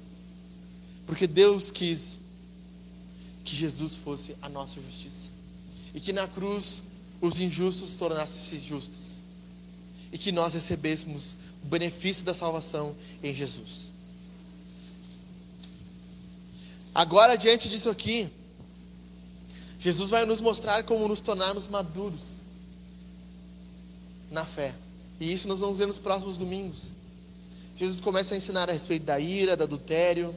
Porque 1.06 1.28
Deus 1.28 1.72
quis 1.72 2.20
que 3.46 3.56
Jesus 3.56 3.96
fosse 3.96 4.36
a 4.42 4.50
nossa 4.50 4.82
justiça. 4.82 5.32
E 5.94 6.02
que 6.02 6.12
na 6.12 6.28
cruz 6.28 6.84
os 7.22 7.40
injustos 7.40 7.96
tornassem-se 7.96 8.60
justos. 8.66 9.24
E 10.12 10.18
que 10.18 10.32
nós 10.32 10.54
recebêssemos 10.54 11.36
o 11.64 11.68
benefício 11.68 12.24
da 12.24 12.34
salvação 12.34 12.96
em 13.22 13.34
Jesus. 13.34 13.94
Agora, 16.94 17.36
diante 17.36 17.70
disso 17.70 17.90
aqui, 17.90 18.30
Jesus 19.80 20.10
vai 20.10 20.26
nos 20.26 20.42
mostrar 20.42 20.84
como 20.84 21.08
nos 21.08 21.22
tornarmos 21.22 21.68
maduros 21.68 22.42
na 24.32 24.46
fé. 24.46 24.74
E 25.20 25.32
isso 25.32 25.48
nós 25.48 25.60
vamos 25.60 25.78
ver 25.78 25.88
nos 25.88 26.00
próximos 26.00 26.38
domingos. 26.38 26.94
Jesus 27.76 28.00
começa 28.00 28.34
a 28.34 28.38
ensinar 28.38 28.70
a 28.70 28.74
respeito 28.74 29.04
da 29.04 29.20
ira, 29.20 29.56
do 29.56 29.64
adultério, 29.64 30.36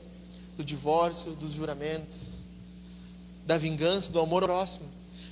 do 0.56 0.62
divórcio, 0.62 1.32
dos 1.32 1.52
juramentos, 1.52 2.40
da 3.46 3.56
vingança, 3.56 4.12
do 4.12 4.20
amor 4.20 4.44
próximo. 4.44 4.86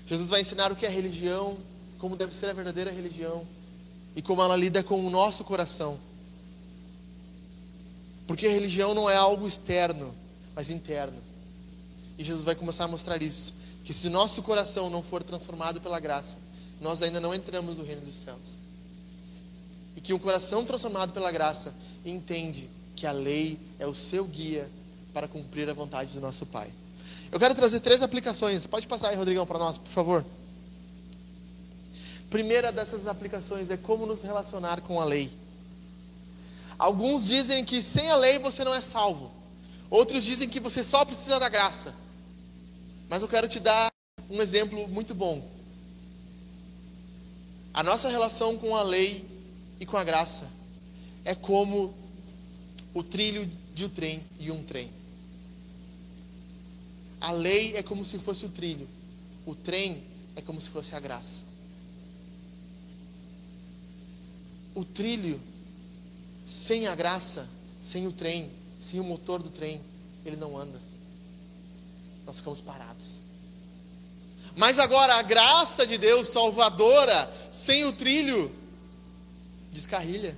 Jesus 0.08 0.28
vai 0.28 0.40
ensinar 0.40 0.72
o 0.72 0.76
que 0.76 0.86
é 0.86 0.88
religião, 0.88 1.58
como 1.98 2.16
deve 2.16 2.34
ser 2.34 2.46
a 2.46 2.52
verdadeira 2.52 2.90
religião 2.90 3.46
e 4.16 4.22
como 4.22 4.42
ela 4.42 4.56
lida 4.56 4.82
com 4.82 5.04
o 5.04 5.10
nosso 5.10 5.44
coração. 5.44 5.98
Porque 8.26 8.46
a 8.46 8.50
religião 8.50 8.94
não 8.94 9.08
é 9.08 9.16
algo 9.16 9.46
externo, 9.46 10.14
mas 10.54 10.70
interno. 10.70 11.18
E 12.18 12.24
Jesus 12.24 12.44
vai 12.44 12.54
começar 12.54 12.84
a 12.84 12.88
mostrar 12.88 13.22
isso, 13.22 13.54
que 13.84 13.94
se 13.94 14.06
o 14.06 14.10
nosso 14.10 14.42
coração 14.42 14.90
não 14.90 15.02
for 15.02 15.22
transformado 15.22 15.80
pela 15.80 16.00
graça, 16.00 16.36
nós 16.80 17.02
ainda 17.02 17.20
não 17.20 17.34
entramos 17.34 17.76
no 17.76 17.84
reino 17.84 18.02
dos 18.02 18.16
céus. 18.16 18.60
E 19.96 20.00
que 20.00 20.12
um 20.12 20.18
coração 20.18 20.64
transformado 20.64 21.12
pela 21.12 21.30
graça 21.30 21.74
entende 22.04 22.68
que 22.96 23.06
a 23.06 23.12
lei 23.12 23.58
é 23.78 23.86
o 23.86 23.94
seu 23.94 24.24
guia 24.24 24.68
para 25.12 25.28
cumprir 25.28 25.68
a 25.68 25.74
vontade 25.74 26.12
do 26.12 26.20
nosso 26.20 26.46
Pai. 26.46 26.70
Eu 27.30 27.38
quero 27.38 27.54
trazer 27.54 27.80
três 27.80 28.02
aplicações. 28.02 28.66
Pode 28.66 28.86
passar 28.86 29.10
aí, 29.10 29.16
Rodrigão, 29.16 29.46
para 29.46 29.58
nós, 29.58 29.76
por 29.76 29.90
favor. 29.90 30.24
Primeira 32.30 32.70
dessas 32.72 33.06
aplicações 33.06 33.70
é 33.70 33.76
como 33.76 34.06
nos 34.06 34.22
relacionar 34.22 34.80
com 34.80 35.00
a 35.00 35.04
lei. 35.04 35.30
Alguns 36.78 37.26
dizem 37.26 37.64
que 37.64 37.82
sem 37.82 38.10
a 38.10 38.16
lei 38.16 38.38
você 38.38 38.64
não 38.64 38.74
é 38.74 38.80
salvo. 38.80 39.30
Outros 39.90 40.24
dizem 40.24 40.48
que 40.48 40.60
você 40.60 40.84
só 40.84 41.04
precisa 41.04 41.38
da 41.40 41.48
graça. 41.48 41.94
Mas 43.08 43.22
eu 43.22 43.28
quero 43.28 43.48
te 43.48 43.58
dar 43.58 43.90
um 44.30 44.40
exemplo 44.40 44.86
muito 44.88 45.14
bom. 45.14 45.42
A 47.72 47.82
nossa 47.82 48.08
relação 48.08 48.58
com 48.58 48.76
a 48.76 48.82
lei 48.82 49.24
e 49.80 49.86
com 49.86 49.96
a 49.96 50.04
graça 50.04 50.48
é 51.24 51.34
como 51.34 51.94
o 52.94 53.02
trilho 53.02 53.50
de 53.74 53.84
um 53.84 53.88
trem 53.88 54.22
e 54.38 54.50
um 54.50 54.62
trem. 54.62 54.97
A 57.20 57.32
lei 57.32 57.76
é 57.76 57.82
como 57.82 58.04
se 58.04 58.18
fosse 58.18 58.44
o 58.44 58.48
trilho, 58.48 58.88
o 59.44 59.54
trem 59.54 60.02
é 60.36 60.40
como 60.40 60.60
se 60.60 60.70
fosse 60.70 60.94
a 60.94 61.00
graça. 61.00 61.44
O 64.74 64.84
trilho, 64.84 65.40
sem 66.46 66.86
a 66.86 66.94
graça, 66.94 67.48
sem 67.82 68.06
o 68.06 68.12
trem, 68.12 68.50
sem 68.80 69.00
o 69.00 69.04
motor 69.04 69.42
do 69.42 69.50
trem, 69.50 69.80
ele 70.24 70.36
não 70.36 70.56
anda. 70.56 70.80
Nós 72.24 72.36
ficamos 72.36 72.60
parados. 72.60 73.22
Mas 74.54 74.78
agora 74.78 75.14
a 75.14 75.22
graça 75.22 75.86
de 75.86 75.98
Deus 75.98 76.28
salvadora, 76.28 77.32
sem 77.50 77.84
o 77.84 77.92
trilho, 77.92 78.54
descarrilha. 79.72 80.36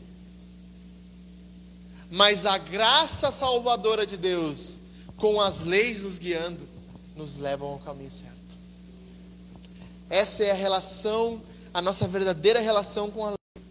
Mas 2.11 2.47
a 2.47 2.59
graça 2.59 3.31
salvadora 3.31 4.07
de 4.07 4.17
Deus, 4.17 4.79
com 5.17 5.41
as 5.41 5.61
leis 5.61 6.03
nos 6.03 6.19
guiando, 6.19 6.69
nos 7.21 7.37
levam 7.37 7.69
ao 7.69 7.79
caminho 7.79 8.11
certo. 8.11 8.35
Essa 10.09 10.45
é 10.45 10.51
a 10.51 10.55
relação, 10.55 11.41
a 11.73 11.81
nossa 11.81 12.09
verdadeira 12.09 12.61
relação 12.61 13.11
com 13.11 13.25
a 13.25 13.29
lei. 13.29 13.65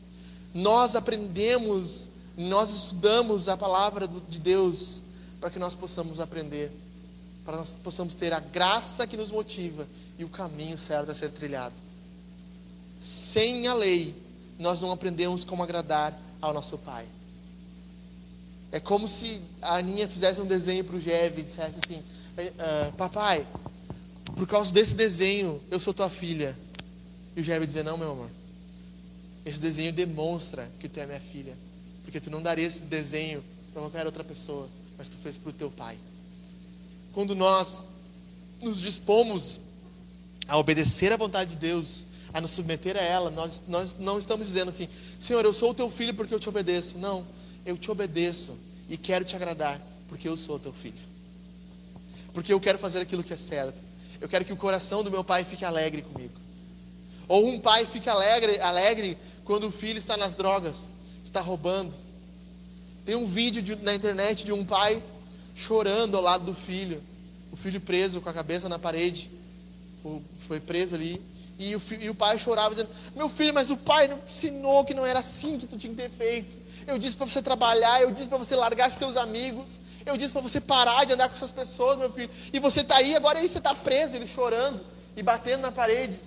Nós 0.53 0.95
aprendemos, 0.95 2.09
nós 2.37 2.69
estudamos 2.69 3.49
a 3.49 3.57
palavra 3.57 4.07
de 4.07 4.39
Deus 4.39 5.01
para 5.41 5.49
que 5.49 5.59
nós 5.59 5.75
possamos 5.75 6.19
aprender 6.19 6.71
para 7.49 7.57
nós 7.57 7.73
possamos 7.73 8.13
ter 8.13 8.31
a 8.31 8.39
graça 8.39 9.07
que 9.07 9.17
nos 9.17 9.31
motiva 9.31 9.87
e 10.19 10.23
o 10.23 10.29
caminho 10.29 10.77
certo 10.77 11.09
a 11.09 11.15
ser 11.15 11.31
trilhado. 11.31 11.73
Sem 13.01 13.65
a 13.65 13.73
lei, 13.73 14.15
nós 14.59 14.81
não 14.81 14.91
aprendemos 14.91 15.43
como 15.43 15.63
agradar 15.63 16.15
ao 16.39 16.53
nosso 16.53 16.77
Pai. 16.77 17.07
É 18.71 18.79
como 18.79 19.07
se 19.07 19.41
a 19.63 19.77
Aninha 19.77 20.07
fizesse 20.07 20.39
um 20.39 20.45
desenho 20.45 20.83
para 20.83 20.95
o 20.95 20.99
Jev 20.99 21.39
e 21.39 21.41
dissesse 21.41 21.79
assim: 21.83 22.03
ah, 22.37 22.91
Papai, 22.97 23.45
por 24.35 24.47
causa 24.47 24.73
desse 24.73 24.95
desenho, 24.95 25.61
eu 25.69 25.79
sou 25.79 25.93
tua 25.93 26.09
filha. 26.09 26.57
E 27.35 27.41
o 27.41 27.43
Jev 27.43 27.65
dizer: 27.65 27.83
Não, 27.83 27.97
meu 27.97 28.11
amor. 28.11 28.29
Esse 29.45 29.59
desenho 29.59 29.91
demonstra 29.91 30.69
que 30.79 30.87
tu 30.87 30.99
é 30.99 31.05
minha 31.05 31.19
filha. 31.19 31.57
Porque 32.03 32.19
tu 32.19 32.29
não 32.29 32.41
daria 32.41 32.65
esse 32.65 32.81
desenho 32.81 33.43
para 33.71 33.81
qualquer 33.81 34.05
outra 34.05 34.23
pessoa, 34.23 34.67
mas 34.97 35.09
tu 35.09 35.17
fez 35.17 35.37
para 35.37 35.49
o 35.49 35.53
teu 35.53 35.69
pai. 35.69 35.97
Quando 37.13 37.35
nós 37.35 37.83
nos 38.61 38.79
dispomos 38.79 39.59
a 40.47 40.57
obedecer 40.57 41.11
à 41.11 41.17
vontade 41.17 41.51
de 41.51 41.57
Deus, 41.57 42.05
a 42.33 42.41
nos 42.41 42.51
submeter 42.51 42.95
a 42.97 43.01
ela, 43.01 43.29
nós, 43.29 43.63
nós 43.67 43.95
não 43.99 44.19
estamos 44.19 44.47
dizendo 44.47 44.69
assim, 44.69 44.87
Senhor, 45.19 45.43
eu 45.45 45.53
sou 45.53 45.71
o 45.71 45.73
teu 45.73 45.89
filho 45.89 46.13
porque 46.13 46.33
eu 46.33 46.39
te 46.39 46.49
obedeço. 46.49 46.97
Não, 46.97 47.25
eu 47.65 47.77
te 47.77 47.89
obedeço 47.89 48.55
e 48.89 48.97
quero 48.97 49.25
te 49.25 49.35
agradar 49.35 49.81
porque 50.07 50.27
eu 50.27 50.37
sou 50.37 50.59
teu 50.59 50.73
filho. 50.73 51.08
Porque 52.33 52.53
eu 52.53 52.59
quero 52.59 52.77
fazer 52.77 52.99
aquilo 52.99 53.23
que 53.23 53.33
é 53.33 53.37
certo. 53.37 53.81
Eu 54.21 54.27
quero 54.27 54.45
que 54.45 54.53
o 54.53 54.57
coração 54.57 55.03
do 55.03 55.11
meu 55.11 55.23
pai 55.23 55.43
fique 55.43 55.63
alegre 55.63 56.01
comigo. 56.01 56.33
Ou 57.27 57.47
um 57.47 57.59
pai 57.59 57.85
fique 57.85 58.09
alegre, 58.09 58.59
alegre 58.59 59.17
quando 59.43 59.67
o 59.67 59.71
filho 59.71 59.97
está 59.97 60.17
nas 60.17 60.35
drogas, 60.35 60.91
está 61.23 61.41
roubando. 61.41 61.93
Tem 63.05 63.15
um 63.15 63.25
vídeo 63.25 63.61
de, 63.61 63.75
na 63.77 63.93
internet 63.93 64.43
de 64.43 64.51
um 64.51 64.65
pai 64.65 65.01
chorando 65.55 66.15
ao 66.15 66.23
lado 66.23 66.45
do 66.45 66.53
filho, 66.53 67.01
o 67.51 67.57
filho 67.57 67.81
preso 67.81 68.21
com 68.21 68.29
a 68.29 68.33
cabeça 68.33 68.69
na 68.69 68.79
parede, 68.79 69.29
foi 70.47 70.59
preso 70.59 70.95
ali, 70.95 71.21
e 71.59 71.75
o, 71.75 71.81
e 71.99 72.09
o 72.09 72.15
pai 72.15 72.39
chorava 72.39 72.69
dizendo: 72.69 72.89
Meu 73.15 73.27
filho, 73.29 73.53
mas 73.53 73.69
o 73.69 73.75
pai 73.75 74.07
não 74.07 74.17
te 74.19 74.25
ensinou 74.25 74.85
que 74.85 74.93
não 74.93 75.05
era 75.05 75.19
assim 75.19 75.57
que 75.57 75.67
tu 75.67 75.77
tinha 75.77 75.93
que 75.93 76.01
ter 76.01 76.09
feito. 76.09 76.57
Eu 76.87 76.97
disse 76.97 77.15
para 77.15 77.25
você 77.25 77.41
trabalhar, 77.41 78.01
eu 78.01 78.11
disse 78.11 78.27
para 78.27 78.37
você 78.37 78.55
largar 78.55 78.91
seus 78.91 79.17
amigos, 79.17 79.79
eu 80.05 80.17
disse 80.17 80.31
para 80.31 80.41
você 80.41 80.59
parar 80.59 81.05
de 81.05 81.13
andar 81.13 81.29
com 81.29 81.35
essas 81.35 81.51
pessoas, 81.51 81.97
meu 81.97 82.11
filho. 82.11 82.29
E 82.51 82.59
você 82.59 82.81
está 82.81 82.97
aí, 82.97 83.15
agora 83.15 83.39
aí 83.39 83.47
você 83.47 83.57
está 83.57 83.73
preso, 83.75 84.15
ele 84.15 84.27
chorando 84.27 84.83
e 85.15 85.21
batendo 85.21 85.61
na 85.61 85.71
parede. 85.71 86.19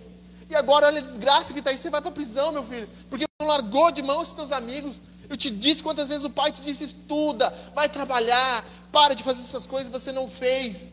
E 0.49 0.55
agora 0.55 0.87
olha 0.87 0.99
a 0.99 1.03
desgraça 1.03 1.53
que 1.53 1.59
está 1.61 1.71
aí, 1.71 1.79
você 1.79 1.91
vai 1.91 2.01
para 2.01 2.11
a 2.11 2.13
prisão, 2.15 2.53
meu 2.53 2.65
filho, 2.65 2.89
porque 3.09 3.25
não 3.41 3.49
largou 3.49 3.91
de 3.91 4.03
mão 4.03 4.21
os 4.21 4.29
seus 4.29 4.53
amigos. 4.53 5.01
Eu 5.29 5.37
te 5.37 5.51
disse 5.51 5.83
quantas 5.83 6.09
vezes 6.09 6.25
o 6.25 6.31
pai 6.31 6.53
te 6.53 6.61
disse: 6.61 6.85
estuda, 6.85 7.49
vai 7.75 7.89
trabalhar, 7.89 8.65
para 8.93 9.15
de 9.15 9.23
fazer 9.23 9.41
essas 9.41 9.65
coisas 9.65 9.91
que 9.91 9.99
você 9.99 10.13
não 10.13 10.29
fez. 10.29 10.93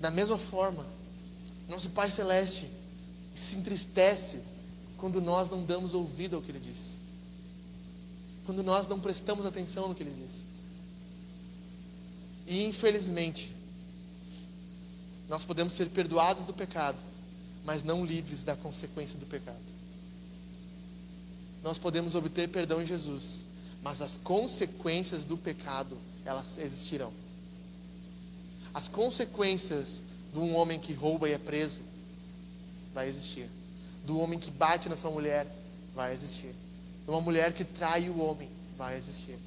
Da 0.00 0.10
mesma 0.10 0.36
forma, 0.36 0.84
nosso 1.68 1.90
Pai 1.90 2.10
Celeste 2.10 2.70
se 3.34 3.56
entristece 3.56 4.40
quando 4.96 5.20
nós 5.20 5.48
não 5.48 5.62
damos 5.64 5.94
ouvido 5.94 6.36
ao 6.36 6.42
que 6.42 6.50
Ele 6.50 6.58
diz, 6.58 6.95
quando 8.46 8.62
nós 8.62 8.86
não 8.86 8.98
prestamos 9.00 9.44
atenção 9.44 9.88
no 9.88 9.94
que 9.94 10.04
Ele 10.04 10.12
diz. 10.12 10.44
E 12.46 12.64
infelizmente, 12.64 13.54
nós 15.28 15.44
podemos 15.44 15.74
ser 15.74 15.88
perdoados 15.90 16.46
do 16.46 16.54
pecado, 16.54 16.96
mas 17.64 17.82
não 17.82 18.04
livres 18.04 18.44
da 18.44 18.54
consequência 18.54 19.18
do 19.18 19.26
pecado. 19.26 19.58
Nós 21.62 21.76
podemos 21.76 22.14
obter 22.14 22.48
perdão 22.48 22.80
em 22.80 22.86
Jesus, 22.86 23.44
mas 23.82 24.00
as 24.00 24.16
consequências 24.16 25.24
do 25.24 25.36
pecado, 25.36 25.98
elas 26.24 26.56
existirão. 26.58 27.12
As 28.72 28.88
consequências 28.88 30.04
de 30.32 30.38
um 30.38 30.54
homem 30.54 30.78
que 30.78 30.92
rouba 30.92 31.28
e 31.28 31.32
é 31.32 31.38
preso, 31.38 31.80
vai 32.94 33.08
existir. 33.08 33.48
Do 34.04 34.20
homem 34.20 34.38
que 34.38 34.52
bate 34.52 34.88
na 34.88 34.96
sua 34.96 35.10
mulher, 35.10 35.52
vai 35.92 36.12
existir. 36.12 36.54
De 37.06 37.10
uma 37.12 37.20
mulher 37.20 37.52
que 37.52 37.64
trai 37.64 38.10
o 38.10 38.20
homem, 38.20 38.50
vai 38.76 38.96
existir. 38.96 39.38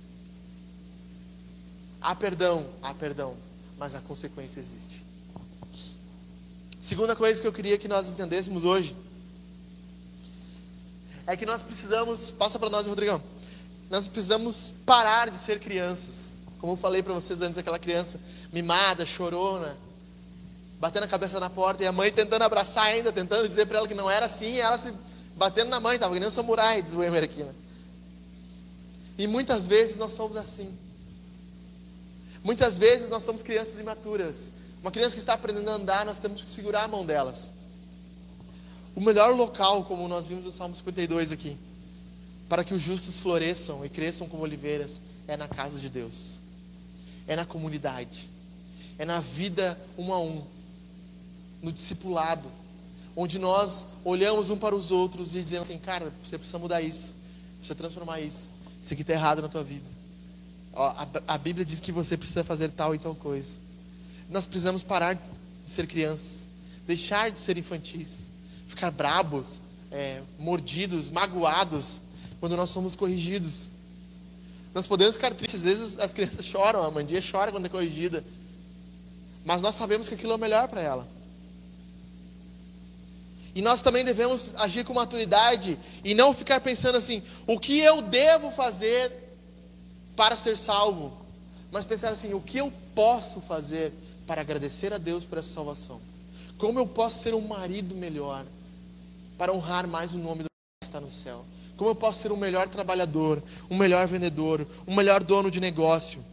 Há 2.02 2.16
perdão, 2.16 2.66
há 2.82 2.94
perdão, 2.94 3.36
mas 3.78 3.94
a 3.94 4.00
consequência 4.00 4.62
existe. 4.62 5.04
Segunda 6.82 7.18
coisa 7.18 7.42
que 7.42 7.46
eu 7.46 7.52
queria 7.52 7.78
que 7.78 7.90
nós 7.90 8.08
entendêssemos 8.08 8.64
hoje 8.64 8.96
é 11.28 11.36
que 11.36 11.46
nós 11.46 11.62
precisamos, 11.62 12.32
passa 12.32 12.58
para 12.58 12.70
nós, 12.70 12.88
Rodrigão. 12.88 13.22
Nós 13.90 14.08
precisamos 14.08 14.74
parar 14.86 15.30
de 15.30 15.38
ser 15.38 15.60
crianças. 15.60 16.46
Como 16.60 16.74
eu 16.74 16.78
falei 16.78 17.04
para 17.04 17.14
vocês 17.14 17.42
antes, 17.42 17.58
aquela 17.58 17.78
criança 17.78 18.20
mimada, 18.54 19.06
chorona, 19.06 19.78
batendo 20.80 21.04
a 21.04 21.08
cabeça 21.08 21.40
na 21.40 21.50
porta 21.50 21.84
e 21.84 21.88
a 21.88 21.92
mãe 21.92 22.12
tentando 22.12 22.44
abraçar 22.44 22.86
ainda, 22.86 23.12
tentando 23.12 23.48
dizer 23.48 23.66
para 23.66 23.80
ela 23.80 23.88
que 23.88 23.94
não 23.94 24.10
era 24.10 24.26
assim, 24.28 24.54
e 24.54 24.60
ela 24.60 24.78
se 24.78 24.94
batendo 25.40 25.70
na 25.70 25.80
mãe, 25.80 25.96
estava 25.96 26.14
um 26.14 26.30
samurai, 26.30 26.82
diz 26.82 26.94
o 26.94 27.02
Emer 27.02 27.24
aqui, 27.24 27.44
né? 27.44 27.56
E 29.18 29.26
muitas 29.26 29.66
vezes 29.66 29.96
nós 29.96 30.12
somos 30.12 30.36
assim. 30.36 30.70
Muitas 32.44 32.78
vezes 32.78 33.10
nós 33.10 33.24
somos 33.24 33.42
crianças 33.42 33.80
imaturas. 33.80 34.52
Uma 34.82 34.92
criança 34.92 35.16
que 35.16 35.22
está 35.22 35.34
aprendendo 35.34 35.70
a 35.70 35.74
andar, 35.74 36.06
nós 36.06 36.20
temos 36.20 36.42
que 36.42 36.50
segurar 36.50 36.84
a 36.84 36.88
mão 36.90 37.06
delas. 37.06 37.52
O 38.94 39.00
melhor 39.00 39.34
local, 39.34 39.86
como 39.86 40.08
nós 40.10 40.28
vimos 40.28 40.44
no 40.44 40.52
Salmo 40.52 40.76
52 40.76 41.32
aqui, 41.32 41.58
para 42.50 42.64
que 42.64 42.74
os 42.74 42.82
justos 42.82 43.20
floresçam 43.20 43.86
e 43.86 43.90
cresçam 43.90 44.28
como 44.28 44.44
oliveiras, 44.44 45.02
é 45.26 45.38
na 45.38 45.48
casa 45.48 45.80
de 45.80 45.90
Deus, 45.90 46.40
é 47.28 47.36
na 47.36 47.46
comunidade, 47.46 48.28
é 48.98 49.06
na 49.06 49.20
vida 49.20 49.80
um 49.98 50.12
a 50.12 50.20
um, 50.20 50.44
no 51.62 51.72
discipulado, 51.72 52.50
onde 53.16 53.38
nós 53.38 53.86
olhamos 54.04 54.50
um 54.50 54.58
para 54.58 54.76
os 54.76 54.92
outros 54.92 55.36
e 55.36 55.40
dizemos 55.40 55.70
assim, 55.70 55.80
cara, 55.80 56.12
você 56.24 56.38
precisa 56.38 56.60
mudar 56.60 56.82
isso, 56.82 57.14
precisa 57.58 57.76
transformar 57.76 58.22
isso, 58.22 58.48
isso 58.82 58.94
aqui 58.94 59.02
está 59.02 59.14
errado 59.14 59.42
na 59.42 59.48
tua 59.48 59.64
vida. 59.64 59.86
A, 60.76 61.08
a 61.28 61.38
Bíblia 61.38 61.66
diz 61.66 61.80
que 61.80 61.92
você 61.92 62.16
precisa 62.16 62.44
fazer 62.44 62.72
tal 62.72 62.96
e 62.96 63.00
tal 63.00 63.14
coisa. 63.16 63.58
Nós 64.30 64.46
precisamos 64.46 64.84
parar 64.84 65.16
de 65.16 65.22
ser 65.66 65.88
crianças, 65.88 66.46
deixar 66.88 67.32
de 67.32 67.40
ser 67.40 67.58
infantis, 67.58 68.28
ficar 68.68 68.92
brabos, 68.92 69.60
é, 69.92 70.22
mordidos, 70.38 71.10
magoados 71.10 72.02
quando 72.40 72.56
nós 72.56 72.70
somos 72.70 72.96
corrigidos. 72.96 73.72
Nós 74.74 74.86
podemos 74.86 75.16
ficar 75.16 75.34
tristes, 75.34 75.60
às 75.60 75.66
vezes 75.66 76.00
as 76.00 76.14
crianças 76.14 76.46
choram, 76.46 76.84
a 76.84 76.92
Mandia 76.92 77.22
chora 77.22 77.52
quando 77.52 77.66
é 77.66 77.70
corrigida, 77.70 78.24
mas 79.44 79.62
nós 79.62 79.76
sabemos 79.76 80.08
que 80.08 80.16
aquilo 80.16 80.34
é 80.34 80.36
o 80.36 80.40
melhor 80.40 80.68
para 80.68 80.82
ela. 80.82 81.08
E 83.56 83.62
nós 83.62 83.82
também 83.82 84.06
devemos 84.06 84.52
agir 84.56 84.86
com 84.86 84.94
maturidade 84.94 85.78
e 86.04 86.14
não 86.14 86.34
ficar 86.34 86.60
pensando 86.60 86.98
assim: 86.98 87.22
o 87.48 87.60
que 87.60 87.80
eu 87.80 88.02
devo 88.02 88.52
fazer 88.52 89.12
para 90.16 90.36
ser 90.36 90.58
salvo? 90.58 91.14
Mas 91.72 91.86
pensar 91.86 92.12
assim: 92.12 92.34
o 92.34 92.42
que 92.42 92.58
eu 92.58 92.72
posso 92.94 93.42
fazer 93.42 93.94
para 94.28 94.42
agradecer 94.42 94.94
a 94.94 94.98
Deus 94.98 95.26
por 95.26 95.38
essa 95.38 95.50
salvação? 95.50 96.00
Como 96.58 96.78
eu 96.78 96.86
posso 96.86 97.24
ser 97.24 97.34
um 97.34 97.42
marido 97.42 97.96
melhor 97.96 98.46
para 99.38 99.54
honrar 99.54 99.88
mais 99.88 100.14
o 100.14 100.18
nome 100.18 100.44
do 100.44 100.50
que 100.50 100.86
está 100.86 101.00
no 101.00 101.12
céu? 101.12 101.46
Como 101.78 101.90
eu 101.90 101.96
posso 101.96 102.20
ser 102.20 102.32
um 102.32 102.38
melhor 102.38 102.68
trabalhador, 102.68 103.42
um 103.70 103.78
melhor 103.78 104.06
vendedor, 104.06 104.68
um 104.86 104.94
melhor 104.94 105.24
dono 105.24 105.50
de 105.50 105.62
negócio? 105.62 106.24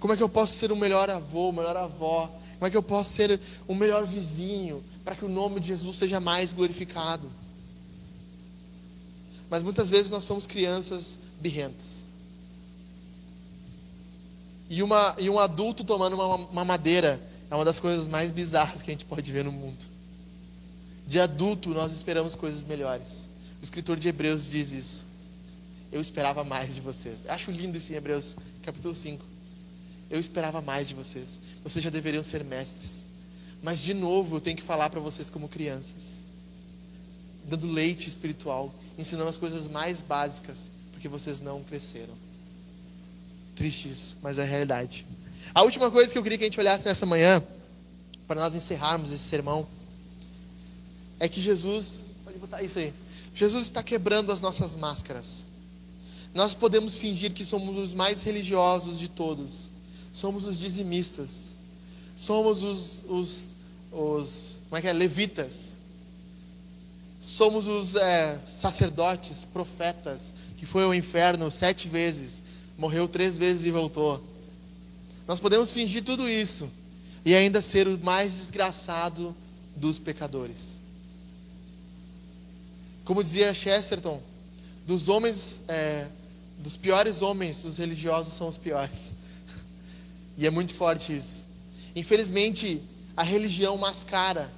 Como 0.00 0.14
é 0.14 0.16
que 0.16 0.22
eu 0.22 0.28
posso 0.28 0.54
ser 0.54 0.72
um 0.72 0.76
melhor 0.76 1.10
avô, 1.10 1.52
melhor 1.52 1.76
avó? 1.76 2.26
Como 2.54 2.66
é 2.66 2.70
que 2.70 2.76
eu 2.76 2.82
posso 2.82 3.10
ser 3.10 3.38
um 3.68 3.74
melhor 3.74 4.06
vizinho, 4.06 4.82
para 5.04 5.16
que 5.16 5.24
o 5.24 5.28
nome 5.28 5.60
de 5.60 5.68
Jesus 5.68 5.96
seja 5.96 6.20
mais 6.20 6.52
glorificado. 6.52 7.30
Mas 9.50 9.62
muitas 9.62 9.90
vezes 9.90 10.10
nós 10.10 10.24
somos 10.24 10.46
crianças 10.46 11.18
birrentas. 11.40 12.02
E, 14.70 14.82
uma, 14.82 15.14
e 15.18 15.28
um 15.28 15.38
adulto 15.38 15.84
tomando 15.84 16.14
uma, 16.14 16.36
uma 16.36 16.64
madeira 16.64 17.20
é 17.50 17.54
uma 17.54 17.64
das 17.64 17.78
coisas 17.78 18.08
mais 18.08 18.30
bizarras 18.30 18.80
que 18.80 18.90
a 18.90 18.94
gente 18.94 19.04
pode 19.04 19.30
ver 19.30 19.44
no 19.44 19.52
mundo. 19.52 19.84
De 21.06 21.20
adulto, 21.20 21.70
nós 21.70 21.92
esperamos 21.92 22.34
coisas 22.34 22.64
melhores. 22.64 23.28
O 23.60 23.64
escritor 23.64 23.98
de 23.98 24.08
Hebreus 24.08 24.48
diz 24.48 24.72
isso. 24.72 25.04
Eu 25.92 26.00
esperava 26.00 26.42
mais 26.42 26.74
de 26.74 26.80
vocês. 26.80 27.26
Acho 27.28 27.50
lindo 27.50 27.76
isso 27.76 27.92
em 27.92 27.96
Hebreus 27.96 28.34
capítulo 28.62 28.94
5. 28.94 29.22
Eu 30.08 30.18
esperava 30.18 30.62
mais 30.62 30.88
de 30.88 30.94
vocês. 30.94 31.38
Vocês 31.62 31.84
já 31.84 31.90
deveriam 31.90 32.22
ser 32.22 32.42
mestres. 32.42 33.04
Mas 33.62 33.80
de 33.80 33.94
novo, 33.94 34.36
eu 34.36 34.40
tenho 34.40 34.56
que 34.56 34.62
falar 34.62 34.90
para 34.90 35.00
vocês 35.00 35.30
como 35.30 35.48
crianças, 35.48 36.22
dando 37.44 37.70
leite 37.70 38.08
espiritual, 38.08 38.74
ensinando 38.98 39.30
as 39.30 39.36
coisas 39.36 39.68
mais 39.68 40.02
básicas, 40.02 40.72
porque 40.90 41.08
vocês 41.08 41.40
não 41.40 41.62
cresceram. 41.62 42.14
Triste 43.54 43.90
isso, 43.90 44.18
mas 44.22 44.38
é 44.38 44.42
a 44.42 44.46
realidade. 44.46 45.06
A 45.54 45.62
última 45.62 45.90
coisa 45.90 46.10
que 46.10 46.18
eu 46.18 46.22
queria 46.22 46.38
que 46.38 46.44
a 46.44 46.46
gente 46.46 46.58
olhasse 46.58 46.86
nessa 46.86 47.06
manhã, 47.06 47.42
para 48.26 48.40
nós 48.40 48.54
encerrarmos 48.54 49.12
esse 49.12 49.24
sermão, 49.24 49.66
é 51.20 51.28
que 51.28 51.40
Jesus, 51.40 52.06
pode 52.24 52.38
botar 52.38 52.62
isso 52.62 52.78
aí. 52.78 52.92
Jesus 53.34 53.64
está 53.64 53.82
quebrando 53.82 54.32
as 54.32 54.42
nossas 54.42 54.76
máscaras. 54.76 55.46
Nós 56.34 56.54
podemos 56.54 56.96
fingir 56.96 57.32
que 57.32 57.44
somos 57.44 57.76
os 57.76 57.94
mais 57.94 58.22
religiosos 58.22 58.98
de 58.98 59.08
todos, 59.08 59.70
somos 60.12 60.44
os 60.46 60.58
dizimistas, 60.58 61.54
somos 62.14 62.62
os, 62.62 63.04
os, 63.08 63.48
os 63.92 64.52
como 64.72 64.78
é 64.78 64.80
que 64.80 64.88
é? 64.88 64.92
levitas, 64.94 65.76
somos 67.20 67.68
os 67.68 67.94
é, 67.94 68.40
sacerdotes, 68.50 69.44
profetas, 69.44 70.32
que 70.56 70.64
foi 70.64 70.82
ao 70.82 70.94
inferno 70.94 71.50
sete 71.50 71.86
vezes, 71.88 72.42
morreu 72.78 73.06
três 73.06 73.36
vezes 73.36 73.66
e 73.66 73.70
voltou. 73.70 74.24
Nós 75.28 75.38
podemos 75.38 75.70
fingir 75.70 76.02
tudo 76.02 76.26
isso 76.26 76.70
e 77.22 77.34
ainda 77.34 77.60
ser 77.60 77.86
o 77.86 77.98
mais 77.98 78.32
desgraçado 78.32 79.36
dos 79.76 79.98
pecadores. 79.98 80.80
Como 83.04 83.22
dizia 83.22 83.52
Chesterton, 83.52 84.22
dos 84.86 85.10
homens, 85.10 85.60
é, 85.68 86.08
dos 86.58 86.78
piores 86.78 87.20
homens, 87.20 87.62
os 87.62 87.76
religiosos 87.76 88.32
são 88.32 88.48
os 88.48 88.56
piores. 88.56 89.12
E 90.38 90.46
é 90.46 90.50
muito 90.50 90.72
forte 90.72 91.14
isso. 91.14 91.44
Infelizmente, 91.94 92.82
a 93.16 93.22
religião 93.22 93.76
mascara. 93.76 94.52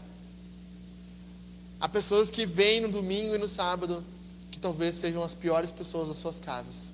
Há 1.80 1.88
pessoas 1.88 2.30
que 2.30 2.46
vêm 2.46 2.80
no 2.80 2.88
domingo 2.88 3.34
e 3.34 3.38
no 3.38 3.48
sábado 3.48 4.04
que 4.50 4.58
talvez 4.58 4.94
sejam 4.94 5.22
as 5.22 5.34
piores 5.34 5.70
pessoas 5.70 6.08
das 6.08 6.18
suas 6.18 6.40
casas. 6.40 6.90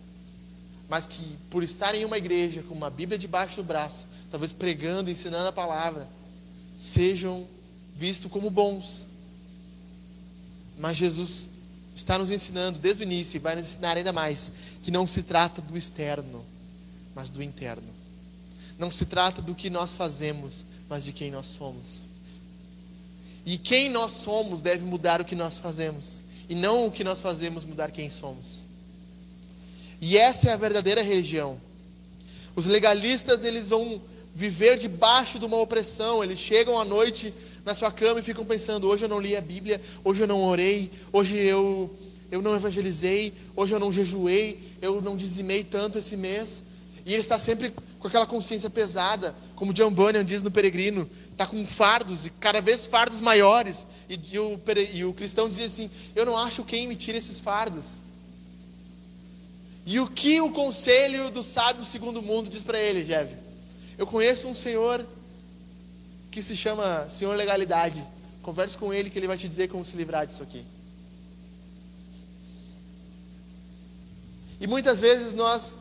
Mas 0.88 1.06
que, 1.06 1.36
por 1.48 1.62
estar 1.62 1.94
em 1.94 2.04
uma 2.04 2.18
igreja 2.18 2.62
com 2.62 2.74
uma 2.74 2.90
Bíblia 2.90 3.18
debaixo 3.18 3.56
do 3.56 3.64
braço, 3.64 4.06
talvez 4.30 4.52
pregando, 4.52 5.10
ensinando 5.10 5.48
a 5.48 5.52
palavra, 5.52 6.08
sejam 6.78 7.46
vistos 7.94 8.30
como 8.30 8.50
bons. 8.50 9.06
Mas 10.78 10.96
Jesus 10.96 11.50
está 11.94 12.18
nos 12.18 12.30
ensinando 12.30 12.78
desde 12.78 13.02
o 13.02 13.04
início 13.04 13.36
e 13.36 13.40
vai 13.40 13.54
nos 13.54 13.66
ensinar 13.66 13.96
ainda 13.96 14.12
mais 14.12 14.50
que 14.82 14.90
não 14.90 15.06
se 15.06 15.22
trata 15.22 15.60
do 15.60 15.76
externo, 15.76 16.44
mas 17.14 17.28
do 17.28 17.42
interno. 17.42 17.88
Não 18.78 18.90
se 18.90 19.04
trata 19.04 19.42
do 19.42 19.54
que 19.54 19.68
nós 19.68 19.92
fazemos, 19.92 20.64
mas 20.90 21.04
de 21.04 21.12
quem 21.12 21.30
nós 21.30 21.46
somos. 21.46 22.10
E 23.46 23.56
quem 23.56 23.88
nós 23.88 24.10
somos 24.10 24.60
deve 24.60 24.84
mudar 24.84 25.20
o 25.20 25.24
que 25.24 25.36
nós 25.36 25.56
fazemos, 25.56 26.20
e 26.48 26.54
não 26.54 26.86
o 26.86 26.90
que 26.90 27.04
nós 27.04 27.20
fazemos 27.20 27.64
mudar 27.64 27.92
quem 27.92 28.10
somos. 28.10 28.66
E 30.00 30.18
essa 30.18 30.50
é 30.50 30.52
a 30.52 30.56
verdadeira 30.56 31.00
religião. 31.02 31.60
Os 32.56 32.66
legalistas, 32.66 33.44
eles 33.44 33.68
vão 33.68 34.02
viver 34.34 34.78
debaixo 34.78 35.38
de 35.38 35.44
uma 35.44 35.58
opressão, 35.58 36.24
eles 36.24 36.38
chegam 36.38 36.78
à 36.78 36.84
noite 36.84 37.32
na 37.64 37.74
sua 37.74 37.92
cama 37.92 38.18
e 38.18 38.22
ficam 38.24 38.44
pensando: 38.44 38.88
hoje 38.88 39.04
eu 39.04 39.08
não 39.08 39.20
li 39.20 39.36
a 39.36 39.40
Bíblia, 39.40 39.80
hoje 40.02 40.22
eu 40.22 40.26
não 40.26 40.42
orei, 40.42 40.90
hoje 41.12 41.36
eu, 41.36 41.94
eu 42.30 42.42
não 42.42 42.54
evangelizei, 42.56 43.32
hoje 43.54 43.72
eu 43.72 43.78
não 43.78 43.92
jejuei, 43.92 44.58
eu 44.82 45.00
não 45.00 45.16
dizimei 45.16 45.62
tanto 45.62 45.98
esse 45.98 46.16
mês. 46.16 46.64
E 47.06 47.12
ele 47.12 47.20
está 47.20 47.38
sempre 47.38 47.72
com 48.00 48.08
aquela 48.08 48.26
consciência 48.26 48.70
pesada, 48.70 49.34
como 49.54 49.74
John 49.74 49.90
Bunyan 49.90 50.24
diz 50.24 50.42
no 50.42 50.50
Peregrino, 50.50 51.08
está 51.30 51.46
com 51.46 51.64
fardos, 51.66 52.26
e 52.26 52.30
cada 52.30 52.60
vez 52.60 52.86
fardos 52.86 53.20
maiores. 53.20 53.86
E, 54.08 54.18
e, 54.32 54.38
o, 54.38 54.60
e 54.94 55.04
o 55.04 55.12
cristão 55.12 55.48
dizia 55.48 55.66
assim: 55.66 55.90
Eu 56.16 56.24
não 56.24 56.36
acho 56.36 56.64
quem 56.64 56.88
me 56.88 56.96
tira 56.96 57.18
esses 57.18 57.40
fardos. 57.40 57.98
E 59.84 60.00
o 60.00 60.06
que 60.06 60.40
o 60.40 60.50
conselho 60.50 61.30
do 61.30 61.42
sábio 61.42 61.84
segundo 61.84 62.22
mundo 62.22 62.48
diz 62.48 62.62
para 62.62 62.80
ele, 62.80 63.04
Jeve? 63.04 63.34
Eu 63.98 64.06
conheço 64.06 64.48
um 64.48 64.54
senhor 64.54 65.06
que 66.30 66.40
se 66.40 66.56
chama 66.56 67.06
Senhor 67.08 67.34
Legalidade. 67.36 68.02
Converse 68.42 68.78
com 68.78 68.94
ele 68.94 69.10
que 69.10 69.18
ele 69.18 69.26
vai 69.26 69.36
te 69.36 69.46
dizer 69.46 69.68
como 69.68 69.84
se 69.84 69.96
livrar 69.96 70.26
disso 70.26 70.42
aqui. 70.42 70.64
E 74.58 74.66
muitas 74.66 75.00
vezes 75.00 75.34
nós 75.34 75.78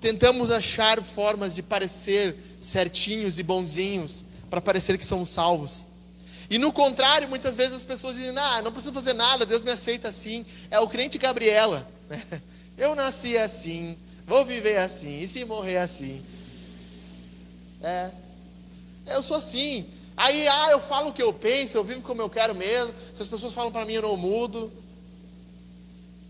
tentamos 0.00 0.50
achar 0.50 1.02
formas 1.02 1.54
de 1.54 1.62
parecer 1.62 2.36
certinhos 2.60 3.38
e 3.38 3.42
bonzinhos 3.42 4.24
para 4.48 4.60
parecer 4.60 4.98
que 4.98 5.04
somos 5.04 5.28
salvos. 5.28 5.86
E 6.48 6.58
no 6.58 6.72
contrário, 6.72 7.28
muitas 7.28 7.56
vezes 7.56 7.76
as 7.76 7.84
pessoas 7.84 8.16
dizem: 8.16 8.36
"Ah, 8.36 8.60
não 8.62 8.72
preciso 8.72 8.92
fazer 8.92 9.12
nada, 9.12 9.46
Deus 9.46 9.62
me 9.62 9.70
aceita 9.70 10.08
assim". 10.08 10.44
É 10.70 10.80
o 10.80 10.88
crente 10.88 11.18
Gabriela. 11.18 11.86
Eu 12.76 12.94
nasci 12.94 13.36
assim, 13.36 13.94
vou 14.26 14.42
viver 14.42 14.78
assim, 14.78 15.20
e 15.20 15.28
se 15.28 15.44
morrer 15.44 15.76
assim. 15.76 16.24
É, 17.82 18.10
eu 19.08 19.22
sou 19.22 19.36
assim. 19.36 19.86
Aí, 20.16 20.48
ah, 20.48 20.70
eu 20.70 20.80
falo 20.80 21.10
o 21.10 21.12
que 21.12 21.22
eu 21.22 21.32
penso, 21.32 21.76
eu 21.76 21.84
vivo 21.84 22.00
como 22.00 22.22
eu 22.22 22.30
quero 22.30 22.54
mesmo. 22.54 22.94
Se 23.14 23.22
as 23.22 23.28
pessoas 23.28 23.52
falam 23.52 23.70
para 23.70 23.84
mim, 23.84 23.94
eu 23.94 24.02
não 24.02 24.16
mudo. 24.16 24.72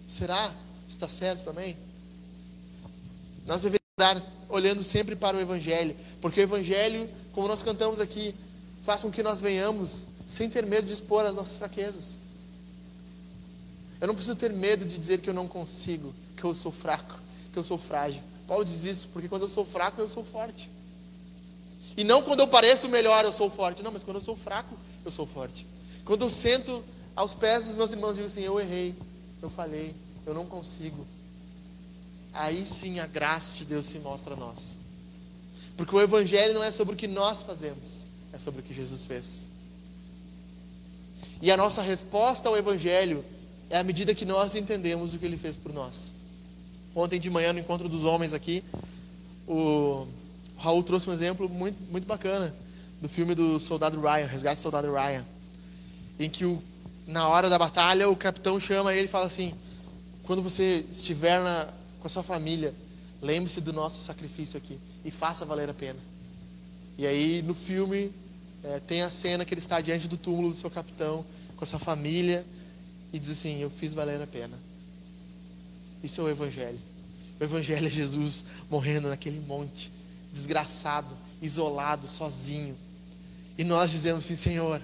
Será? 0.08 0.52
Está 0.88 1.08
certo 1.08 1.44
também? 1.44 1.76
Nós 3.46 3.62
devemos 3.62 3.80
estar 3.98 4.22
olhando 4.48 4.82
sempre 4.82 5.16
para 5.16 5.36
o 5.36 5.40
Evangelho, 5.40 5.96
porque 6.20 6.40
o 6.40 6.42
Evangelho, 6.42 7.08
como 7.32 7.48
nós 7.48 7.62
cantamos 7.62 8.00
aqui, 8.00 8.34
faz 8.82 9.02
com 9.02 9.10
que 9.10 9.22
nós 9.22 9.40
venhamos 9.40 10.06
sem 10.26 10.48
ter 10.48 10.64
medo 10.64 10.86
de 10.86 10.92
expor 10.92 11.24
as 11.24 11.34
nossas 11.34 11.56
fraquezas. 11.56 12.20
Eu 14.00 14.06
não 14.06 14.14
preciso 14.14 14.36
ter 14.36 14.52
medo 14.52 14.84
de 14.84 14.96
dizer 14.98 15.20
que 15.20 15.28
eu 15.28 15.34
não 15.34 15.46
consigo, 15.46 16.14
que 16.36 16.44
eu 16.44 16.54
sou 16.54 16.72
fraco, 16.72 17.20
que 17.52 17.58
eu 17.58 17.62
sou 17.62 17.76
frágil. 17.76 18.22
Paulo 18.46 18.64
diz 18.64 18.84
isso, 18.84 19.08
porque 19.12 19.28
quando 19.28 19.42
eu 19.42 19.48
sou 19.48 19.64
fraco, 19.64 20.00
eu 20.00 20.08
sou 20.08 20.24
forte. 20.24 20.70
E 21.96 22.04
não 22.04 22.22
quando 22.22 22.40
eu 22.40 22.48
pareço 22.48 22.88
melhor 22.88 23.24
eu 23.24 23.32
sou 23.32 23.50
forte. 23.50 23.82
Não, 23.82 23.92
mas 23.92 24.02
quando 24.02 24.16
eu 24.16 24.22
sou 24.22 24.36
fraco, 24.36 24.74
eu 25.04 25.10
sou 25.10 25.26
forte. 25.26 25.66
Quando 26.04 26.22
eu 26.22 26.30
sento 26.30 26.82
aos 27.14 27.34
pés 27.34 27.66
dos 27.66 27.76
meus 27.76 27.92
irmãos 27.92 28.14
digo 28.14 28.26
assim: 28.26 28.42
eu 28.42 28.58
errei, 28.58 28.94
eu 29.42 29.50
falhei, 29.50 29.94
eu 30.26 30.32
não 30.32 30.46
consigo. 30.46 31.06
Aí 32.32 32.64
sim 32.64 33.00
a 33.00 33.06
graça 33.06 33.54
de 33.54 33.64
Deus 33.64 33.86
se 33.86 33.98
mostra 33.98 34.34
a 34.34 34.36
nós. 34.36 34.78
Porque 35.76 35.94
o 35.94 36.00
Evangelho 36.00 36.54
não 36.54 36.62
é 36.62 36.70
sobre 36.70 36.94
o 36.94 36.96
que 36.96 37.08
nós 37.08 37.42
fazemos, 37.42 38.10
é 38.32 38.38
sobre 38.38 38.60
o 38.60 38.62
que 38.62 38.74
Jesus 38.74 39.04
fez. 39.04 39.48
E 41.42 41.50
a 41.50 41.56
nossa 41.56 41.80
resposta 41.80 42.48
ao 42.48 42.56
Evangelho 42.56 43.24
é 43.70 43.78
à 43.78 43.82
medida 43.82 44.14
que 44.14 44.24
nós 44.24 44.54
entendemos 44.54 45.14
o 45.14 45.18
que 45.18 45.24
Ele 45.24 45.38
fez 45.38 45.56
por 45.56 45.72
nós. 45.72 46.12
Ontem 46.94 47.18
de 47.18 47.30
manhã, 47.30 47.52
no 47.52 47.58
encontro 47.58 47.88
dos 47.88 48.04
homens 48.04 48.34
aqui, 48.34 48.62
o 49.46 50.06
Raul 50.58 50.82
trouxe 50.82 51.08
um 51.08 51.12
exemplo 51.12 51.48
muito, 51.48 51.80
muito 51.90 52.06
bacana 52.06 52.54
do 53.00 53.08
filme 53.08 53.34
do 53.34 53.58
Soldado 53.58 54.00
Ryan, 54.00 54.26
Resgate 54.26 54.56
do 54.56 54.62
Soldado 54.62 54.92
Ryan, 54.92 55.24
em 56.18 56.28
que 56.28 56.44
o, 56.44 56.62
na 57.06 57.26
hora 57.28 57.48
da 57.48 57.58
batalha 57.58 58.08
o 58.08 58.14
capitão 58.14 58.60
chama 58.60 58.92
ele 58.92 59.06
e 59.06 59.08
fala 59.08 59.26
assim: 59.26 59.54
quando 60.24 60.42
você 60.42 60.84
estiver 60.90 61.40
na, 61.40 61.68
com 62.00 62.06
a 62.06 62.10
sua 62.10 62.22
família, 62.22 62.74
lembre-se 63.22 63.60
do 63.60 63.72
nosso 63.72 64.02
sacrifício 64.02 64.56
aqui 64.56 64.78
e 65.04 65.10
faça 65.10 65.44
valer 65.44 65.68
a 65.68 65.74
pena. 65.74 65.98
E 66.98 67.06
aí 67.06 67.42
no 67.42 67.54
filme 67.54 68.12
é, 68.62 68.80
tem 68.80 69.02
a 69.02 69.10
cena 69.10 69.44
que 69.44 69.54
ele 69.54 69.60
está 69.60 69.80
diante 69.80 70.08
do 70.08 70.16
túmulo 70.16 70.50
do 70.50 70.56
seu 70.56 70.70
capitão 70.70 71.24
com 71.56 71.64
a 71.64 71.66
sua 71.66 71.78
família 71.78 72.44
e 73.12 73.18
diz 73.18 73.30
assim: 73.30 73.60
Eu 73.60 73.70
fiz 73.70 73.94
valer 73.94 74.20
a 74.20 74.26
pena. 74.26 74.58
Isso 76.02 76.20
é 76.20 76.24
o 76.24 76.28
Evangelho. 76.28 76.78
O 77.38 77.44
Evangelho 77.44 77.86
é 77.86 77.90
Jesus 77.90 78.44
morrendo 78.70 79.08
naquele 79.08 79.40
monte 79.40 79.92
desgraçado, 80.32 81.14
isolado, 81.42 82.06
sozinho. 82.06 82.76
E 83.58 83.64
nós 83.64 83.90
dizemos 83.90 84.24
assim: 84.24 84.36
Senhor, 84.36 84.80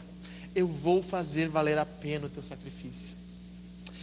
eu 0.55 0.67
vou 0.67 1.03
fazer 1.03 1.49
valer 1.49 1.79
a 1.79 1.87
pena 1.87 2.27
o 2.27 2.31
teu 2.31 2.43
sacrifício. 2.43 3.15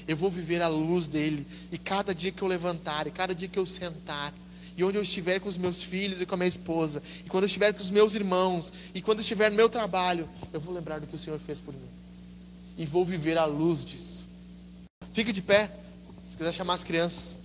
Eu 0.07 0.17
vou 0.17 0.29
viver 0.29 0.61
à 0.61 0.67
luz 0.67 1.07
dele. 1.07 1.45
E 1.71 1.77
cada 1.77 2.13
dia 2.13 2.31
que 2.31 2.41
eu 2.41 2.47
levantar, 2.47 3.07
e 3.07 3.11
cada 3.11 3.33
dia 3.33 3.47
que 3.47 3.57
eu 3.57 3.65
sentar, 3.65 4.33
e 4.75 4.83
onde 4.83 4.97
eu 4.97 5.03
estiver 5.03 5.39
com 5.39 5.47
os 5.47 5.57
meus 5.57 5.83
filhos 5.83 6.19
e 6.19 6.25
com 6.25 6.35
a 6.35 6.37
minha 6.37 6.47
esposa, 6.47 7.01
e 7.25 7.29
quando 7.29 7.43
eu 7.43 7.47
estiver 7.47 7.73
com 7.73 7.81
os 7.81 7.91
meus 7.91 8.15
irmãos, 8.15 8.73
e 8.93 9.01
quando 9.01 9.19
eu 9.19 9.21
estiver 9.21 9.49
no 9.49 9.55
meu 9.55 9.69
trabalho, 9.69 10.27
eu 10.51 10.59
vou 10.59 10.73
lembrar 10.73 10.99
do 10.99 11.07
que 11.07 11.15
o 11.15 11.19
Senhor 11.19 11.39
fez 11.39 11.59
por 11.59 11.73
mim. 11.73 11.89
E 12.77 12.85
vou 12.85 13.05
viver 13.05 13.37
à 13.37 13.45
luz 13.45 13.85
disso. 13.85 14.27
Fique 15.13 15.31
de 15.31 15.41
pé, 15.41 15.69
se 16.23 16.35
quiser 16.35 16.53
chamar 16.53 16.73
as 16.73 16.83
crianças. 16.83 17.37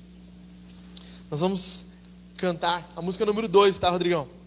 Nós 1.31 1.41
vamos 1.41 1.85
cantar 2.37 2.91
a 2.97 3.03
música 3.03 3.27
número 3.27 3.47
2, 3.47 3.79
tá, 3.79 3.91
Rodrigão? 3.91 4.38